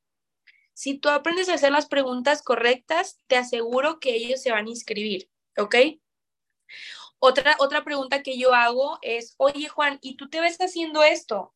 Si 0.74 0.98
tú 0.98 1.08
aprendes 1.08 1.48
a 1.48 1.54
hacer 1.54 1.72
las 1.72 1.86
preguntas 1.86 2.42
correctas, 2.42 3.18
te 3.26 3.36
aseguro 3.36 4.00
que 4.00 4.14
ellos 4.14 4.42
se 4.42 4.50
van 4.50 4.66
a 4.66 4.70
inscribir, 4.70 5.30
¿ok? 5.56 5.76
Otra, 7.18 7.56
otra 7.58 7.84
pregunta 7.84 8.22
que 8.22 8.38
yo 8.38 8.54
hago 8.54 8.98
es, 9.02 9.34
oye 9.36 9.68
Juan, 9.68 9.98
¿y 10.02 10.16
tú 10.16 10.28
te 10.30 10.40
ves 10.40 10.58
haciendo 10.58 11.02
esto? 11.02 11.54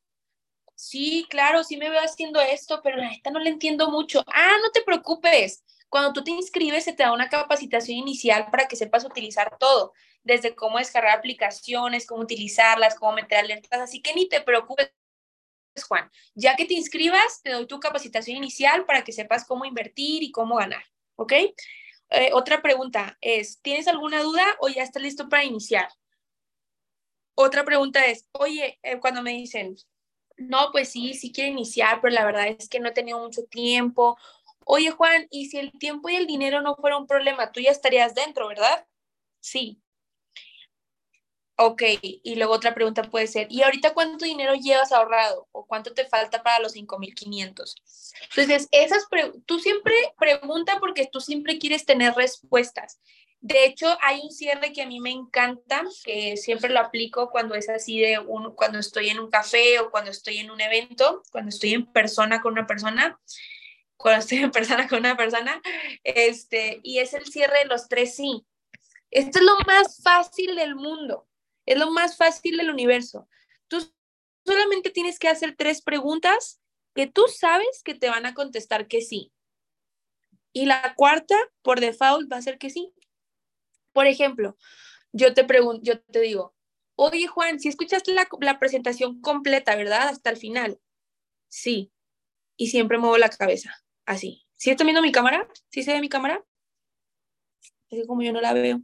Sí, 0.76 1.26
claro, 1.30 1.62
sí 1.64 1.76
me 1.76 1.88
veo 1.90 2.00
haciendo 2.00 2.40
esto, 2.40 2.80
pero 2.82 2.96
la 2.96 3.08
neta 3.10 3.30
no 3.30 3.38
le 3.38 3.50
entiendo 3.50 3.90
mucho. 3.90 4.24
Ah, 4.26 4.56
no 4.60 4.70
te 4.72 4.82
preocupes. 4.82 5.64
Cuando 5.88 6.12
tú 6.12 6.24
te 6.24 6.32
inscribes, 6.32 6.84
se 6.84 6.92
te 6.92 7.04
da 7.04 7.12
una 7.12 7.28
capacitación 7.28 7.96
inicial 7.98 8.48
para 8.50 8.66
que 8.66 8.74
sepas 8.76 9.04
utilizar 9.04 9.56
todo, 9.58 9.92
desde 10.24 10.54
cómo 10.56 10.78
descargar 10.78 11.16
aplicaciones, 11.18 12.06
cómo 12.06 12.22
utilizarlas, 12.22 12.96
cómo 12.96 13.12
meter 13.12 13.38
alertas. 13.38 13.80
Así 13.80 14.02
que 14.02 14.12
ni 14.14 14.28
te 14.28 14.40
preocupes, 14.40 14.90
Juan. 15.88 16.10
Ya 16.34 16.56
que 16.56 16.64
te 16.64 16.74
inscribas, 16.74 17.42
te 17.42 17.50
doy 17.52 17.66
tu 17.66 17.78
capacitación 17.78 18.36
inicial 18.36 18.84
para 18.86 19.04
que 19.04 19.12
sepas 19.12 19.44
cómo 19.44 19.64
invertir 19.64 20.24
y 20.24 20.32
cómo 20.32 20.56
ganar. 20.56 20.84
¿Ok? 21.16 21.32
Eh, 22.16 22.30
otra 22.32 22.62
pregunta 22.62 23.18
es, 23.20 23.60
¿tienes 23.60 23.88
alguna 23.88 24.22
duda 24.22 24.44
o 24.60 24.68
ya 24.68 24.82
estás 24.82 25.02
listo 25.02 25.28
para 25.28 25.44
iniciar? 25.44 25.88
Otra 27.34 27.64
pregunta 27.64 28.06
es, 28.06 28.28
oye, 28.32 28.78
eh, 28.82 29.00
cuando 29.00 29.22
me 29.22 29.32
dicen, 29.32 29.76
no, 30.36 30.70
pues 30.72 30.90
sí, 30.90 31.14
sí 31.14 31.32
quiero 31.32 31.50
iniciar, 31.50 32.00
pero 32.00 32.14
la 32.14 32.24
verdad 32.24 32.48
es 32.48 32.68
que 32.68 32.80
no 32.80 32.88
he 32.88 32.92
tenido 32.92 33.18
mucho 33.20 33.44
tiempo. 33.44 34.16
Oye, 34.64 34.90
Juan, 34.90 35.26
¿y 35.30 35.46
si 35.46 35.58
el 35.58 35.72
tiempo 35.72 36.08
y 36.08 36.16
el 36.16 36.26
dinero 36.26 36.62
no 36.62 36.76
fuera 36.76 36.96
un 36.98 37.06
problema, 37.06 37.52
tú 37.52 37.60
ya 37.60 37.70
estarías 37.70 38.14
dentro, 38.14 38.48
verdad? 38.48 38.86
Sí. 39.40 39.83
Ok, 41.56 41.82
y 42.00 42.34
luego 42.34 42.52
otra 42.52 42.74
pregunta 42.74 43.04
puede 43.04 43.28
ser, 43.28 43.46
¿y 43.48 43.62
ahorita 43.62 43.94
cuánto 43.94 44.24
dinero 44.24 44.54
llevas 44.54 44.90
ahorrado 44.90 45.46
o 45.52 45.66
cuánto 45.66 45.94
te 45.94 46.04
falta 46.04 46.42
para 46.42 46.58
los 46.58 46.74
5.500? 46.74 47.76
Entonces, 48.30 48.68
esas 48.72 49.06
tú 49.46 49.60
siempre 49.60 49.94
pregunta 50.18 50.78
porque 50.80 51.08
tú 51.10 51.20
siempre 51.20 51.58
quieres 51.58 51.86
tener 51.86 52.12
respuestas. 52.14 52.98
De 53.40 53.66
hecho, 53.66 53.96
hay 54.00 54.20
un 54.20 54.32
cierre 54.32 54.72
que 54.72 54.82
a 54.82 54.86
mí 54.86 54.98
me 54.98 55.10
encanta, 55.10 55.84
que 56.02 56.36
siempre 56.36 56.70
lo 56.70 56.80
aplico 56.80 57.30
cuando 57.30 57.54
es 57.54 57.68
así 57.68 58.00
de 58.00 58.18
un, 58.18 58.54
cuando 58.56 58.78
estoy 58.80 59.10
en 59.10 59.20
un 59.20 59.30
café 59.30 59.78
o 59.78 59.90
cuando 59.90 60.10
estoy 60.10 60.38
en 60.38 60.50
un 60.50 60.60
evento, 60.60 61.22
cuando 61.30 61.50
estoy 61.50 61.74
en 61.74 61.86
persona 61.86 62.40
con 62.40 62.54
una 62.54 62.66
persona, 62.66 63.20
cuando 63.96 64.20
estoy 64.20 64.38
en 64.38 64.50
persona 64.50 64.88
con 64.88 65.00
una 65.00 65.16
persona, 65.16 65.60
este, 66.02 66.80
y 66.82 66.98
es 66.98 67.14
el 67.14 67.26
cierre 67.26 67.60
de 67.60 67.66
los 67.66 67.86
tres 67.86 68.16
sí. 68.16 68.44
Esto 69.10 69.38
es 69.38 69.44
lo 69.44 69.58
más 69.66 70.02
fácil 70.02 70.56
del 70.56 70.74
mundo. 70.74 71.28
Es 71.66 71.78
lo 71.78 71.90
más 71.90 72.16
fácil 72.16 72.56
del 72.56 72.70
universo. 72.70 73.28
Tú 73.68 73.78
solamente 74.44 74.90
tienes 74.90 75.18
que 75.18 75.28
hacer 75.28 75.54
tres 75.56 75.82
preguntas 75.82 76.60
que 76.94 77.06
tú 77.06 77.22
sabes 77.28 77.82
que 77.84 77.94
te 77.94 78.08
van 78.08 78.26
a 78.26 78.34
contestar 78.34 78.86
que 78.86 79.00
sí. 79.00 79.32
Y 80.52 80.66
la 80.66 80.94
cuarta, 80.94 81.36
por 81.62 81.80
default, 81.80 82.30
va 82.30 82.36
a 82.36 82.42
ser 82.42 82.58
que 82.58 82.70
sí. 82.70 82.92
Por 83.92 84.06
ejemplo, 84.06 84.56
yo 85.12 85.34
te 85.34 85.44
pregunto, 85.44 85.82
yo 85.82 86.00
te 86.00 86.20
digo, 86.20 86.54
Oye, 86.96 87.26
Juan, 87.26 87.58
si 87.58 87.68
escuchaste 87.68 88.12
la, 88.12 88.28
la 88.40 88.58
presentación 88.58 89.20
completa, 89.20 89.74
¿verdad? 89.74 90.08
Hasta 90.08 90.30
el 90.30 90.36
final. 90.36 90.78
Sí. 91.48 91.92
Y 92.56 92.68
siempre 92.68 92.98
muevo 92.98 93.18
la 93.18 93.28
cabeza, 93.30 93.74
así. 94.06 94.46
¿Sí 94.52 94.70
está 94.70 94.84
viendo 94.84 95.02
mi 95.02 95.10
cámara? 95.10 95.48
¿Sí 95.70 95.82
se 95.82 95.92
ve 95.92 96.00
mi 96.00 96.08
cámara? 96.08 96.44
Es 97.90 98.06
como 98.06 98.22
yo 98.22 98.32
no 98.32 98.40
la 98.40 98.52
veo. 98.52 98.80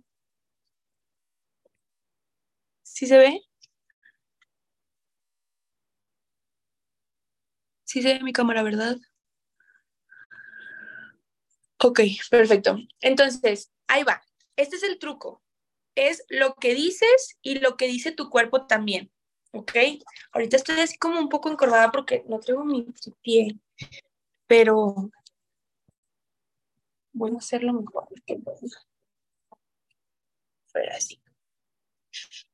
¿Sí 3.00 3.06
se 3.06 3.16
ve? 3.16 3.40
Sí 7.84 8.02
se 8.02 8.12
ve 8.12 8.22
mi 8.22 8.34
cámara, 8.34 8.62
¿verdad? 8.62 8.98
Ok, 11.82 12.00
perfecto. 12.30 12.76
Entonces, 13.00 13.72
ahí 13.88 14.02
va. 14.02 14.20
Este 14.54 14.76
es 14.76 14.82
el 14.82 14.98
truco. 14.98 15.42
Es 15.94 16.26
lo 16.28 16.56
que 16.56 16.74
dices 16.74 17.38
y 17.40 17.60
lo 17.60 17.78
que 17.78 17.86
dice 17.86 18.12
tu 18.12 18.28
cuerpo 18.28 18.66
también. 18.66 19.10
¿Ok? 19.52 19.72
Ahorita 20.32 20.58
estoy 20.58 20.78
así 20.80 20.98
como 20.98 21.20
un 21.20 21.30
poco 21.30 21.50
encorvada 21.50 21.90
porque 21.90 22.22
no 22.28 22.38
traigo 22.38 22.66
mi 22.66 22.86
pie, 23.22 23.58
pero 24.46 25.10
voy 27.14 27.32
a 27.34 27.38
hacerlo 27.38 27.72
mejor. 27.72 28.08
Pero 30.72 30.92
así. 30.94 31.19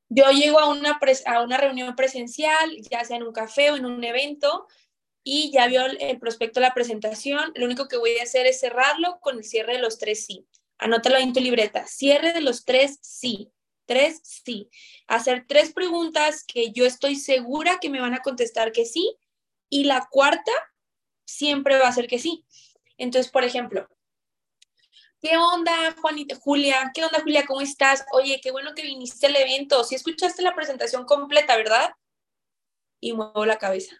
Yo 0.08 0.30
llego 0.30 0.60
a 0.60 0.68
una, 0.68 0.98
a 1.26 1.42
una 1.42 1.56
reunión 1.56 1.96
presencial, 1.96 2.76
ya 2.90 3.04
sea 3.04 3.16
en 3.16 3.24
un 3.24 3.32
café 3.32 3.70
o 3.70 3.76
en 3.76 3.84
un 3.86 4.02
evento, 4.04 4.66
y 5.28 5.50
ya 5.50 5.66
vio 5.66 5.84
el, 5.86 6.20
prospecto 6.20 6.60
de 6.60 6.66
la 6.66 6.74
presentación. 6.74 7.52
Lo 7.56 7.66
único 7.66 7.88
que 7.88 7.96
voy 7.96 8.16
a 8.18 8.22
hacer 8.22 8.46
es 8.46 8.60
cerrarlo 8.60 9.18
con 9.20 9.38
el 9.38 9.44
cierre 9.44 9.72
de 9.72 9.80
los 9.80 9.98
tres 9.98 10.24
sí. 10.24 10.46
Anótalo 10.78 11.16
en 11.16 11.32
tu 11.32 11.40
libreta. 11.40 11.84
Cierre 11.88 12.32
de 12.32 12.40
los 12.40 12.64
tres 12.64 12.98
sí. 13.02 13.50
Tres 13.86 14.20
sí. 14.22 14.70
Hacer 15.08 15.44
tres 15.48 15.72
preguntas 15.72 16.44
que 16.44 16.70
yo 16.70 16.86
estoy 16.86 17.16
segura 17.16 17.78
que 17.80 17.90
me 17.90 18.00
van 18.00 18.14
a 18.14 18.22
contestar 18.22 18.70
que 18.70 18.84
sí. 18.84 19.16
Y 19.68 19.84
la 19.84 20.06
cuarta 20.08 20.52
siempre 21.24 21.76
va 21.76 21.88
a 21.88 21.92
ser 21.92 22.06
que 22.06 22.20
sí. 22.20 22.44
Entonces, 22.96 23.30
por 23.32 23.42
ejemplo, 23.42 23.88
¿Qué 25.20 25.36
onda, 25.38 25.72
Juanita, 26.00 26.36
Julia? 26.36 26.90
¿Qué 26.94 27.02
onda, 27.04 27.20
Julia? 27.20 27.46
¿Cómo 27.46 27.60
estás? 27.62 28.04
Oye, 28.12 28.40
qué 28.42 28.50
bueno 28.50 28.74
que 28.74 28.82
viniste 28.82 29.26
al 29.26 29.36
evento. 29.36 29.82
Si 29.82 29.94
escuchaste 29.94 30.42
la 30.42 30.54
presentación 30.54 31.04
completa, 31.06 31.56
¿verdad? 31.56 31.90
Y 33.00 33.12
muevo 33.14 33.46
la 33.46 33.58
cabeza. 33.58 33.96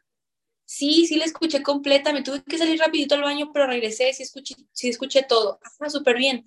Sí, 0.67 1.07
sí 1.07 1.17
la 1.17 1.25
escuché 1.25 1.62
completa. 1.62 2.12
Me 2.12 2.23
tuve 2.23 2.43
que 2.45 2.59
salir 2.59 2.79
rapidito 2.79 3.14
al 3.14 3.23
baño, 3.23 3.51
pero 3.53 3.67
regresé. 3.67 4.12
Sí 4.12 4.23
escuché, 4.25 4.57
sí 4.73 4.89
escuché 4.91 5.23
todo. 5.23 5.59
Ah, 5.81 5.91
súper 5.91 6.17
bien. 6.17 6.47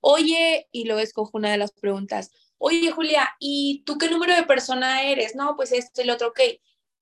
Oye, 0.00 0.68
y 0.72 0.84
luego 0.86 1.00
escojo 1.00 1.32
una 1.34 1.50
de 1.52 1.58
las 1.58 1.72
preguntas. 1.72 2.30
Oye, 2.58 2.90
Julia, 2.92 3.36
¿y 3.38 3.82
tú 3.84 3.98
qué 3.98 4.08
número 4.08 4.34
de 4.34 4.44
persona 4.44 5.02
eres? 5.02 5.34
No, 5.34 5.56
pues 5.56 5.72
esto 5.72 6.00
y 6.02 6.04
lo 6.06 6.14
otro. 6.14 6.28
Ok. 6.28 6.40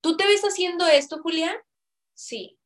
¿Tú 0.01 0.17
te 0.17 0.27
ves 0.27 0.43
haciendo 0.43 0.87
esto, 0.87 1.21
Julia? 1.23 1.65
Sí. 2.15 2.59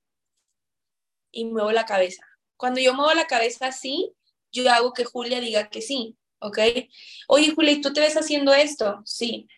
Y 1.30 1.44
muevo 1.44 1.70
la 1.72 1.84
cabeza. 1.84 2.24
Cuando 2.56 2.80
yo 2.80 2.94
muevo 2.94 3.12
la 3.14 3.26
cabeza 3.26 3.66
así, 3.66 4.14
yo 4.52 4.70
hago 4.70 4.92
que 4.92 5.04
Julia 5.04 5.40
diga 5.40 5.68
que 5.70 5.82
sí, 5.82 6.16
¿ok? 6.40 6.58
Oye, 7.28 7.52
Julia, 7.54 7.72
¿y 7.72 7.80
tú 7.80 7.92
te 7.92 8.00
ves 8.00 8.16
haciendo 8.16 8.52
esto? 8.52 9.02
Sí. 9.04 9.48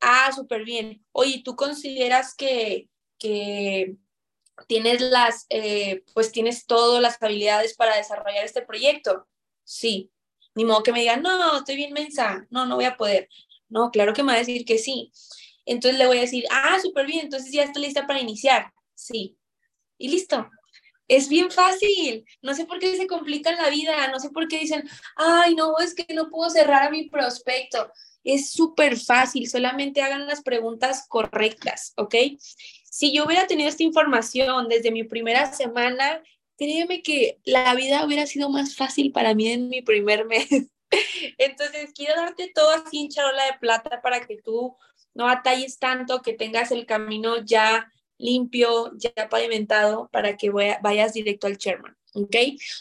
Ah, 0.00 0.30
súper 0.34 0.64
bien. 0.64 1.04
Oye, 1.12 1.42
¿tú 1.44 1.56
consideras 1.56 2.34
que, 2.34 2.88
que 3.18 3.96
tienes 4.66 5.00
las, 5.00 5.46
eh, 5.50 6.04
pues 6.14 6.32
tienes 6.32 6.66
todas 6.66 7.00
las 7.00 7.22
habilidades 7.22 7.74
para 7.74 7.96
desarrollar 7.96 8.44
este 8.44 8.62
proyecto? 8.62 9.26
Sí. 9.64 10.10
Ni 10.54 10.64
modo 10.64 10.82
que 10.82 10.92
me 10.92 11.00
digan, 11.00 11.22
no, 11.22 11.58
estoy 11.58 11.76
bien 11.76 11.92
mensa, 11.92 12.46
no, 12.50 12.66
no 12.66 12.76
voy 12.76 12.84
a 12.84 12.96
poder. 12.96 13.28
No, 13.68 13.90
claro 13.90 14.12
que 14.12 14.22
me 14.22 14.32
va 14.32 14.36
a 14.36 14.40
decir 14.40 14.64
que 14.64 14.78
sí. 14.78 15.10
Entonces 15.66 15.98
le 15.98 16.06
voy 16.06 16.18
a 16.18 16.22
decir, 16.22 16.44
ah, 16.50 16.78
súper 16.80 17.06
bien, 17.06 17.20
entonces 17.24 17.50
ya 17.52 17.64
está 17.64 17.80
lista 17.80 18.06
para 18.06 18.20
iniciar. 18.20 18.72
Sí. 18.94 19.36
Y 19.98 20.08
listo. 20.08 20.48
Es 21.08 21.28
bien 21.28 21.50
fácil. 21.50 22.24
No 22.42 22.54
sé 22.54 22.64
por 22.64 22.78
qué 22.78 22.96
se 22.96 23.06
complican 23.06 23.56
la 23.56 23.70
vida. 23.70 24.08
No 24.08 24.18
sé 24.18 24.30
por 24.30 24.48
qué 24.48 24.58
dicen, 24.58 24.88
ay, 25.16 25.54
no, 25.54 25.78
es 25.78 25.94
que 25.94 26.12
no 26.14 26.30
puedo 26.30 26.50
cerrar 26.50 26.84
a 26.84 26.90
mi 26.90 27.08
prospecto. 27.08 27.90
Es 28.22 28.50
súper 28.50 28.98
fácil. 28.98 29.48
Solamente 29.48 30.02
hagan 30.02 30.26
las 30.26 30.42
preguntas 30.42 31.06
correctas, 31.08 31.92
¿ok? 31.96 32.14
Si 32.90 33.12
yo 33.12 33.24
hubiera 33.24 33.46
tenido 33.46 33.68
esta 33.68 33.82
información 33.82 34.68
desde 34.68 34.90
mi 34.90 35.04
primera 35.04 35.52
semana, 35.52 36.22
créeme 36.56 37.02
que 37.02 37.40
la 37.44 37.74
vida 37.74 38.04
hubiera 38.04 38.26
sido 38.26 38.48
más 38.48 38.76
fácil 38.76 39.12
para 39.12 39.34
mí 39.34 39.48
en 39.48 39.68
mi 39.68 39.82
primer 39.82 40.24
mes. 40.26 40.48
Entonces, 41.38 41.92
quiero 41.94 42.14
darte 42.16 42.50
todo 42.54 42.70
así 42.70 43.00
en 43.00 43.08
charola 43.08 43.44
de 43.46 43.58
plata 43.58 44.00
para 44.00 44.24
que 44.26 44.36
tú 44.36 44.76
no 45.12 45.28
atalles 45.28 45.78
tanto, 45.78 46.22
que 46.22 46.32
tengas 46.32 46.70
el 46.70 46.86
camino 46.86 47.44
ya 47.44 47.90
limpio, 48.18 48.92
ya 48.96 49.28
pavimentado, 49.28 50.08
para 50.12 50.36
que 50.36 50.50
vayas 50.50 51.12
directo 51.12 51.46
al 51.46 51.58
chairman. 51.58 51.96
¿Ok? 52.14 52.36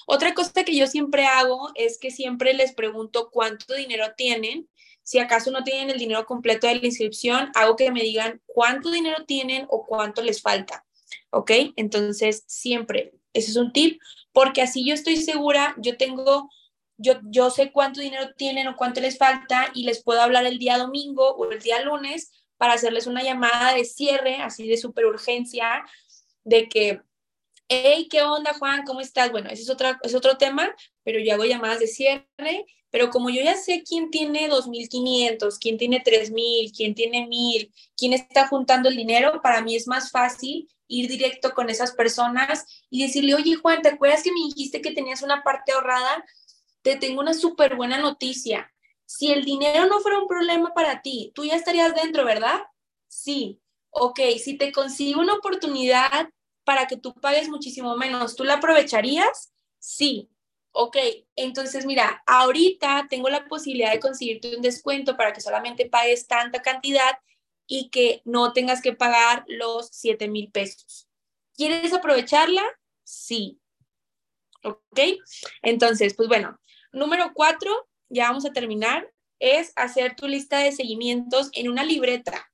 Otra 0.05 0.34
cosa 0.34 0.63
que 0.63 0.75
yo 0.75 0.86
siempre 0.86 1.25
hago 1.25 1.71
es 1.75 1.97
que 1.97 2.11
siempre 2.11 2.53
les 2.53 2.73
pregunto 2.73 3.29
cuánto 3.31 3.73
dinero 3.73 4.13
tienen. 4.15 4.69
Si 5.01 5.17
acaso 5.19 5.49
no 5.51 5.63
tienen 5.63 5.89
el 5.89 5.97
dinero 5.97 6.25
completo 6.25 6.67
de 6.67 6.75
la 6.75 6.86
inscripción, 6.86 7.51
hago 7.55 7.75
que 7.75 7.91
me 7.91 8.03
digan 8.03 8.41
cuánto 8.45 8.91
dinero 8.91 9.25
tienen 9.25 9.65
o 9.69 9.86
cuánto 9.86 10.21
les 10.21 10.41
falta. 10.41 10.86
¿Ok? 11.31 11.51
Entonces, 11.75 12.43
siempre, 12.47 13.13
ese 13.34 13.51
es 13.51 13.57
un 13.57 13.73
tip, 13.73 13.99
porque 14.31 14.61
así 14.61 14.86
yo 14.86 14.93
estoy 14.93 15.17
segura, 15.17 15.75
yo 15.77 15.97
tengo, 15.97 16.49
yo, 16.97 17.15
yo 17.23 17.49
sé 17.49 17.71
cuánto 17.71 18.01
dinero 18.01 18.34
tienen 18.38 18.67
o 18.67 18.75
cuánto 18.75 19.01
les 19.01 19.17
falta 19.17 19.71
y 19.73 19.84
les 19.84 20.03
puedo 20.03 20.21
hablar 20.21 20.45
el 20.45 20.59
día 20.59 20.77
domingo 20.77 21.31
o 21.36 21.51
el 21.51 21.59
día 21.59 21.81
lunes 21.81 22.31
para 22.64 22.76
hacerles 22.76 23.07
una 23.07 23.22
llamada 23.22 23.74
de 23.74 23.84
cierre, 23.84 24.38
así 24.38 24.66
de 24.70 24.78
super 24.78 25.05
urgencia, 25.05 25.84
de 26.45 26.70
que, 26.70 27.01
hey, 27.68 28.07
¿qué 28.09 28.22
onda, 28.22 28.53
Juan? 28.53 28.86
¿Cómo 28.86 29.01
estás? 29.01 29.32
Bueno, 29.32 29.49
ese 29.49 29.64
es, 29.64 29.70
otra, 29.70 29.99
es 30.01 30.16
otro 30.16 30.38
tema, 30.38 30.74
pero 31.03 31.20
yo 31.20 31.34
hago 31.34 31.43
llamadas 31.43 31.82
de 31.82 31.88
cierre, 31.88 32.66
pero 32.89 33.09
como 33.09 33.30
yo 33.30 33.41
ya 33.43 33.57
sé 33.57 33.84
quién 33.86 34.09
tiene 34.11 34.49
2.500, 34.49 35.57
quién 35.59 35.78
tiene 35.78 36.01
3.000, 36.01 36.72
quién 36.74 36.95
tiene 36.95 37.28
1.000, 37.28 37.70
quién 37.97 38.14
está 38.14 38.47
juntando 38.47 38.88
el 38.88 38.95
dinero, 38.95 39.41
para 39.41 39.61
mí 39.61 39.76
es 39.76 39.86
más 39.86 40.09
fácil 40.09 40.70
ir 40.88 41.09
directo 41.09 41.53
con 41.53 41.70
esas 41.70 41.91
personas 41.91 42.86
y 42.89 43.03
decirle, 43.03 43.36
oye, 43.36 43.55
Juan, 43.55 43.82
¿te 43.82 43.89
acuerdas 43.89 44.24
que 44.24 44.32
me 44.32 44.39
dijiste 44.39 44.82
que 44.82 44.91
tenías 44.91 45.22
una 45.22 45.43
parte 45.43 45.74
ahorrada? 45.74 46.24
Te 46.82 46.95
tengo 46.95 47.20
una 47.20 47.34
súper 47.34 47.76
buena 47.76 47.97
noticia 47.97 48.72
si 49.16 49.32
el 49.32 49.45
dinero 49.45 49.86
no 49.86 49.99
fuera 49.99 50.18
un 50.18 50.28
problema 50.28 50.74
para 50.74 51.03
ti, 51.03 51.32
tú 51.36 51.45
ya 51.45 51.55
estarías 51.55 51.93
dentro, 51.93 52.26
¿verdad? 52.26 52.64
Sí. 53.07 53.61
Ok, 53.91 54.20
si 54.43 54.57
te 54.57 54.72
consigo 54.72 55.22
una 55.22 55.36
oportunidad 55.36 56.30
para 56.64 56.88
que 56.88 56.97
tú 56.97 57.14
pagues 57.14 57.47
muchísimo 57.47 57.95
menos, 57.95 58.36
¿tú 58.36 58.43
la 58.43 58.55
aprovecharías? 58.55 59.53
Sí. 59.78 60.32
Ok, 60.72 60.97
entonces 61.36 61.86
mira, 61.86 62.24
ahorita 62.26 63.05
tengo 63.07 63.30
la 63.30 63.45
posibilidad 63.45 63.91
de 63.91 63.99
conseguirte 63.99 64.55
un 64.55 64.64
descuento 64.64 65.16
para 65.16 65.32
que 65.32 65.41
solamente 65.41 65.88
pagues 65.88 66.26
tanta 66.26 66.64
cantidad 66.64 67.20
y 67.68 67.91
que 67.91 68.24
no 68.26 68.51
tengas 68.51 68.82
que 68.82 68.93
pagar 68.93 69.45
los 69.47 69.89
7 69.91 70.28
mil 70.28 70.49
pesos. 70.49 71.07
¿Quieres 71.55 71.93
aprovecharla? 71.93 72.64
Sí. 73.03 73.59
¿Ok? 74.64 74.99
Entonces, 75.61 76.16
pues 76.16 76.28
bueno, 76.28 76.59
número 76.91 77.32
cuatro, 77.36 77.88
ya 78.10 78.28
vamos 78.28 78.45
a 78.45 78.54
terminar, 78.54 79.10
es 79.39 79.74
hacer 79.76 80.16
tu 80.16 80.28
lista 80.28 80.60
de 80.60 80.72
seguimientos 80.72 81.49
en 81.54 81.70
una 81.70 81.84
libreta. 81.84 82.49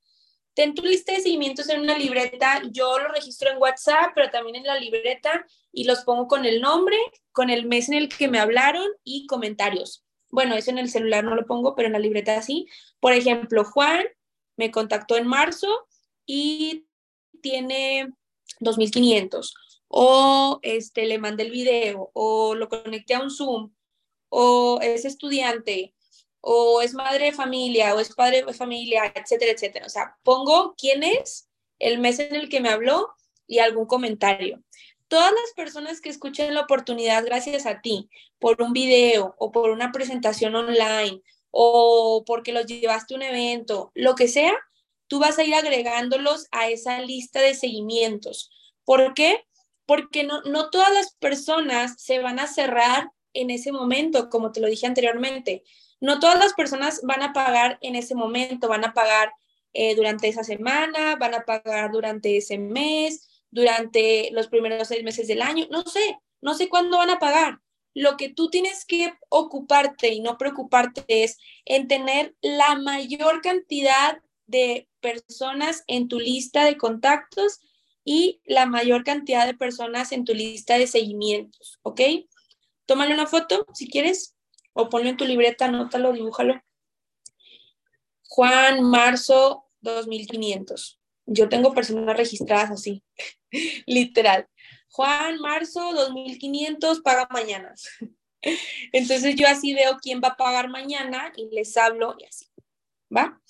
Ten 0.54 0.74
tu 0.74 0.82
lista 0.82 1.12
de 1.12 1.20
seguimientos 1.20 1.68
en 1.68 1.80
una 1.80 1.96
libreta, 1.96 2.62
yo 2.70 2.98
lo 2.98 3.08
registro 3.08 3.50
en 3.50 3.58
WhatsApp, 3.58 4.12
pero 4.14 4.30
también 4.30 4.56
en 4.56 4.64
la 4.64 4.78
libreta 4.78 5.46
y 5.72 5.84
los 5.84 6.00
pongo 6.00 6.26
con 6.26 6.44
el 6.44 6.60
nombre, 6.60 6.96
con 7.32 7.50
el 7.50 7.66
mes 7.66 7.88
en 7.88 7.94
el 7.94 8.08
que 8.08 8.28
me 8.28 8.40
hablaron 8.40 8.86
y 9.04 9.26
comentarios. 9.26 10.04
Bueno, 10.30 10.56
eso 10.56 10.70
en 10.70 10.78
el 10.78 10.90
celular 10.90 11.24
no 11.24 11.34
lo 11.34 11.46
pongo, 11.46 11.74
pero 11.74 11.86
en 11.86 11.92
la 11.92 11.98
libreta 11.98 12.42
sí. 12.42 12.66
Por 12.98 13.12
ejemplo, 13.12 13.64
Juan 13.64 14.04
me 14.56 14.70
contactó 14.70 15.16
en 15.16 15.26
marzo 15.26 15.68
y 16.26 16.86
tiene 17.40 18.12
2.500 18.60 19.52
o 19.88 20.60
este, 20.62 21.06
le 21.06 21.18
mandé 21.18 21.44
el 21.44 21.50
video 21.50 22.10
o 22.14 22.54
lo 22.54 22.68
conecté 22.68 23.14
a 23.14 23.22
un 23.22 23.30
Zoom 23.30 23.72
o 24.30 24.78
es 24.80 25.04
estudiante, 25.04 25.94
o 26.40 26.80
es 26.80 26.94
madre 26.94 27.26
de 27.26 27.32
familia, 27.32 27.94
o 27.94 28.00
es 28.00 28.14
padre 28.14 28.42
de 28.42 28.54
familia, 28.54 29.12
etcétera, 29.14 29.52
etcétera. 29.52 29.86
O 29.86 29.90
sea, 29.90 30.16
pongo 30.22 30.74
quién 30.78 31.02
es, 31.02 31.48
el 31.78 31.98
mes 31.98 32.18
en 32.18 32.34
el 32.34 32.48
que 32.48 32.60
me 32.60 32.70
habló 32.70 33.10
y 33.46 33.58
algún 33.58 33.86
comentario. 33.86 34.62
Todas 35.08 35.32
las 35.32 35.52
personas 35.56 36.00
que 36.00 36.08
escuchen 36.08 36.54
la 36.54 36.62
oportunidad 36.62 37.24
gracias 37.24 37.66
a 37.66 37.80
ti, 37.80 38.08
por 38.38 38.62
un 38.62 38.72
video 38.72 39.34
o 39.38 39.50
por 39.50 39.70
una 39.70 39.92
presentación 39.92 40.54
online 40.54 41.20
o 41.50 42.24
porque 42.26 42.52
los 42.52 42.66
llevaste 42.66 43.14
a 43.14 43.16
un 43.16 43.22
evento, 43.22 43.90
lo 43.94 44.14
que 44.14 44.28
sea, 44.28 44.56
tú 45.08 45.18
vas 45.18 45.38
a 45.38 45.44
ir 45.44 45.54
agregándolos 45.54 46.46
a 46.52 46.68
esa 46.68 47.00
lista 47.00 47.40
de 47.40 47.54
seguimientos. 47.54 48.50
¿Por 48.84 49.14
qué? 49.14 49.44
Porque 49.84 50.22
no, 50.22 50.42
no 50.42 50.70
todas 50.70 50.92
las 50.92 51.14
personas 51.16 52.00
se 52.00 52.20
van 52.20 52.38
a 52.38 52.46
cerrar 52.46 53.10
en 53.34 53.50
ese 53.50 53.72
momento, 53.72 54.28
como 54.28 54.52
te 54.52 54.60
lo 54.60 54.68
dije 54.68 54.86
anteriormente. 54.86 55.62
No 56.00 56.18
todas 56.18 56.38
las 56.38 56.54
personas 56.54 57.00
van 57.02 57.22
a 57.22 57.32
pagar 57.32 57.78
en 57.82 57.94
ese 57.94 58.14
momento, 58.14 58.68
van 58.68 58.84
a 58.84 58.94
pagar 58.94 59.32
eh, 59.72 59.94
durante 59.94 60.28
esa 60.28 60.44
semana, 60.44 61.16
van 61.16 61.34
a 61.34 61.44
pagar 61.44 61.92
durante 61.92 62.36
ese 62.36 62.58
mes, 62.58 63.28
durante 63.50 64.30
los 64.32 64.48
primeros 64.48 64.88
seis 64.88 65.02
meses 65.04 65.26
del 65.28 65.42
año, 65.42 65.66
no 65.70 65.82
sé, 65.82 66.18
no 66.40 66.54
sé 66.54 66.68
cuándo 66.68 66.98
van 66.98 67.10
a 67.10 67.18
pagar. 67.18 67.60
Lo 67.94 68.16
que 68.16 68.28
tú 68.28 68.50
tienes 68.50 68.84
que 68.84 69.12
ocuparte 69.28 70.08
y 70.08 70.20
no 70.20 70.38
preocuparte 70.38 71.04
es 71.08 71.38
en 71.64 71.88
tener 71.88 72.34
la 72.40 72.76
mayor 72.76 73.42
cantidad 73.42 74.20
de 74.46 74.88
personas 75.00 75.84
en 75.86 76.08
tu 76.08 76.18
lista 76.18 76.64
de 76.64 76.76
contactos 76.76 77.60
y 78.04 78.40
la 78.44 78.66
mayor 78.66 79.04
cantidad 79.04 79.46
de 79.46 79.54
personas 79.54 80.12
en 80.12 80.24
tu 80.24 80.34
lista 80.34 80.78
de 80.78 80.86
seguimientos, 80.86 81.78
¿ok? 81.82 82.00
Tómale 82.90 83.14
una 83.14 83.28
foto 83.28 83.64
si 83.72 83.88
quieres 83.88 84.36
o 84.72 84.88
ponlo 84.88 85.08
en 85.08 85.16
tu 85.16 85.24
libreta, 85.24 85.66
anótalo, 85.66 86.12
dibújalo. 86.12 86.60
Juan, 88.26 88.82
marzo 88.82 89.70
2500. 89.80 91.00
Yo 91.24 91.48
tengo 91.48 91.72
personas 91.72 92.16
registradas 92.16 92.72
así, 92.72 93.04
literal. 93.86 94.48
Juan, 94.88 95.38
marzo 95.38 95.92
2500, 95.92 97.00
paga 97.02 97.28
mañana. 97.30 97.76
Entonces 98.92 99.36
yo 99.36 99.46
así 99.46 99.72
veo 99.72 99.98
quién 100.02 100.20
va 100.20 100.30
a 100.30 100.36
pagar 100.36 100.68
mañana 100.68 101.32
y 101.36 101.48
les 101.54 101.76
hablo 101.76 102.16
y 102.18 102.24
así, 102.24 102.46
¿va? 103.16 103.40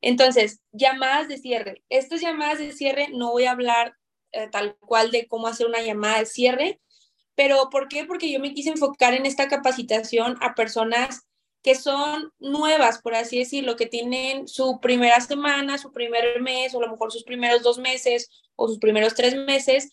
Entonces, 0.00 0.60
llamadas 0.70 1.26
de 1.26 1.38
cierre. 1.38 1.82
Estas 1.88 2.20
llamadas 2.20 2.60
de 2.60 2.70
cierre 2.70 3.08
no 3.12 3.32
voy 3.32 3.46
a 3.46 3.50
hablar 3.50 3.96
eh, 4.30 4.46
tal 4.46 4.76
cual 4.76 5.10
de 5.10 5.26
cómo 5.26 5.48
hacer 5.48 5.66
una 5.66 5.82
llamada 5.82 6.20
de 6.20 6.26
cierre, 6.26 6.80
pero 7.36 7.68
¿por 7.70 7.88
qué? 7.88 8.04
Porque 8.04 8.32
yo 8.32 8.40
me 8.40 8.54
quise 8.54 8.70
enfocar 8.70 9.14
en 9.14 9.26
esta 9.26 9.46
capacitación 9.46 10.36
a 10.40 10.54
personas 10.54 11.26
que 11.62 11.74
son 11.74 12.32
nuevas, 12.38 13.00
por 13.02 13.14
así 13.14 13.38
decirlo, 13.38 13.76
que 13.76 13.86
tienen 13.86 14.48
su 14.48 14.80
primera 14.80 15.20
semana, 15.20 15.78
su 15.78 15.92
primer 15.92 16.40
mes, 16.40 16.74
o 16.74 16.78
a 16.78 16.86
lo 16.86 16.92
mejor 16.92 17.12
sus 17.12 17.24
primeros 17.24 17.62
dos 17.62 17.78
meses 17.78 18.30
o 18.54 18.68
sus 18.68 18.78
primeros 18.78 19.14
tres 19.14 19.36
meses, 19.36 19.90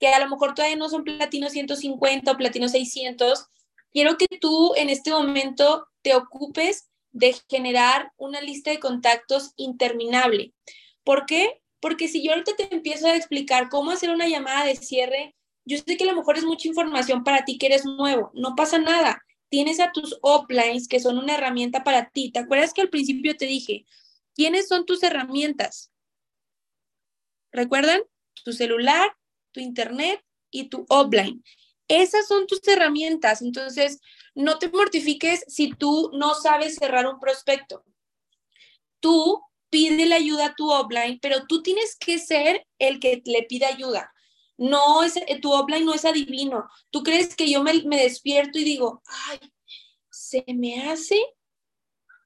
que 0.00 0.08
a 0.08 0.20
lo 0.20 0.30
mejor 0.30 0.54
todavía 0.54 0.76
no 0.76 0.88
son 0.88 1.04
platino 1.04 1.50
150 1.50 2.30
o 2.30 2.36
platino 2.36 2.68
600. 2.68 3.46
Quiero 3.92 4.16
que 4.16 4.26
tú 4.40 4.74
en 4.76 4.88
este 4.88 5.10
momento 5.10 5.86
te 6.02 6.14
ocupes 6.14 6.88
de 7.12 7.34
generar 7.48 8.12
una 8.16 8.40
lista 8.40 8.70
de 8.70 8.80
contactos 8.80 9.52
interminable. 9.56 10.54
¿Por 11.02 11.26
qué? 11.26 11.60
Porque 11.80 12.08
si 12.08 12.22
yo 12.22 12.32
ahorita 12.32 12.56
te 12.56 12.74
empiezo 12.74 13.06
a 13.06 13.16
explicar 13.16 13.68
cómo 13.68 13.90
hacer 13.90 14.10
una 14.10 14.28
llamada 14.28 14.64
de 14.64 14.76
cierre, 14.76 15.35
yo 15.66 15.78
sé 15.78 15.96
que 15.96 16.04
a 16.04 16.06
lo 16.06 16.16
mejor 16.16 16.38
es 16.38 16.44
mucha 16.44 16.68
información 16.68 17.24
para 17.24 17.44
ti 17.44 17.58
que 17.58 17.66
eres 17.66 17.84
nuevo, 17.84 18.30
no 18.34 18.54
pasa 18.54 18.78
nada. 18.78 19.22
Tienes 19.48 19.80
a 19.80 19.92
tus 19.92 20.18
uplines 20.22 20.88
que 20.88 21.00
son 21.00 21.18
una 21.18 21.34
herramienta 21.34 21.84
para 21.84 22.08
ti. 22.10 22.30
¿Te 22.30 22.38
acuerdas 22.38 22.72
que 22.72 22.82
al 22.82 22.88
principio 22.88 23.36
te 23.36 23.46
dije, 23.46 23.84
¿quiénes 24.34 24.68
son 24.68 24.86
tus 24.86 25.02
herramientas? 25.02 25.92
¿Recuerdan? 27.52 28.02
Tu 28.44 28.52
celular, 28.52 29.16
tu 29.52 29.60
internet 29.60 30.20
y 30.50 30.68
tu 30.68 30.86
offline. 30.88 31.42
Esas 31.88 32.28
son 32.28 32.46
tus 32.46 32.66
herramientas. 32.66 33.42
Entonces, 33.42 34.00
no 34.34 34.58
te 34.58 34.68
mortifiques 34.68 35.44
si 35.48 35.72
tú 35.72 36.10
no 36.12 36.34
sabes 36.34 36.76
cerrar 36.76 37.06
un 37.06 37.18
prospecto. 37.18 37.84
Tú 39.00 39.42
pide 39.70 40.06
la 40.06 40.16
ayuda 40.16 40.46
a 40.46 40.54
tu 40.54 40.70
offline, 40.70 41.18
pero 41.20 41.46
tú 41.46 41.62
tienes 41.62 41.96
que 41.96 42.18
ser 42.18 42.66
el 42.78 43.00
que 43.00 43.22
le 43.24 43.42
pida 43.44 43.68
ayuda. 43.68 44.12
No 44.58 45.02
es, 45.02 45.14
tu 45.40 45.52
offline 45.52 45.84
no 45.84 45.94
es 45.94 46.04
adivino. 46.04 46.68
Tú 46.90 47.02
crees 47.02 47.34
que 47.36 47.50
yo 47.50 47.62
me, 47.62 47.82
me 47.84 48.02
despierto 48.02 48.58
y 48.58 48.64
digo, 48.64 49.02
ay, 49.28 49.38
se 50.10 50.44
me 50.48 50.88
hace 50.90 51.20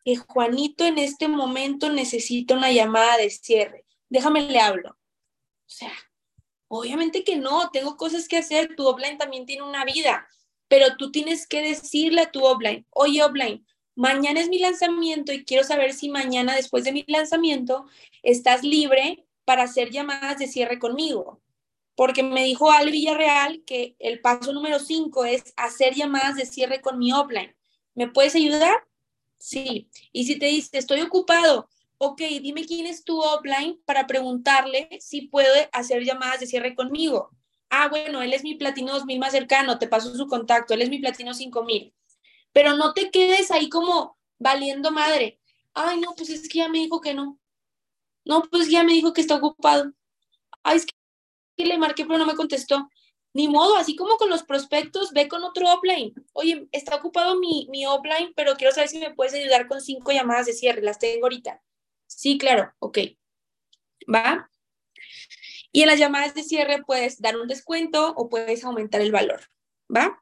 que 0.04 0.16
Juanito 0.16 0.84
en 0.84 0.98
este 0.98 1.28
momento 1.28 1.90
necesita 1.90 2.54
una 2.54 2.72
llamada 2.72 3.16
de 3.16 3.30
cierre. 3.30 3.84
Déjame 4.08 4.42
le 4.42 4.60
hablo. 4.60 4.90
O 4.90 5.72
sea, 5.72 5.92
Obviamente 6.72 7.24
que 7.24 7.36
no, 7.36 7.68
tengo 7.72 7.96
cosas 7.96 8.28
que 8.28 8.36
hacer, 8.36 8.76
tu 8.76 8.86
offline 8.86 9.18
también 9.18 9.44
tiene 9.44 9.64
una 9.64 9.84
vida, 9.84 10.28
pero 10.68 10.96
tú 10.96 11.10
tienes 11.10 11.48
que 11.48 11.62
decirle 11.62 12.20
a 12.20 12.30
tu 12.30 12.44
offline, 12.44 12.86
oye 12.90 13.24
offline, 13.24 13.66
mañana 13.96 14.38
es 14.38 14.48
mi 14.48 14.60
lanzamiento 14.60 15.32
y 15.32 15.44
quiero 15.44 15.64
saber 15.64 15.94
si 15.94 16.08
mañana 16.08 16.54
después 16.54 16.84
de 16.84 16.92
mi 16.92 17.04
lanzamiento 17.08 17.86
estás 18.22 18.62
libre 18.62 19.26
para 19.44 19.64
hacer 19.64 19.90
llamadas 19.90 20.38
de 20.38 20.46
cierre 20.46 20.78
conmigo. 20.78 21.42
Porque 22.00 22.22
me 22.22 22.44
dijo 22.44 22.70
Al 22.70 22.90
Villarreal 22.90 23.62
que 23.66 23.94
el 23.98 24.22
paso 24.22 24.54
número 24.54 24.78
5 24.78 25.26
es 25.26 25.52
hacer 25.54 25.94
llamadas 25.94 26.34
de 26.34 26.46
cierre 26.46 26.80
con 26.80 26.98
mi 26.98 27.12
offline. 27.12 27.54
¿Me 27.94 28.08
puedes 28.08 28.34
ayudar? 28.34 28.74
Sí. 29.36 29.90
Y 30.10 30.24
si 30.24 30.38
te 30.38 30.46
dice, 30.46 30.78
estoy 30.78 31.02
ocupado, 31.02 31.68
ok, 31.98 32.22
dime 32.40 32.64
quién 32.64 32.86
es 32.86 33.04
tu 33.04 33.20
offline 33.20 33.78
para 33.84 34.06
preguntarle 34.06 34.88
si 34.98 35.28
puede 35.28 35.68
hacer 35.72 36.02
llamadas 36.02 36.40
de 36.40 36.46
cierre 36.46 36.74
conmigo. 36.74 37.36
Ah, 37.68 37.88
bueno, 37.90 38.22
él 38.22 38.32
es 38.32 38.44
mi 38.44 38.54
platino 38.54 38.94
2000 38.94 39.18
más 39.18 39.32
cercano, 39.32 39.78
te 39.78 39.86
paso 39.86 40.14
su 40.14 40.26
contacto, 40.26 40.72
él 40.72 40.80
es 40.80 40.88
mi 40.88 41.00
platino 41.00 41.34
5000. 41.34 41.92
Pero 42.54 42.76
no 42.78 42.94
te 42.94 43.10
quedes 43.10 43.50
ahí 43.50 43.68
como 43.68 44.16
valiendo 44.38 44.90
madre. 44.90 45.38
Ay, 45.74 46.00
no, 46.00 46.14
pues 46.14 46.30
es 46.30 46.48
que 46.48 46.60
ya 46.60 46.70
me 46.70 46.78
dijo 46.78 47.02
que 47.02 47.12
no. 47.12 47.38
No, 48.24 48.40
pues 48.50 48.70
ya 48.70 48.84
me 48.84 48.94
dijo 48.94 49.12
que 49.12 49.20
está 49.20 49.34
ocupado. 49.34 49.92
Ay, 50.62 50.78
es 50.78 50.86
que 50.86 50.99
le 51.66 51.78
marqué, 51.78 52.04
pero 52.04 52.18
no 52.18 52.26
me 52.26 52.34
contestó. 52.34 52.88
Ni 53.32 53.48
modo, 53.48 53.76
así 53.76 53.94
como 53.94 54.16
con 54.16 54.28
los 54.28 54.42
prospectos, 54.42 55.12
ve 55.12 55.28
con 55.28 55.44
otro 55.44 55.72
offline. 55.72 56.12
Oye, 56.32 56.68
está 56.72 56.96
ocupado 56.96 57.38
mi, 57.38 57.68
mi 57.70 57.86
offline, 57.86 58.32
pero 58.34 58.56
quiero 58.56 58.74
saber 58.74 58.88
si 58.88 58.98
me 58.98 59.14
puedes 59.14 59.34
ayudar 59.34 59.68
con 59.68 59.80
cinco 59.80 60.10
llamadas 60.10 60.46
de 60.46 60.52
cierre. 60.52 60.82
Las 60.82 60.98
tengo 60.98 61.26
ahorita. 61.26 61.62
Sí, 62.06 62.38
claro, 62.38 62.72
ok. 62.80 62.98
¿Va? 64.12 64.50
Y 65.72 65.82
en 65.82 65.86
las 65.86 65.98
llamadas 65.98 66.34
de 66.34 66.42
cierre 66.42 66.82
puedes 66.84 67.20
dar 67.20 67.36
un 67.36 67.46
descuento 67.46 68.12
o 68.16 68.28
puedes 68.28 68.64
aumentar 68.64 69.00
el 69.00 69.12
valor. 69.12 69.42
¿Va? 69.94 70.20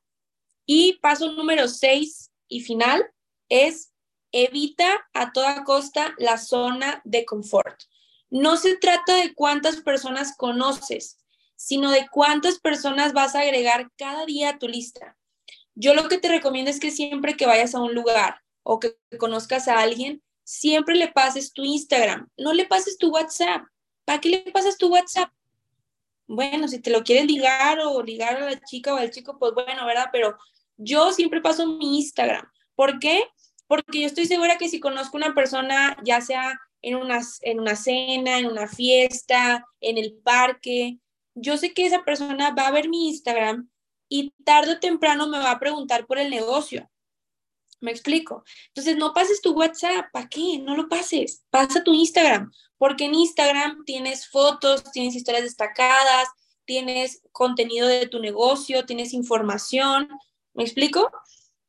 Y 0.67 0.99
paso 1.01 1.33
número 1.33 1.67
seis 1.67 2.31
y 2.47 2.61
final 2.61 3.11
es 3.49 3.95
evita 4.33 5.09
a 5.15 5.33
toda 5.33 5.65
costa 5.65 6.15
la 6.19 6.37
zona 6.37 7.01
de 7.05 7.25
confort. 7.25 7.81
No 8.31 8.57
se 8.59 8.77
trata 8.77 9.17
de 9.17 9.35
cuántas 9.35 9.79
personas 9.79 10.37
conoces, 10.37 11.18
sino 11.59 11.91
de 11.91 12.09
cuántas 12.09 12.61
personas 12.61 13.13
vas 13.13 13.35
a 13.35 13.41
agregar 13.41 13.91
cada 13.97 14.25
día 14.25 14.51
a 14.51 14.59
tu 14.59 14.69
lista. 14.69 15.17
Yo 15.75 15.93
lo 15.93 16.09
que 16.09 16.19
te 16.19 16.29
recomiendo 16.29 16.71
es 16.71 16.79
que 16.79 16.93
siempre 16.93 17.37
que 17.37 17.47
vayas 17.47 17.75
a 17.75 17.81
un 17.81 17.95
lugar 17.95 18.41
o 18.63 18.79
que 18.79 18.97
conozcas 19.19 19.67
a 19.67 19.81
alguien, 19.81 20.23
siempre 20.45 20.95
le 20.95 21.09
pases 21.09 21.53
tu 21.53 21.65
Instagram, 21.65 22.29
no 22.37 22.53
le 22.53 22.65
pases 22.65 22.97
tu 22.97 23.11
WhatsApp. 23.11 23.65
¿Para 24.05 24.21
qué 24.21 24.29
le 24.29 24.39
pasas 24.53 24.79
tu 24.79 24.89
WhatsApp? 24.89 25.31
Bueno, 26.29 26.69
si 26.69 26.79
te 26.79 26.91
lo 26.91 27.03
quieres 27.03 27.27
ligar 27.27 27.81
o 27.81 28.03
ligar 28.05 28.37
a 28.37 28.51
la 28.51 28.61
chica 28.61 28.95
o 28.95 28.97
al 28.97 29.11
chico, 29.11 29.37
pues 29.41 29.53
bueno, 29.53 29.85
¿verdad? 29.85 30.07
Pero 30.13 30.39
yo 30.77 31.13
siempre 31.13 31.41
paso 31.41 31.67
mi 31.67 31.99
Instagram. 31.99 32.47
¿Por 32.77 33.01
qué? 33.01 33.25
Porque 33.67 34.03
yo 34.03 34.07
estoy 34.07 34.27
segura 34.27 34.59
que 34.59 34.69
si 34.69 34.79
conozco 34.79 35.17
una 35.17 35.35
persona, 35.35 35.97
ya 36.05 36.21
sea 36.21 36.61
en 36.83 36.95
una, 36.95 37.21
en 37.43 37.59
una 37.59 37.75
cena, 37.75 38.39
en 38.39 38.47
una 38.47 38.69
fiesta, 38.69 39.67
en 39.81 39.99
el 39.99 40.15
parque, 40.23 40.99
yo 41.41 41.57
sé 41.57 41.73
que 41.73 41.87
esa 41.87 42.05
persona 42.05 42.51
va 42.51 42.67
a 42.67 42.73
ver 42.73 42.89
mi 42.89 43.09
Instagram 43.09 43.69
y 44.09 44.31
tarde 44.45 44.73
o 44.73 44.81
temprano 44.81 45.29
me 45.29 45.39
va 45.39 45.51
a 45.53 45.59
preguntar 45.59 46.07
por 46.07 46.19
el 46.19 46.31
negocio. 46.31 46.89
¿Me 47.81 47.93
explico? 47.93 48.45
Entonces, 48.69 48.97
no 48.97 49.13
pases 49.13 49.41
tu 49.41 49.53
WhatsApp, 49.53 50.07
¿para 50.13 50.29
qué? 50.29 50.59
No 50.59 50.77
lo 50.77 50.89
pases, 50.89 51.45
pasa 51.51 51.85
tu 51.85 51.93
Instagram, 51.93 52.51
porque 52.77 53.05
en 53.05 53.15
Instagram 53.15 53.85
tienes 53.85 54.29
fotos, 54.29 54.83
tienes 54.91 55.15
historias 55.15 55.45
destacadas, 55.45 56.29
tienes 56.65 57.23
contenido 57.31 57.87
de 57.87 58.09
tu 58.09 58.19
negocio, 58.19 58.85
tienes 58.85 59.13
información, 59.13 60.09
¿me 60.55 60.65
explico? 60.65 61.11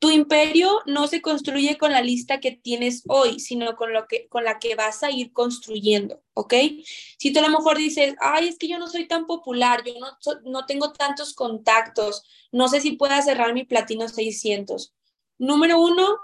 Tu 0.00 0.10
imperio 0.10 0.80
no 0.86 1.06
se 1.06 1.22
construye 1.22 1.78
con 1.78 1.92
la 1.92 2.02
lista 2.02 2.40
que 2.40 2.52
tienes 2.52 3.04
hoy, 3.06 3.38
sino 3.38 3.76
con, 3.76 3.92
lo 3.92 4.08
que, 4.08 4.26
con 4.28 4.42
la 4.42 4.58
que 4.58 4.74
vas 4.74 5.02
a 5.04 5.10
ir 5.10 5.32
construyendo, 5.32 6.22
¿ok? 6.34 6.54
Si 7.18 7.32
tú 7.32 7.38
a 7.38 7.42
lo 7.42 7.56
mejor 7.56 7.76
dices, 7.76 8.16
ay, 8.18 8.48
es 8.48 8.58
que 8.58 8.66
yo 8.66 8.78
no 8.78 8.88
soy 8.88 9.06
tan 9.06 9.26
popular, 9.26 9.84
yo 9.84 9.92
no, 10.00 10.18
no 10.50 10.66
tengo 10.66 10.92
tantos 10.92 11.34
contactos, 11.34 12.24
no 12.50 12.66
sé 12.66 12.80
si 12.80 12.92
pueda 12.92 13.22
cerrar 13.22 13.54
mi 13.54 13.64
platino 13.64 14.08
600 14.08 14.94
Número 15.40 15.80
uno, 15.80 16.18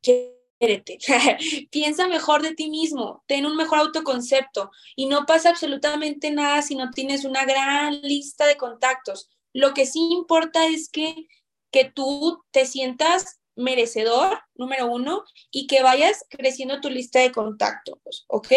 quiérete. 0.00 0.98
Piensa 1.72 2.06
mejor 2.06 2.40
de 2.40 2.54
ti 2.54 2.70
mismo, 2.70 3.24
ten 3.26 3.46
un 3.46 3.56
mejor 3.56 3.80
autoconcepto 3.80 4.70
y 4.94 5.06
no 5.06 5.26
pasa 5.26 5.50
absolutamente 5.50 6.30
nada 6.30 6.62
si 6.62 6.76
no 6.76 6.92
tienes 6.92 7.24
una 7.24 7.44
gran 7.44 8.00
lista 8.02 8.46
de 8.46 8.56
contactos. 8.56 9.28
Lo 9.52 9.74
que 9.74 9.86
sí 9.86 10.08
importa 10.12 10.68
es 10.68 10.88
que, 10.88 11.26
que 11.74 11.84
tú 11.84 12.40
te 12.52 12.66
sientas 12.66 13.40
merecedor, 13.56 14.38
número 14.54 14.86
uno, 14.86 15.24
y 15.50 15.66
que 15.66 15.82
vayas 15.82 16.24
creciendo 16.30 16.80
tu 16.80 16.88
lista 16.88 17.18
de 17.18 17.32
contactos, 17.32 18.24
¿ok? 18.28 18.52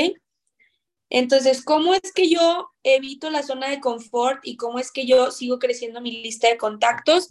Entonces, 1.09 1.63
¿cómo 1.63 1.95
es 1.95 2.13
que 2.13 2.29
yo 2.29 2.69
evito 2.83 3.31
la 3.31 3.41
zona 3.41 3.69
de 3.69 3.79
confort 3.79 4.41
y 4.43 4.55
cómo 4.55 4.77
es 4.77 4.91
que 4.91 5.07
yo 5.07 5.31
sigo 5.31 5.57
creciendo 5.57 5.99
mi 5.99 6.21
lista 6.21 6.47
de 6.47 6.57
contactos? 6.57 7.29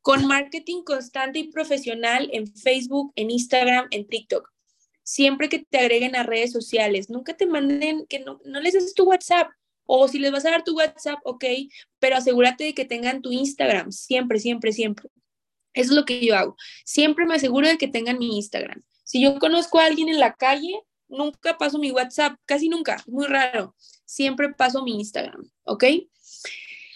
con 0.00 0.26
marketing 0.26 0.82
constante 0.82 1.38
y 1.38 1.50
profesional 1.50 2.28
en 2.32 2.46
Facebook, 2.46 3.12
en 3.16 3.30
Instagram, 3.30 3.86
en 3.90 4.06
TikTok. 4.06 4.48
Siempre 5.02 5.48
que 5.48 5.64
te 5.64 5.78
agreguen 5.78 6.16
a 6.16 6.22
redes 6.22 6.52
sociales, 6.52 7.10
nunca 7.10 7.36
te 7.36 7.46
manden, 7.46 8.06
que 8.06 8.20
no, 8.20 8.40
no 8.44 8.60
les 8.60 8.74
des 8.74 8.94
tu 8.94 9.04
WhatsApp. 9.04 9.48
O 9.94 10.08
si 10.08 10.18
les 10.18 10.32
vas 10.32 10.46
a 10.46 10.50
dar 10.50 10.64
tu 10.64 10.74
WhatsApp, 10.74 11.18
ok, 11.22 11.44
pero 11.98 12.16
asegúrate 12.16 12.64
de 12.64 12.72
que 12.72 12.86
tengan 12.86 13.20
tu 13.20 13.30
Instagram, 13.30 13.92
siempre, 13.92 14.38
siempre, 14.38 14.72
siempre. 14.72 15.10
Eso 15.74 15.90
es 15.90 15.96
lo 15.96 16.06
que 16.06 16.24
yo 16.24 16.34
hago. 16.34 16.56
Siempre 16.86 17.26
me 17.26 17.34
aseguro 17.34 17.68
de 17.68 17.76
que 17.76 17.88
tengan 17.88 18.18
mi 18.18 18.36
Instagram. 18.36 18.82
Si 19.04 19.22
yo 19.22 19.38
conozco 19.38 19.78
a 19.78 19.84
alguien 19.84 20.08
en 20.08 20.18
la 20.18 20.32
calle, 20.32 20.80
nunca 21.08 21.58
paso 21.58 21.78
mi 21.78 21.90
WhatsApp, 21.90 22.38
casi 22.46 22.70
nunca, 22.70 23.04
muy 23.06 23.26
raro. 23.26 23.74
Siempre 24.06 24.54
paso 24.54 24.82
mi 24.82 24.94
Instagram, 24.94 25.42
¿ok? 25.64 25.84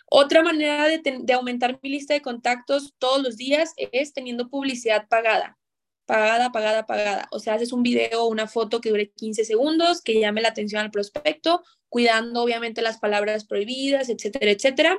Otra 0.08 0.42
manera 0.42 0.88
de, 0.88 1.02
de, 1.20 1.32
aumentar 1.34 1.78
mi 1.82 1.90
lista 1.90 2.14
de 2.14 2.22
contactos 2.22 2.94
todos 2.96 3.22
los 3.22 3.36
días 3.36 3.74
es 3.76 4.14
teniendo 4.14 4.48
publicidad 4.48 5.06
pagada. 5.06 5.58
Pagada, 6.06 6.52
pagada, 6.52 6.86
pagada. 6.86 7.28
O 7.32 7.38
sea, 7.38 7.54
haces 7.54 7.72
un 7.72 7.82
video 7.82 8.24
o 8.24 8.28
una 8.28 8.46
foto 8.46 8.80
que 8.80 8.90
dure 8.90 9.10
15 9.10 9.44
segundos, 9.44 10.02
que 10.02 10.18
llame 10.18 10.40
la 10.40 10.48
atención 10.48 10.80
al 10.80 10.90
prospecto, 10.90 11.62
cuidando 11.88 12.42
obviamente 12.42 12.80
las 12.82 12.98
palabras 12.98 13.44
prohibidas, 13.44 14.08
etcétera, 14.08 14.50
etcétera 14.50 14.98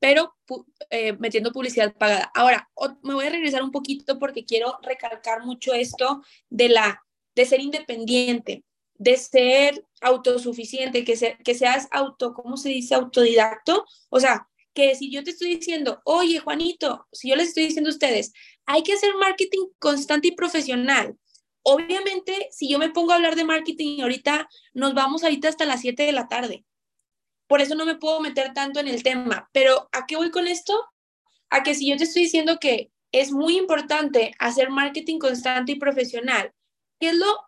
pero 0.00 0.36
eh, 0.90 1.14
metiendo 1.14 1.52
publicidad 1.52 1.94
pagada. 1.94 2.30
Ahora, 2.34 2.70
me 3.02 3.14
voy 3.14 3.26
a 3.26 3.30
regresar 3.30 3.62
un 3.62 3.72
poquito 3.72 4.18
porque 4.18 4.44
quiero 4.44 4.78
recalcar 4.82 5.44
mucho 5.44 5.74
esto 5.74 6.22
de 6.48 6.68
la 6.68 7.04
de 7.34 7.44
ser 7.44 7.60
independiente, 7.60 8.64
de 8.94 9.16
ser 9.16 9.84
autosuficiente, 10.00 11.04
que, 11.04 11.36
que 11.44 11.54
seas 11.54 11.86
auto, 11.92 12.34
¿cómo 12.34 12.56
se 12.56 12.70
dice? 12.70 12.96
Autodidacto. 12.96 13.84
O 14.08 14.18
sea, 14.18 14.48
que 14.74 14.94
si 14.94 15.10
yo 15.10 15.24
te 15.24 15.30
estoy 15.30 15.56
diciendo, 15.56 16.00
oye, 16.04 16.38
Juanito, 16.38 17.06
si 17.12 17.30
yo 17.30 17.36
les 17.36 17.48
estoy 17.48 17.64
diciendo 17.64 17.90
a 17.90 17.92
ustedes, 17.92 18.32
hay 18.66 18.82
que 18.82 18.92
hacer 18.92 19.14
marketing 19.16 19.68
constante 19.78 20.28
y 20.28 20.32
profesional. 20.32 21.16
Obviamente, 21.62 22.48
si 22.50 22.68
yo 22.70 22.78
me 22.78 22.90
pongo 22.90 23.12
a 23.12 23.16
hablar 23.16 23.34
de 23.36 23.44
marketing 23.44 24.00
ahorita, 24.00 24.48
nos 24.74 24.94
vamos 24.94 25.22
ahorita 25.22 25.48
hasta 25.48 25.64
las 25.64 25.80
7 25.80 26.04
de 26.04 26.12
la 26.12 26.28
tarde. 26.28 26.64
Por 27.46 27.60
eso 27.60 27.74
no 27.74 27.86
me 27.86 27.96
puedo 27.96 28.20
meter 28.20 28.52
tanto 28.52 28.78
en 28.78 28.88
el 28.88 29.02
tema. 29.02 29.48
Pero 29.52 29.88
¿a 29.92 30.06
qué 30.06 30.16
voy 30.16 30.30
con 30.30 30.46
esto? 30.46 30.86
A 31.50 31.62
que 31.62 31.74
si 31.74 31.88
yo 31.88 31.96
te 31.96 32.04
estoy 32.04 32.22
diciendo 32.22 32.58
que 32.60 32.90
es 33.10 33.32
muy 33.32 33.56
importante 33.56 34.32
hacer 34.38 34.70
marketing 34.70 35.18
constante 35.18 35.72
y 35.72 35.78
profesional, 35.78 36.52
¿qué 37.00 37.08
es 37.08 37.14
lo 37.16 37.38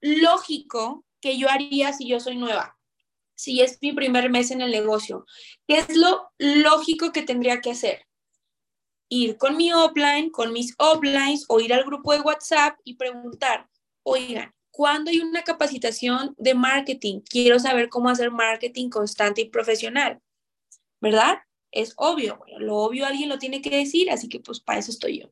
lógico 0.00 1.04
que 1.20 1.38
yo 1.38 1.48
haría 1.48 1.92
si 1.92 2.08
yo 2.08 2.20
soy 2.20 2.36
nueva? 2.36 2.75
Si 3.36 3.60
es 3.60 3.78
mi 3.80 3.92
primer 3.92 4.28
mes 4.30 4.50
en 4.50 4.60
el 4.60 4.72
negocio, 4.72 5.24
¿qué 5.68 5.78
es 5.78 5.96
lo 5.96 6.32
lógico 6.38 7.12
que 7.12 7.22
tendría 7.22 7.60
que 7.60 7.70
hacer? 7.70 8.06
Ir 9.08 9.36
con 9.36 9.56
mi 9.56 9.72
offline, 9.72 10.30
con 10.30 10.52
mis 10.52 10.74
offlines 10.78 11.44
o 11.48 11.60
ir 11.60 11.72
al 11.72 11.84
grupo 11.84 12.12
de 12.12 12.20
WhatsApp 12.20 12.76
y 12.82 12.94
preguntar, 12.94 13.68
oigan, 14.02 14.52
¿Cuándo 14.76 15.10
hay 15.10 15.20
una 15.20 15.42
capacitación 15.42 16.34
de 16.36 16.54
marketing? 16.54 17.20
Quiero 17.20 17.58
saber 17.58 17.88
cómo 17.88 18.10
hacer 18.10 18.30
marketing 18.30 18.90
constante 18.90 19.40
y 19.40 19.48
profesional, 19.48 20.20
¿verdad? 21.00 21.38
Es 21.70 21.94
obvio, 21.96 22.44
lo 22.58 22.76
obvio 22.76 23.06
alguien 23.06 23.30
lo 23.30 23.38
tiene 23.38 23.62
que 23.62 23.74
decir, 23.74 24.10
así 24.10 24.28
que 24.28 24.38
pues 24.38 24.60
para 24.60 24.80
eso 24.80 24.90
estoy 24.90 25.20
yo. 25.20 25.30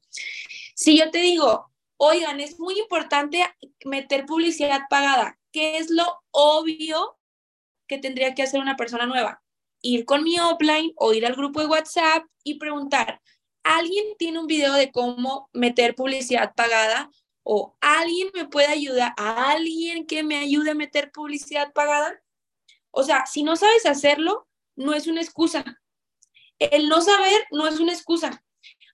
Si 0.75 0.97
yo 0.97 1.11
te 1.11 1.19
digo, 1.19 1.71
oigan, 1.99 2.41
es 2.41 2.59
muy 2.59 2.79
importante 2.79 3.45
meter 3.85 4.25
publicidad 4.25 4.81
pagada, 4.89 5.39
¿qué 5.53 5.77
es 5.77 5.91
lo 5.91 6.07
obvio 6.31 7.19
que 7.87 7.99
tendría 7.99 8.35
que 8.35 8.43
hacer 8.43 8.61
una 8.61 8.77
persona 8.77 9.07
nueva? 9.07 9.43
Ir 9.83 10.05
con 10.05 10.23
mi 10.23 10.39
offline 10.39 10.93
o 10.97 11.13
ir 11.13 11.27
al 11.27 11.35
grupo 11.35 11.61
de 11.61 11.67
WhatsApp 11.67 12.25
y 12.43 12.59
preguntar, 12.59 13.21
¿alguien 13.63 14.05
tiene 14.19 14.39
un 14.39 14.47
video 14.47 14.73
de 14.75 14.91
cómo 14.91 15.49
meter 15.53 15.95
publicidad 15.95 16.55
pagada? 16.55 17.11
o 17.45 17.77
alguien 17.81 18.31
me 18.35 18.47
puede 18.47 18.69
ayudar, 18.69 19.13
a 19.17 19.53
alguien 19.53 20.07
que 20.07 20.23
me 20.23 20.37
ayude 20.37 20.71
a 20.71 20.75
meter 20.75 21.13
publicidad 21.13 21.73
pagada. 21.73 22.21
O 22.91 23.03
sea, 23.05 23.27
si 23.27 23.43
no 23.43 23.55
sabes 23.55 23.87
hacerlo, 23.87 24.49
no 24.77 24.95
es 24.95 25.07
una 25.07 25.21
excusa. 25.21 25.63
El 26.59 26.89
no 26.89 27.03
saber 27.03 27.47
no 27.53 27.69
es 27.69 27.79
una 27.81 27.93
excusa. 27.93 28.43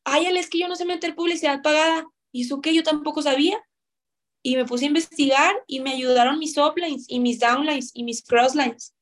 Ay, 0.05 0.27
es 0.27 0.51
que 0.51 0.59
yo 0.59 0.69
no 0.69 0.75
sé 0.75 0.85
meter 0.85 1.15
publicidad 1.15 1.63
pagada. 1.63 2.07
¿Y 2.33 2.43
eso 2.43 2.61
que 2.61 2.75
yo 2.75 2.83
tampoco 2.83 3.23
sabía? 3.23 3.63
Y 4.43 4.57
me 4.57 4.65
puse 4.65 4.85
a 4.85 4.89
investigar 4.89 5.55
y 5.67 5.81
me 5.81 5.93
ayudaron 5.93 6.39
mis 6.39 6.57
uplines 6.57 7.05
y 7.09 7.21
mis 7.21 7.39
downlines 7.39 7.91
y 7.95 8.05
mis 8.05 8.23
crosslines. 8.25 8.95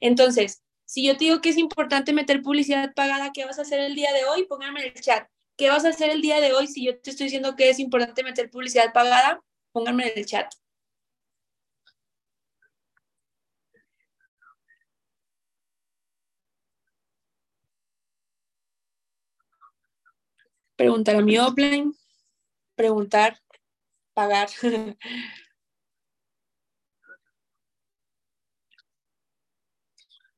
Entonces, 0.00 0.62
si 0.84 1.04
yo 1.04 1.16
te 1.16 1.24
digo 1.24 1.40
que 1.40 1.50
es 1.50 1.58
importante 1.58 2.12
meter 2.12 2.42
publicidad 2.42 2.94
pagada, 2.94 3.32
¿qué 3.32 3.44
vas 3.44 3.58
a 3.58 3.62
hacer 3.62 3.80
el 3.80 3.94
día 3.94 4.12
de 4.12 4.24
hoy? 4.24 4.46
Pónganme 4.46 4.86
en 4.86 4.92
el 4.96 5.02
chat. 5.02 5.28
¿Qué 5.56 5.68
vas 5.68 5.84
a 5.84 5.88
hacer 5.88 6.10
el 6.10 6.22
día 6.22 6.40
de 6.40 6.52
hoy 6.52 6.68
si 6.68 6.84
yo 6.86 6.98
te 7.00 7.10
estoy 7.10 7.24
diciendo 7.24 7.56
que 7.56 7.68
es 7.68 7.80
importante 7.80 8.22
meter 8.22 8.50
publicidad 8.50 8.92
pagada? 8.92 9.42
Pónganme 9.72 10.06
en 10.08 10.18
el 10.18 10.26
chat. 10.26 10.52
Preguntar 20.76 21.16
a 21.16 21.22
mi 21.22 21.36
offline, 21.38 21.92
preguntar, 22.76 23.40
pagar. 24.18 24.48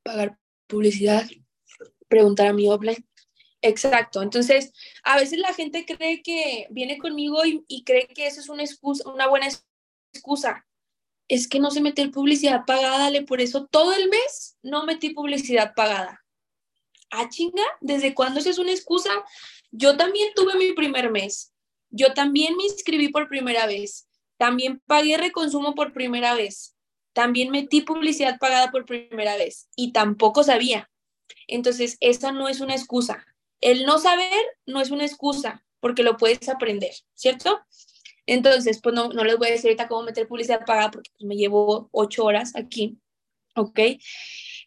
pagar 0.02 0.38
publicidad, 0.66 1.24
preguntar 2.08 2.48
a 2.48 2.52
mi 2.52 2.68
offline. 2.68 3.08
Exacto. 3.62 4.20
Entonces, 4.20 4.74
a 5.02 5.16
veces 5.16 5.38
la 5.38 5.54
gente 5.54 5.86
cree 5.86 6.20
que 6.22 6.66
viene 6.70 6.98
conmigo 6.98 7.40
y, 7.46 7.84
cree 7.84 8.06
que 8.08 8.26
eso 8.26 8.40
es 8.40 8.50
una 8.50 8.64
excusa, 8.64 9.08
una 9.08 9.28
buena 9.28 9.48
excusa. 10.12 10.66
Es 11.26 11.48
que 11.48 11.58
no 11.58 11.70
se 11.70 11.80
mete 11.80 12.06
publicidad 12.10 12.66
pagada, 12.66 12.98
dale, 12.98 13.22
por 13.22 13.40
eso 13.40 13.66
todo 13.66 13.94
el 13.94 14.10
mes 14.10 14.58
no 14.62 14.84
metí 14.84 15.10
publicidad 15.14 15.72
pagada. 15.74 16.22
Ah, 17.10 17.30
chinga, 17.30 17.64
¿desde 17.80 18.14
cuándo 18.14 18.40
eso 18.40 18.50
es 18.50 18.58
una 18.58 18.72
excusa? 18.72 19.10
Yo 19.70 19.96
también 19.96 20.34
tuve 20.34 20.56
mi 20.56 20.74
primer 20.74 21.10
mes. 21.10 21.49
Yo 21.90 22.14
también 22.14 22.56
me 22.56 22.64
inscribí 22.64 23.08
por 23.08 23.28
primera 23.28 23.66
vez. 23.66 24.08
También 24.36 24.80
pagué 24.86 25.16
reconsumo 25.16 25.74
por 25.74 25.92
primera 25.92 26.34
vez. 26.34 26.76
También 27.12 27.50
metí 27.50 27.82
publicidad 27.82 28.38
pagada 28.38 28.70
por 28.70 28.86
primera 28.86 29.36
vez 29.36 29.68
y 29.76 29.92
tampoco 29.92 30.42
sabía. 30.44 30.90
Entonces, 31.48 31.96
esa 32.00 32.32
no 32.32 32.48
es 32.48 32.60
una 32.60 32.74
excusa. 32.74 33.26
El 33.60 33.84
no 33.84 33.98
saber 33.98 34.32
no 34.66 34.80
es 34.80 34.90
una 34.90 35.04
excusa, 35.04 35.64
porque 35.80 36.02
lo 36.02 36.16
puedes 36.16 36.48
aprender, 36.48 36.92
¿cierto? 37.14 37.60
Entonces, 38.26 38.80
pues 38.80 38.94
no, 38.94 39.08
no 39.08 39.24
les 39.24 39.36
voy 39.36 39.48
a 39.48 39.52
decir 39.52 39.68
ahorita 39.68 39.88
cómo 39.88 40.02
meter 40.02 40.28
publicidad 40.28 40.64
pagada 40.64 40.90
porque 40.90 41.10
pues, 41.18 41.26
me 41.26 41.36
llevo 41.36 41.88
ocho 41.90 42.24
horas 42.24 42.52
aquí, 42.54 42.98
¿ok? 43.56 43.80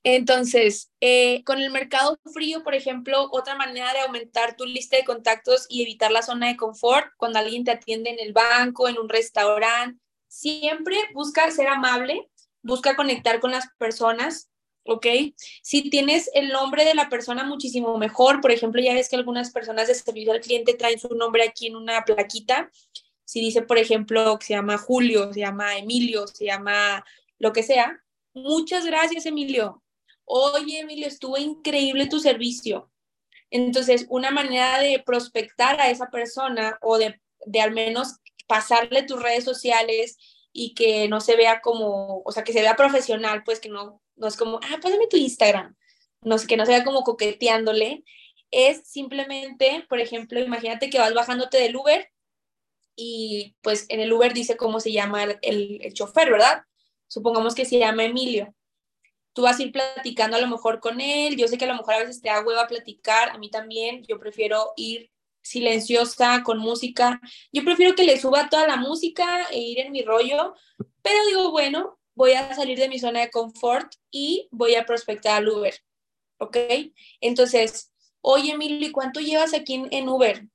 Entonces, 0.03 0.91
eh, 0.99 1.43
con 1.45 1.61
el 1.61 1.71
mercado 1.71 2.19
frío, 2.33 2.61
por 2.63 2.75
ejemplo, 2.75 3.29
otra 3.31 3.55
manera 3.55 3.93
de 3.93 4.01
aumentar 4.01 4.57
tu 4.57 4.65
lista 4.65 4.97
de 4.97 5.05
contactos 5.05 5.65
y 5.69 5.81
evitar 5.81 6.11
la 6.11 6.21
zona 6.21 6.49
de 6.49 6.57
confort, 6.57 7.07
cuando 7.17 7.39
alguien 7.39 7.63
te 7.63 7.71
atiende 7.71 8.09
en 8.09 8.19
el 8.19 8.33
banco, 8.33 8.89
en 8.89 8.97
un 8.97 9.07
restaurante, 9.07 9.99
siempre 10.27 10.97
busca 11.13 11.49
ser 11.51 11.67
amable, 11.67 12.29
busca 12.61 12.95
conectar 12.97 13.39
con 13.39 13.51
las 13.51 13.67
personas, 13.77 14.49
¿ok? 14.85 15.05
Si 15.61 15.89
tienes 15.89 16.29
el 16.33 16.49
nombre 16.49 16.83
de 16.83 16.95
la 16.95 17.07
persona 17.07 17.45
muchísimo 17.45 17.97
mejor, 17.97 18.41
por 18.41 18.51
ejemplo, 18.51 18.81
ya 18.81 18.93
ves 18.93 19.09
que 19.09 19.15
algunas 19.15 19.51
personas 19.51 19.87
de 19.87 19.95
servicio 19.95 20.33
al 20.33 20.41
cliente 20.41 20.73
traen 20.73 20.99
su 20.99 21.15
nombre 21.15 21.43
aquí 21.43 21.67
en 21.67 21.75
una 21.77 22.03
plaquita, 22.03 22.71
si 23.23 23.39
dice, 23.39 23.61
por 23.61 23.77
ejemplo, 23.77 24.37
que 24.37 24.47
se 24.47 24.53
llama 24.53 24.77
Julio, 24.77 25.31
se 25.31 25.39
llama 25.39 25.77
Emilio, 25.77 26.27
se 26.27 26.45
llama 26.45 27.05
lo 27.39 27.53
que 27.53 27.63
sea, 27.63 28.03
muchas 28.33 28.85
gracias, 28.85 29.25
Emilio. 29.25 29.82
Oye, 30.25 30.79
Emilio, 30.79 31.07
estuvo 31.07 31.37
increíble 31.37 32.07
tu 32.07 32.19
servicio. 32.19 32.91
Entonces, 33.49 34.05
una 34.09 34.31
manera 34.31 34.79
de 34.79 35.01
prospectar 35.05 35.79
a 35.79 35.89
esa 35.89 36.09
persona 36.09 36.77
o 36.81 36.97
de, 36.97 37.19
de 37.45 37.61
al 37.61 37.71
menos 37.71 38.19
pasarle 38.47 39.03
tus 39.03 39.21
redes 39.21 39.43
sociales 39.43 40.17
y 40.51 40.73
que 40.73 41.07
no 41.07 41.21
se 41.21 41.35
vea 41.35 41.61
como, 41.61 42.21
o 42.25 42.31
sea, 42.31 42.43
que 42.43 42.53
se 42.53 42.61
vea 42.61 42.75
profesional, 42.75 43.43
pues 43.43 43.59
que 43.59 43.69
no 43.69 44.03
no 44.15 44.27
es 44.27 44.37
como, 44.37 44.59
ah, 44.63 44.79
pásame 44.81 45.07
tu 45.07 45.17
Instagram, 45.17 45.75
no 46.21 46.37
sé, 46.37 46.47
que 46.47 46.57
no 46.57 46.65
sea 46.65 46.83
como 46.83 47.03
coqueteándole, 47.03 48.03
es 48.51 48.87
simplemente, 48.87 49.85
por 49.89 49.99
ejemplo, 49.99 50.39
imagínate 50.39 50.89
que 50.89 50.99
vas 50.99 51.13
bajándote 51.13 51.57
del 51.57 51.75
Uber 51.75 52.09
y 52.95 53.55
pues 53.61 53.87
en 53.89 53.99
el 53.99 54.13
Uber 54.13 54.33
dice 54.33 54.55
cómo 54.55 54.79
se 54.79 54.91
llama 54.91 55.23
el, 55.23 55.39
el, 55.81 55.93
chofer, 55.93 56.29
¿verdad? 56.31 56.61
Supongamos 57.07 57.55
que 57.55 57.65
se 57.65 57.79
llama 57.79 58.05
Emilio. 58.05 58.53
Tú 59.33 59.41
vas 59.41 59.59
a 59.59 59.63
ir 59.63 59.71
platicando 59.71 60.37
a 60.37 60.41
lo 60.41 60.47
mejor 60.47 60.79
con 60.79 61.01
él, 61.01 61.35
yo 61.35 61.47
sé 61.47 61.57
que 61.57 61.65
a 61.65 61.67
lo 61.67 61.75
mejor 61.75 61.95
a 61.95 61.99
veces 61.99 62.21
te 62.21 62.29
da 62.29 62.41
hueva 62.41 62.67
platicar, 62.67 63.29
a 63.29 63.37
mí 63.37 63.49
también, 63.49 64.03
yo 64.05 64.19
prefiero 64.19 64.73
ir 64.75 65.11
silenciosa, 65.43 66.41
con 66.43 66.57
música. 66.57 67.21
Yo 67.51 67.63
prefiero 67.63 67.95
que 67.95 68.05
le 68.05 68.19
suba 68.19 68.49
toda 68.49 68.67
la 68.67 68.77
música 68.77 69.45
e 69.51 69.59
ir 69.59 69.79
en 69.79 69.91
mi 69.91 70.01
rollo, 70.01 70.55
pero 71.01 71.25
digo, 71.27 71.51
bueno, 71.51 71.99
voy 72.15 72.31
a 72.31 72.53
salir 72.55 72.79
de 72.79 72.89
mi 72.89 72.97
zona 72.99 73.21
de 73.21 73.31
confort 73.31 73.93
y 74.09 74.47
voy 74.51 74.75
a 74.75 74.85
prospectar 74.85 75.37
al 75.37 75.49
Uber. 75.49 75.75
¿Ok? 76.39 76.57
Entonces, 77.21 77.91
oye, 78.21 78.53
Emilio, 78.53 78.87
¿y 78.87 78.91
cuánto 78.91 79.19
llevas 79.19 79.53
aquí 79.53 79.75
en, 79.75 79.87
en 79.91 80.09
Uber? 80.09 80.47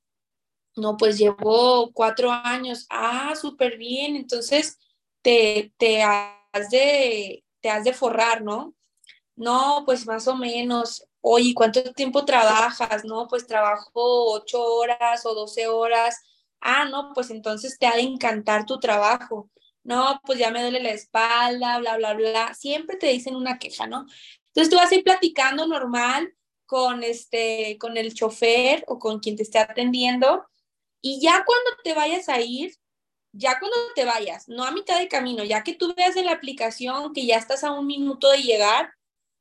No, 0.75 0.97
pues 0.97 1.17
llevo 1.17 1.91
cuatro 1.93 2.31
años. 2.31 2.85
Ah, 2.89 3.33
súper 3.35 3.77
bien. 3.77 4.15
Entonces, 4.15 4.77
te, 5.21 5.73
te, 5.77 6.03
has 6.03 6.69
de, 6.69 7.43
te 7.61 7.69
has 7.69 7.83
de 7.83 7.93
forrar, 7.93 8.41
¿no? 8.43 8.75
No, 9.35 9.83
pues 9.85 10.05
más 10.05 10.27
o 10.27 10.35
menos. 10.35 11.05
Oye, 11.21 11.53
¿cuánto 11.55 11.81
tiempo 11.93 12.25
trabajas? 12.25 13.05
No, 13.05 13.27
pues 13.27 13.47
trabajo 13.47 14.33
ocho 14.33 14.61
horas 14.63 15.25
o 15.25 15.33
doce 15.33 15.67
horas. 15.67 16.21
Ah, 16.61 16.85
no, 16.85 17.11
pues 17.13 17.29
entonces 17.31 17.77
te 17.79 17.87
ha 17.87 17.95
de 17.95 18.01
encantar 18.01 18.65
tu 18.65 18.79
trabajo. 18.79 19.49
No, 19.83 20.19
pues 20.25 20.39
ya 20.39 20.51
me 20.51 20.61
duele 20.61 20.81
la 20.81 20.91
espalda, 20.91 21.79
bla, 21.79 21.97
bla, 21.97 22.13
bla. 22.13 22.53
Siempre 22.53 22.97
te 22.97 23.07
dicen 23.07 23.35
una 23.35 23.59
queja, 23.59 23.87
¿no? 23.87 24.05
Entonces 24.47 24.69
tú 24.69 24.75
vas 24.77 24.91
a 24.91 24.95
ir 24.95 25.03
platicando 25.03 25.67
normal 25.67 26.33
con, 26.65 27.03
este, 27.03 27.77
con 27.79 27.97
el 27.97 28.13
chofer 28.13 28.83
o 28.87 28.99
con 28.99 29.19
quien 29.19 29.35
te 29.35 29.43
esté 29.43 29.59
atendiendo 29.59 30.45
y 31.01 31.21
ya 31.21 31.43
cuando 31.45 31.71
te 31.83 31.93
vayas 31.93 32.29
a 32.29 32.41
ir, 32.41 32.75
ya 33.31 33.59
cuando 33.59 33.77
te 33.95 34.05
vayas, 34.05 34.47
no 34.49 34.63
a 34.63 34.71
mitad 34.71 34.99
de 34.99 35.07
camino, 35.07 35.43
ya 35.43 35.63
que 35.63 35.75
tú 35.75 35.93
veas 35.95 36.15
en 36.15 36.25
la 36.25 36.33
aplicación 36.33 37.13
que 37.13 37.25
ya 37.25 37.37
estás 37.37 37.63
a 37.63 37.71
un 37.71 37.85
minuto 37.85 38.29
de 38.31 38.41
llegar, 38.41 38.93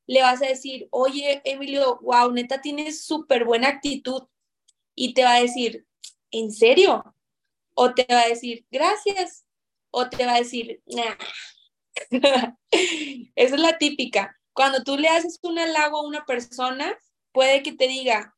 le 0.09 0.23
vas 0.23 0.43
a 0.43 0.47
decir, 0.47 0.89
oye, 0.91 1.43
Emilio, 1.45 1.99
wow, 2.01 2.33
neta, 2.33 2.61
tienes 2.63 3.05
súper 3.05 3.45
buena 3.45 3.69
actitud. 3.69 4.23
Y 4.95 5.13
te 5.13 5.23
va 5.23 5.35
a 5.35 5.41
decir, 5.41 5.87
¿en 6.31 6.51
serio? 6.51 7.15
O 7.75 7.93
te 7.93 8.07
va 8.11 8.23
a 8.23 8.29
decir, 8.29 8.67
gracias. 8.71 9.45
O 9.91 10.09
te 10.09 10.25
va 10.25 10.35
a 10.35 10.39
decir, 10.39 10.83
nah. 10.87 11.15
Esa 12.71 13.55
es 13.55 13.61
la 13.61 13.77
típica. 13.77 14.35
Cuando 14.55 14.83
tú 14.83 14.97
le 14.97 15.09
haces 15.09 15.39
un 15.43 15.59
halago 15.59 15.99
a 15.99 16.07
una 16.07 16.25
persona, 16.25 16.99
puede 17.33 17.63
que 17.63 17.73
te 17.73 17.87
diga, 17.87 18.35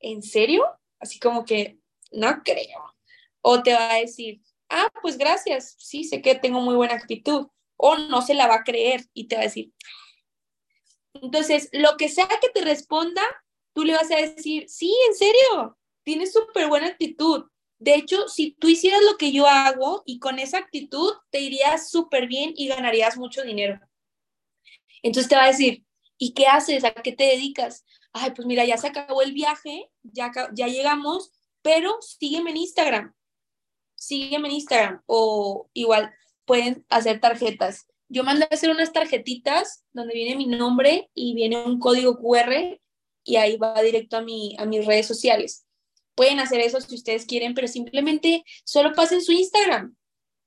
¿en 0.00 0.22
serio? 0.22 0.64
Así 0.98 1.18
como 1.18 1.44
que, 1.44 1.78
no 2.12 2.42
creo. 2.42 2.94
O 3.42 3.62
te 3.62 3.74
va 3.74 3.92
a 3.92 3.98
decir, 3.98 4.40
ah, 4.70 4.88
pues 5.02 5.18
gracias, 5.18 5.74
sí, 5.78 6.04
sé 6.04 6.22
que 6.22 6.34
tengo 6.34 6.60
muy 6.60 6.74
buena 6.74 6.94
actitud. 6.94 7.48
O 7.76 7.96
no 7.96 8.22
se 8.22 8.34
la 8.34 8.46
va 8.46 8.56
a 8.56 8.64
creer 8.64 9.06
y 9.14 9.26
te 9.26 9.36
va 9.36 9.42
a 9.42 9.44
decir. 9.44 9.72
Entonces, 11.14 11.68
lo 11.72 11.96
que 11.96 12.08
sea 12.08 12.28
que 12.28 12.50
te 12.50 12.62
responda, 12.62 13.22
tú 13.72 13.84
le 13.84 13.94
vas 13.94 14.10
a 14.10 14.16
decir, 14.16 14.68
sí, 14.68 14.94
en 15.08 15.14
serio, 15.14 15.78
tienes 16.04 16.32
súper 16.32 16.68
buena 16.68 16.88
actitud. 16.88 17.44
De 17.78 17.94
hecho, 17.94 18.28
si 18.28 18.52
tú 18.52 18.68
hicieras 18.68 19.00
lo 19.02 19.16
que 19.16 19.32
yo 19.32 19.46
hago 19.46 20.02
y 20.04 20.18
con 20.18 20.38
esa 20.38 20.58
actitud, 20.58 21.14
te 21.30 21.40
irías 21.40 21.90
súper 21.90 22.26
bien 22.26 22.52
y 22.54 22.68
ganarías 22.68 23.16
mucho 23.16 23.42
dinero. 23.42 23.80
Entonces 25.02 25.30
te 25.30 25.36
va 25.36 25.44
a 25.44 25.48
decir, 25.48 25.84
¿y 26.18 26.34
qué 26.34 26.46
haces? 26.46 26.84
¿A 26.84 26.92
qué 26.92 27.12
te 27.12 27.24
dedicas? 27.24 27.86
Ay, 28.12 28.32
pues 28.36 28.46
mira, 28.46 28.66
ya 28.66 28.76
se 28.76 28.88
acabó 28.88 29.22
el 29.22 29.32
viaje, 29.32 29.90
ya, 30.02 30.30
ya 30.52 30.66
llegamos, 30.66 31.32
pero 31.62 31.96
sígueme 32.02 32.50
en 32.50 32.58
Instagram 32.58 33.14
sígueme 34.00 34.48
en 34.48 34.54
Instagram 34.54 35.02
o 35.06 35.68
igual 35.74 36.12
pueden 36.46 36.86
hacer 36.88 37.20
tarjetas. 37.20 37.86
Yo 38.08 38.24
mandé 38.24 38.44
a 38.44 38.54
hacer 38.54 38.70
unas 38.70 38.92
tarjetitas 38.92 39.84
donde 39.92 40.14
viene 40.14 40.36
mi 40.36 40.46
nombre 40.46 41.10
y 41.14 41.34
viene 41.34 41.62
un 41.62 41.78
código 41.78 42.18
QR 42.18 42.80
y 43.22 43.36
ahí 43.36 43.56
va 43.56 43.80
directo 43.82 44.16
a, 44.16 44.22
mi, 44.22 44.56
a 44.58 44.64
mis 44.64 44.84
redes 44.84 45.06
sociales. 45.06 45.66
Pueden 46.14 46.40
hacer 46.40 46.60
eso 46.60 46.80
si 46.80 46.94
ustedes 46.94 47.26
quieren, 47.26 47.54
pero 47.54 47.68
simplemente 47.68 48.42
solo 48.64 48.94
pasen 48.94 49.22
su 49.22 49.32
Instagram. 49.32 49.94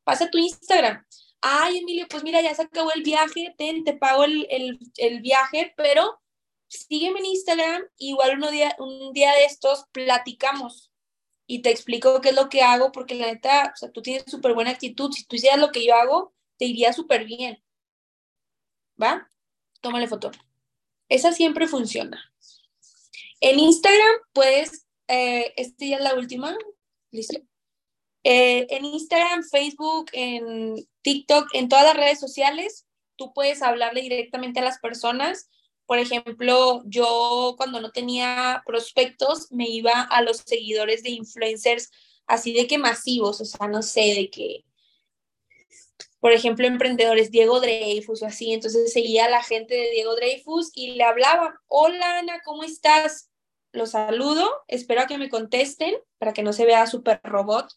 Pasa 0.04 0.30
tu 0.30 0.40
Instagram. 0.40 1.06
Ay, 1.40 1.78
Emilio, 1.78 2.08
pues 2.10 2.24
mira, 2.24 2.42
ya 2.42 2.54
se 2.56 2.64
acabó 2.64 2.92
el 2.94 3.04
viaje, 3.04 3.54
te 3.58 3.94
pago 3.94 4.24
el, 4.24 4.48
el, 4.50 4.80
el 4.98 5.22
viaje, 5.22 5.74
pero 5.78 6.20
sígueme 6.68 7.20
en 7.20 7.28
Instagram, 7.28 7.84
igual 7.98 8.38
uno 8.38 8.50
día, 8.50 8.76
un 8.80 9.14
día 9.14 9.32
de 9.34 9.46
estos 9.46 9.86
platicamos 9.92 10.93
y 11.54 11.62
te 11.62 11.70
explico 11.70 12.20
qué 12.20 12.30
es 12.30 12.36
lo 12.36 12.50
que 12.50 12.64
hago, 12.64 12.92
porque 12.92 13.14
la 13.14 13.28
neta, 13.28 13.74
o 13.76 13.78
sea, 13.78 13.92
tú 13.92 14.02
tienes 14.02 14.24
súper 14.26 14.56
buena 14.56 14.72
actitud. 14.72 15.12
Si 15.12 15.24
tú 15.26 15.36
hicieras 15.36 15.60
lo 15.60 15.72
que 15.72 15.86
yo 15.86 15.94
hago, 15.94 16.34
te 16.58 16.66
iría 16.66 16.94
súper 16.94 17.26
bien. 17.26 17.64
¿Va? 19.00 19.30
Tómale 19.80 20.08
foto. 20.08 20.32
Esa 21.10 21.32
siempre 21.32 21.68
funciona. 21.68 22.34
En 23.40 23.60
Instagram, 23.60 24.16
puedes, 24.34 24.88
eh, 25.08 25.54
este 25.56 25.90
ya 25.90 25.98
es 25.98 26.02
la 26.02 26.16
última, 26.16 26.58
listo. 27.12 27.40
Eh, 28.24 28.66
en 28.72 28.86
Instagram, 28.86 29.44
Facebook, 29.44 30.10
en 30.14 30.88
TikTok, 31.04 31.50
en 31.54 31.70
todas 31.70 31.86
las 31.86 31.98
redes 31.98 32.20
sociales, 32.20 32.88
tú 33.16 33.32
puedes 33.32 33.62
hablarle 33.62 34.02
directamente 34.02 34.60
a 34.60 34.64
las 34.64 34.80
personas 34.80 35.52
por 35.86 36.00
ejemplo, 36.00 36.82
yo 36.86 37.56
cuando 37.58 37.82
no 37.82 37.92
tenía 37.92 38.64
prospectos 38.66 39.52
me 39.52 39.70
iba 39.70 40.02
a 40.02 40.22
los 40.22 40.38
seguidores 40.38 41.04
de 41.04 41.12
influencers 41.12 41.92
así 42.26 42.54
de 42.54 42.68
que 42.68 42.78
masivos, 42.78 43.42
o 43.42 43.46
sea, 43.46 43.68
no 43.68 43.82
sé, 43.82 44.14
de 44.16 44.30
que, 44.30 44.66
por 46.20 46.32
ejemplo, 46.32 46.66
emprendedores, 46.66 47.32
Diego 47.32 47.60
Dreyfus 47.60 48.22
o 48.22 48.26
así, 48.26 48.54
entonces 48.54 48.94
seguía 48.94 49.26
a 49.26 49.30
la 49.30 49.44
gente 49.44 49.76
de 49.76 49.92
Diego 49.92 50.16
Dreyfus 50.16 50.72
y 50.74 50.92
le 50.96 51.04
hablaba, 51.04 51.60
hola 51.68 52.20
Ana, 52.20 52.42
¿cómo 52.46 52.64
estás? 52.64 53.30
Los 53.72 53.92
saludo, 53.92 54.50
espero 54.68 55.02
a 55.02 55.08
que 55.08 55.18
me 55.18 55.30
contesten 55.30 55.96
para 56.18 56.34
que 56.34 56.44
no 56.44 56.54
se 56.54 56.66
vea 56.66 56.88
súper 56.88 57.20
robot. 57.24 57.74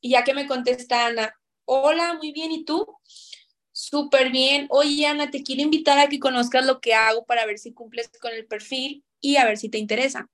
Y 0.00 0.10
ya 0.10 0.22
que 0.22 0.32
me 0.32 0.46
contesta 0.46 1.06
Ana, 1.06 1.34
hola, 1.64 2.14
muy 2.14 2.32
bien, 2.32 2.52
¿y 2.52 2.64
tú? 2.64 2.86
Súper 3.80 4.32
bien. 4.32 4.66
Oye, 4.70 5.06
Ana, 5.06 5.30
te 5.30 5.44
quiero 5.44 5.62
invitar 5.62 6.00
a 6.00 6.08
que 6.08 6.18
conozcas 6.18 6.66
lo 6.66 6.80
que 6.80 6.94
hago 6.94 7.24
para 7.24 7.46
ver 7.46 7.60
si 7.60 7.72
cumples 7.72 8.10
con 8.20 8.32
el 8.32 8.44
perfil 8.44 9.04
y 9.20 9.36
a 9.36 9.44
ver 9.44 9.56
si 9.56 9.68
te 9.68 9.78
interesa. 9.78 10.28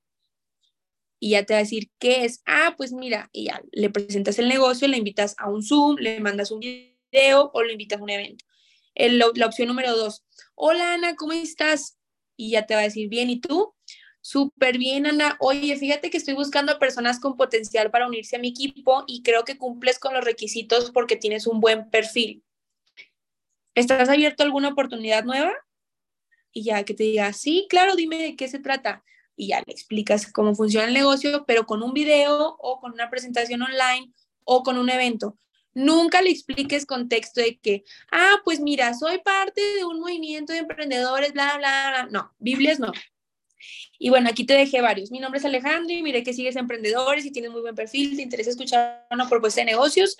Y 1.21 1.33
ya 1.33 1.45
te 1.45 1.53
va 1.53 1.59
a 1.59 1.63
decir 1.63 1.91
qué 1.99 2.25
es. 2.25 2.41
Ah, 2.47 2.73
pues 2.75 2.95
mira, 2.95 3.29
y 3.33 3.45
ya 3.49 3.61
le 3.71 3.91
presentas 3.91 4.39
el 4.39 4.49
negocio, 4.49 4.89
le 4.89 4.97
invitas 4.97 5.35
a 5.37 5.51
un 5.51 5.63
Zoom, 5.63 5.97
le 5.99 6.21
mandas 6.21 6.53
un 6.53 6.61
video 6.61 7.51
o 7.53 7.63
le 7.63 7.73
invitas 7.73 8.01
a 8.01 8.03
un 8.03 8.09
evento. 8.09 8.47
la 8.95 9.47
opción 9.47 9.69
número 9.69 9.95
dos. 9.95 10.25
Hola, 10.55 10.95
Ana, 10.95 11.15
¿cómo 11.15 11.35
estás? 11.35 11.99
Y 12.39 12.53
ya 12.53 12.65
te 12.65 12.73
va 12.73 12.81
a 12.81 12.85
decir 12.85 13.11
bien. 13.11 13.29
¿Y 13.29 13.43
tú? 13.43 13.75
Súper 14.23 14.79
bien, 14.79 15.05
Ana. 15.05 15.37
Oye, 15.39 15.77
fíjate 15.77 16.09
que 16.09 16.17
estoy 16.17 16.33
buscando 16.33 16.73
a 16.73 16.79
personas 16.79 17.21
con 17.21 17.37
potencial 17.37 17.91
para 17.91 18.07
unirse 18.07 18.37
a 18.37 18.39
mi 18.39 18.49
equipo 18.49 19.05
y 19.07 19.23
creo 19.23 19.45
que 19.45 19.59
cumples 19.59 19.99
con 19.99 20.15
los 20.15 20.25
requisitos 20.25 20.91
porque 20.93 21.17
tienes 21.17 21.47
un 21.47 21.61
buen 21.61 21.91
perfil. 21.91 22.43
¿Estás 23.75 24.09
abierto 24.09 24.43
a 24.43 24.47
alguna 24.47 24.69
oportunidad 24.69 25.25
nueva? 25.25 25.53
Y 26.53 26.65
ya 26.65 26.85
que 26.85 26.95
te 26.95 27.05
diga, 27.05 27.33
sí, 27.33 27.67
claro, 27.69 27.97
dime 27.97 28.17
de 28.17 28.37
qué 28.37 28.49
se 28.49 28.59
trata. 28.59 29.03
Y 29.37 29.49
ya 29.49 29.63
le 29.67 29.73
explicas 29.73 30.31
cómo 30.33 30.55
funciona 30.55 30.87
el 30.87 30.95
negocio, 30.95 31.45
pero 31.47 31.67
con 31.67 31.83
un 31.83 31.93
video 31.93 32.57
o 32.61 32.81
con 32.81 32.93
una 32.93 33.11
presentación 33.11 33.63
online 33.63 34.13
o 34.45 34.63
con 34.63 34.79
un 34.79 34.89
evento. 34.91 35.39
Nunca 35.75 36.23
le 36.23 36.31
expliques 36.31 36.87
contexto 36.87 37.41
de 37.41 37.59
que, 37.59 37.83
ah, 38.13 38.37
pues 38.45 38.61
mira, 38.61 38.95
soy 38.95 39.19
parte 39.19 39.61
de 39.61 39.85
un 39.85 39.99
movimiento 39.99 40.53
de 40.53 40.61
emprendedores, 40.61 41.33
bla, 41.33 41.57
bla, 41.59 41.91
bla. 41.91 42.09
No, 42.13 42.33
Biblias 42.39 42.79
no. 42.79 42.93
Y 43.99 44.11
bueno, 44.11 44.29
aquí 44.29 44.45
te 44.45 44.55
dejé 44.55 44.81
varios. 44.81 45.11
Mi 45.11 45.21
nombre 45.21 45.39
es 45.39 45.45
Alejandro 45.45 45.93
y 45.93 46.03
mire 46.03 46.23
que 46.23 46.33
sigues 46.33 46.57
emprendedores 46.57 47.25
y 47.25 47.31
tienes 47.31 47.51
muy 47.51 47.61
buen 47.61 47.75
perfil, 47.75 48.17
te 48.17 48.23
interesa 48.23 48.51
escuchar 48.51 49.07
una 49.11 49.29
propuesta 49.29 49.61
de 49.61 49.67
negocios 49.67 50.17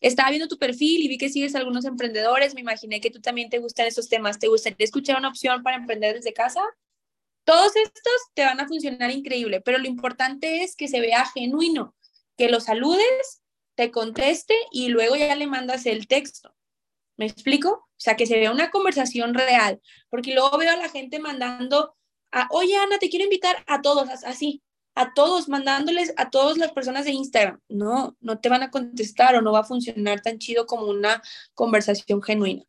estaba 0.00 0.30
viendo 0.30 0.48
tu 0.48 0.58
perfil 0.58 1.02
y 1.02 1.08
vi 1.08 1.18
que 1.18 1.28
sigues 1.28 1.54
algunos 1.54 1.84
emprendedores, 1.84 2.54
me 2.54 2.60
imaginé 2.60 3.00
que 3.00 3.10
tú 3.10 3.20
también 3.20 3.50
te 3.50 3.58
gustan 3.58 3.86
esos 3.86 4.08
temas. 4.08 4.38
¿Te 4.38 4.48
gustaría 4.48 4.84
escuchar 4.84 5.18
una 5.18 5.28
opción 5.28 5.62
para 5.62 5.76
emprender 5.76 6.14
desde 6.14 6.32
casa? 6.32 6.62
Todos 7.44 7.74
estos 7.76 8.12
te 8.34 8.44
van 8.44 8.60
a 8.60 8.68
funcionar 8.68 9.10
increíble, 9.10 9.60
pero 9.60 9.78
lo 9.78 9.86
importante 9.86 10.62
es 10.62 10.76
que 10.76 10.88
se 10.88 11.00
vea 11.00 11.24
genuino, 11.26 11.94
que 12.36 12.48
lo 12.48 12.60
saludes, 12.60 13.42
te 13.74 13.90
conteste 13.90 14.54
y 14.70 14.88
luego 14.88 15.16
ya 15.16 15.34
le 15.34 15.46
mandas 15.46 15.86
el 15.86 16.06
texto. 16.06 16.54
¿Me 17.16 17.26
explico? 17.26 17.70
O 17.70 18.00
sea, 18.00 18.16
que 18.16 18.26
se 18.26 18.38
vea 18.38 18.52
una 18.52 18.70
conversación 18.70 19.34
real, 19.34 19.80
porque 20.08 20.34
luego 20.34 20.56
veo 20.58 20.70
a 20.70 20.76
la 20.76 20.88
gente 20.88 21.18
mandando, 21.18 21.96
a, 22.32 22.48
oye 22.50 22.76
Ana, 22.76 22.98
te 22.98 23.08
quiero 23.08 23.24
invitar 23.24 23.56
a 23.66 23.80
todos, 23.80 24.08
así, 24.24 24.62
a 24.94 25.14
todos, 25.14 25.48
mandándoles 25.48 26.12
a 26.16 26.30
todas 26.30 26.58
las 26.58 26.72
personas 26.72 27.04
de 27.04 27.12
Instagram. 27.12 27.60
No, 27.68 28.16
no 28.20 28.40
te 28.40 28.48
van 28.48 28.62
a 28.62 28.70
contestar 28.70 29.36
o 29.36 29.42
no 29.42 29.52
va 29.52 29.60
a 29.60 29.64
funcionar 29.64 30.20
tan 30.20 30.38
chido 30.38 30.66
como 30.66 30.86
una 30.86 31.22
conversación 31.54 32.22
genuina. 32.22 32.64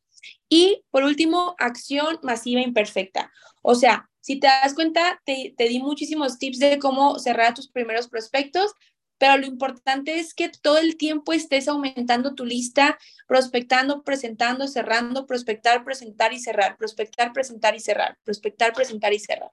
Y 0.47 0.84
por 0.91 1.03
último, 1.03 1.55
acción 1.57 2.20
masiva 2.22 2.62
imperfecta. 2.62 3.32
O 3.62 3.76
sea, 3.76 4.10
si 4.20 4.39
te 4.39 4.47
das 4.47 4.74
cuenta, 4.74 5.22
te, 5.26 5.53
te 5.57 5.70
di 5.70 5.80
muchísimos 5.80 6.38
tips 6.38 6.60
de 6.60 6.80
cómo 6.80 7.18
cerrar 7.20 7.53
tus 7.53 7.70
primeros 7.70 8.07
prospectos, 8.07 8.74
pero 9.20 9.38
lo 9.38 9.45
importante 9.45 10.17
es 10.17 10.34
que 10.34 10.49
todo 10.49 10.78
el 10.78 10.97
tiempo 10.97 11.34
estés 11.34 11.67
aumentando 11.67 12.36
tu 12.36 12.45
lista, 12.45 12.97
prospectando, 13.28 14.01
presentando, 14.01 14.67
cerrando, 14.67 15.28
prospectar, 15.28 15.84
presentar 15.84 16.34
y 16.34 16.39
cerrar, 16.39 16.78
prospectar, 16.78 17.34
presentar 17.34 17.76
y 17.76 17.82
cerrar, 17.82 18.17
prospectar, 18.24 18.74
presentar 18.74 19.13
y 19.13 19.20
cerrar. 19.20 19.51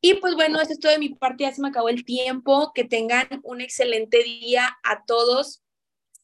Y 0.00 0.14
pues 0.14 0.34
bueno, 0.34 0.60
eso 0.60 0.72
es 0.72 0.78
todo 0.78 0.92
de 0.92 0.98
mi 0.98 1.10
parte, 1.10 1.42
ya 1.44 1.52
se 1.52 1.60
me 1.60 1.68
acabó 1.68 1.88
el 1.88 2.04
tiempo, 2.04 2.72
que 2.72 2.84
tengan 2.84 3.26
un 3.42 3.60
excelente 3.60 4.22
día 4.22 4.78
a 4.84 5.04
todos. 5.04 5.62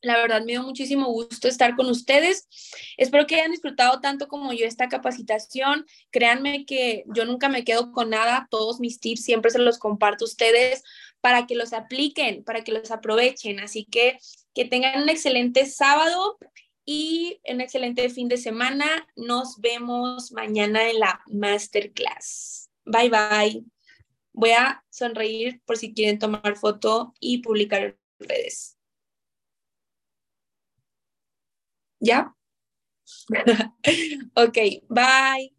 La 0.01 0.17
verdad 0.17 0.43
me 0.43 0.53
dio 0.53 0.63
muchísimo 0.63 1.07
gusto 1.07 1.49
estar 1.49 1.75
con 1.75 1.87
ustedes. 1.91 2.47
Espero 2.97 3.27
que 3.27 3.35
hayan 3.35 3.51
disfrutado 3.51 4.01
tanto 4.01 4.29
como 4.29 4.53
yo 4.53 4.65
esta 4.65 4.89
capacitación. 4.89 5.85
Créanme 6.13 6.65
que 6.65 7.03
yo 7.13 7.25
nunca 7.25 7.49
me 7.49 7.65
quedo 7.65 7.91
con 7.91 8.11
nada. 8.11 8.47
Todos 8.49 8.79
mis 8.79 9.01
tips 9.01 9.25
siempre 9.25 9.51
se 9.51 9.59
los 9.59 9.79
comparto 9.79 10.25
a 10.25 10.29
ustedes 10.29 10.85
para 11.21 11.47
que 11.47 11.55
los 11.55 11.73
apliquen, 11.73 12.45
para 12.45 12.63
que 12.65 12.73
los 12.73 12.91
aprovechen. 12.91 13.61
Así 13.61 13.85
que 13.85 14.19
que 14.55 14.65
tengan 14.65 15.03
un 15.03 15.09
excelente 15.09 15.67
sábado 15.67 16.39
y 16.85 17.41
un 17.49 17.61
excelente 17.61 18.09
fin 18.11 18.29
de 18.29 18.37
semana. 18.37 19.07
Nos 19.17 19.61
vemos 19.61 20.33
mañana 20.33 20.89
en 20.89 21.01
la 21.01 21.23
masterclass. 21.27 22.71
Bye 22.85 23.11
bye. 23.11 23.65
Voy 24.33 24.51
a 24.51 24.85
sonreír 24.89 25.61
por 25.65 25.77
si 25.77 25.93
quieren 25.93 26.19
tomar 26.19 26.57
foto 26.57 27.15
y 27.21 27.39
publicar 27.39 27.83
en 27.83 27.99
redes. 28.19 28.79
¿Ya? 32.01 32.35
ok, 34.35 34.59
bye. 34.89 35.58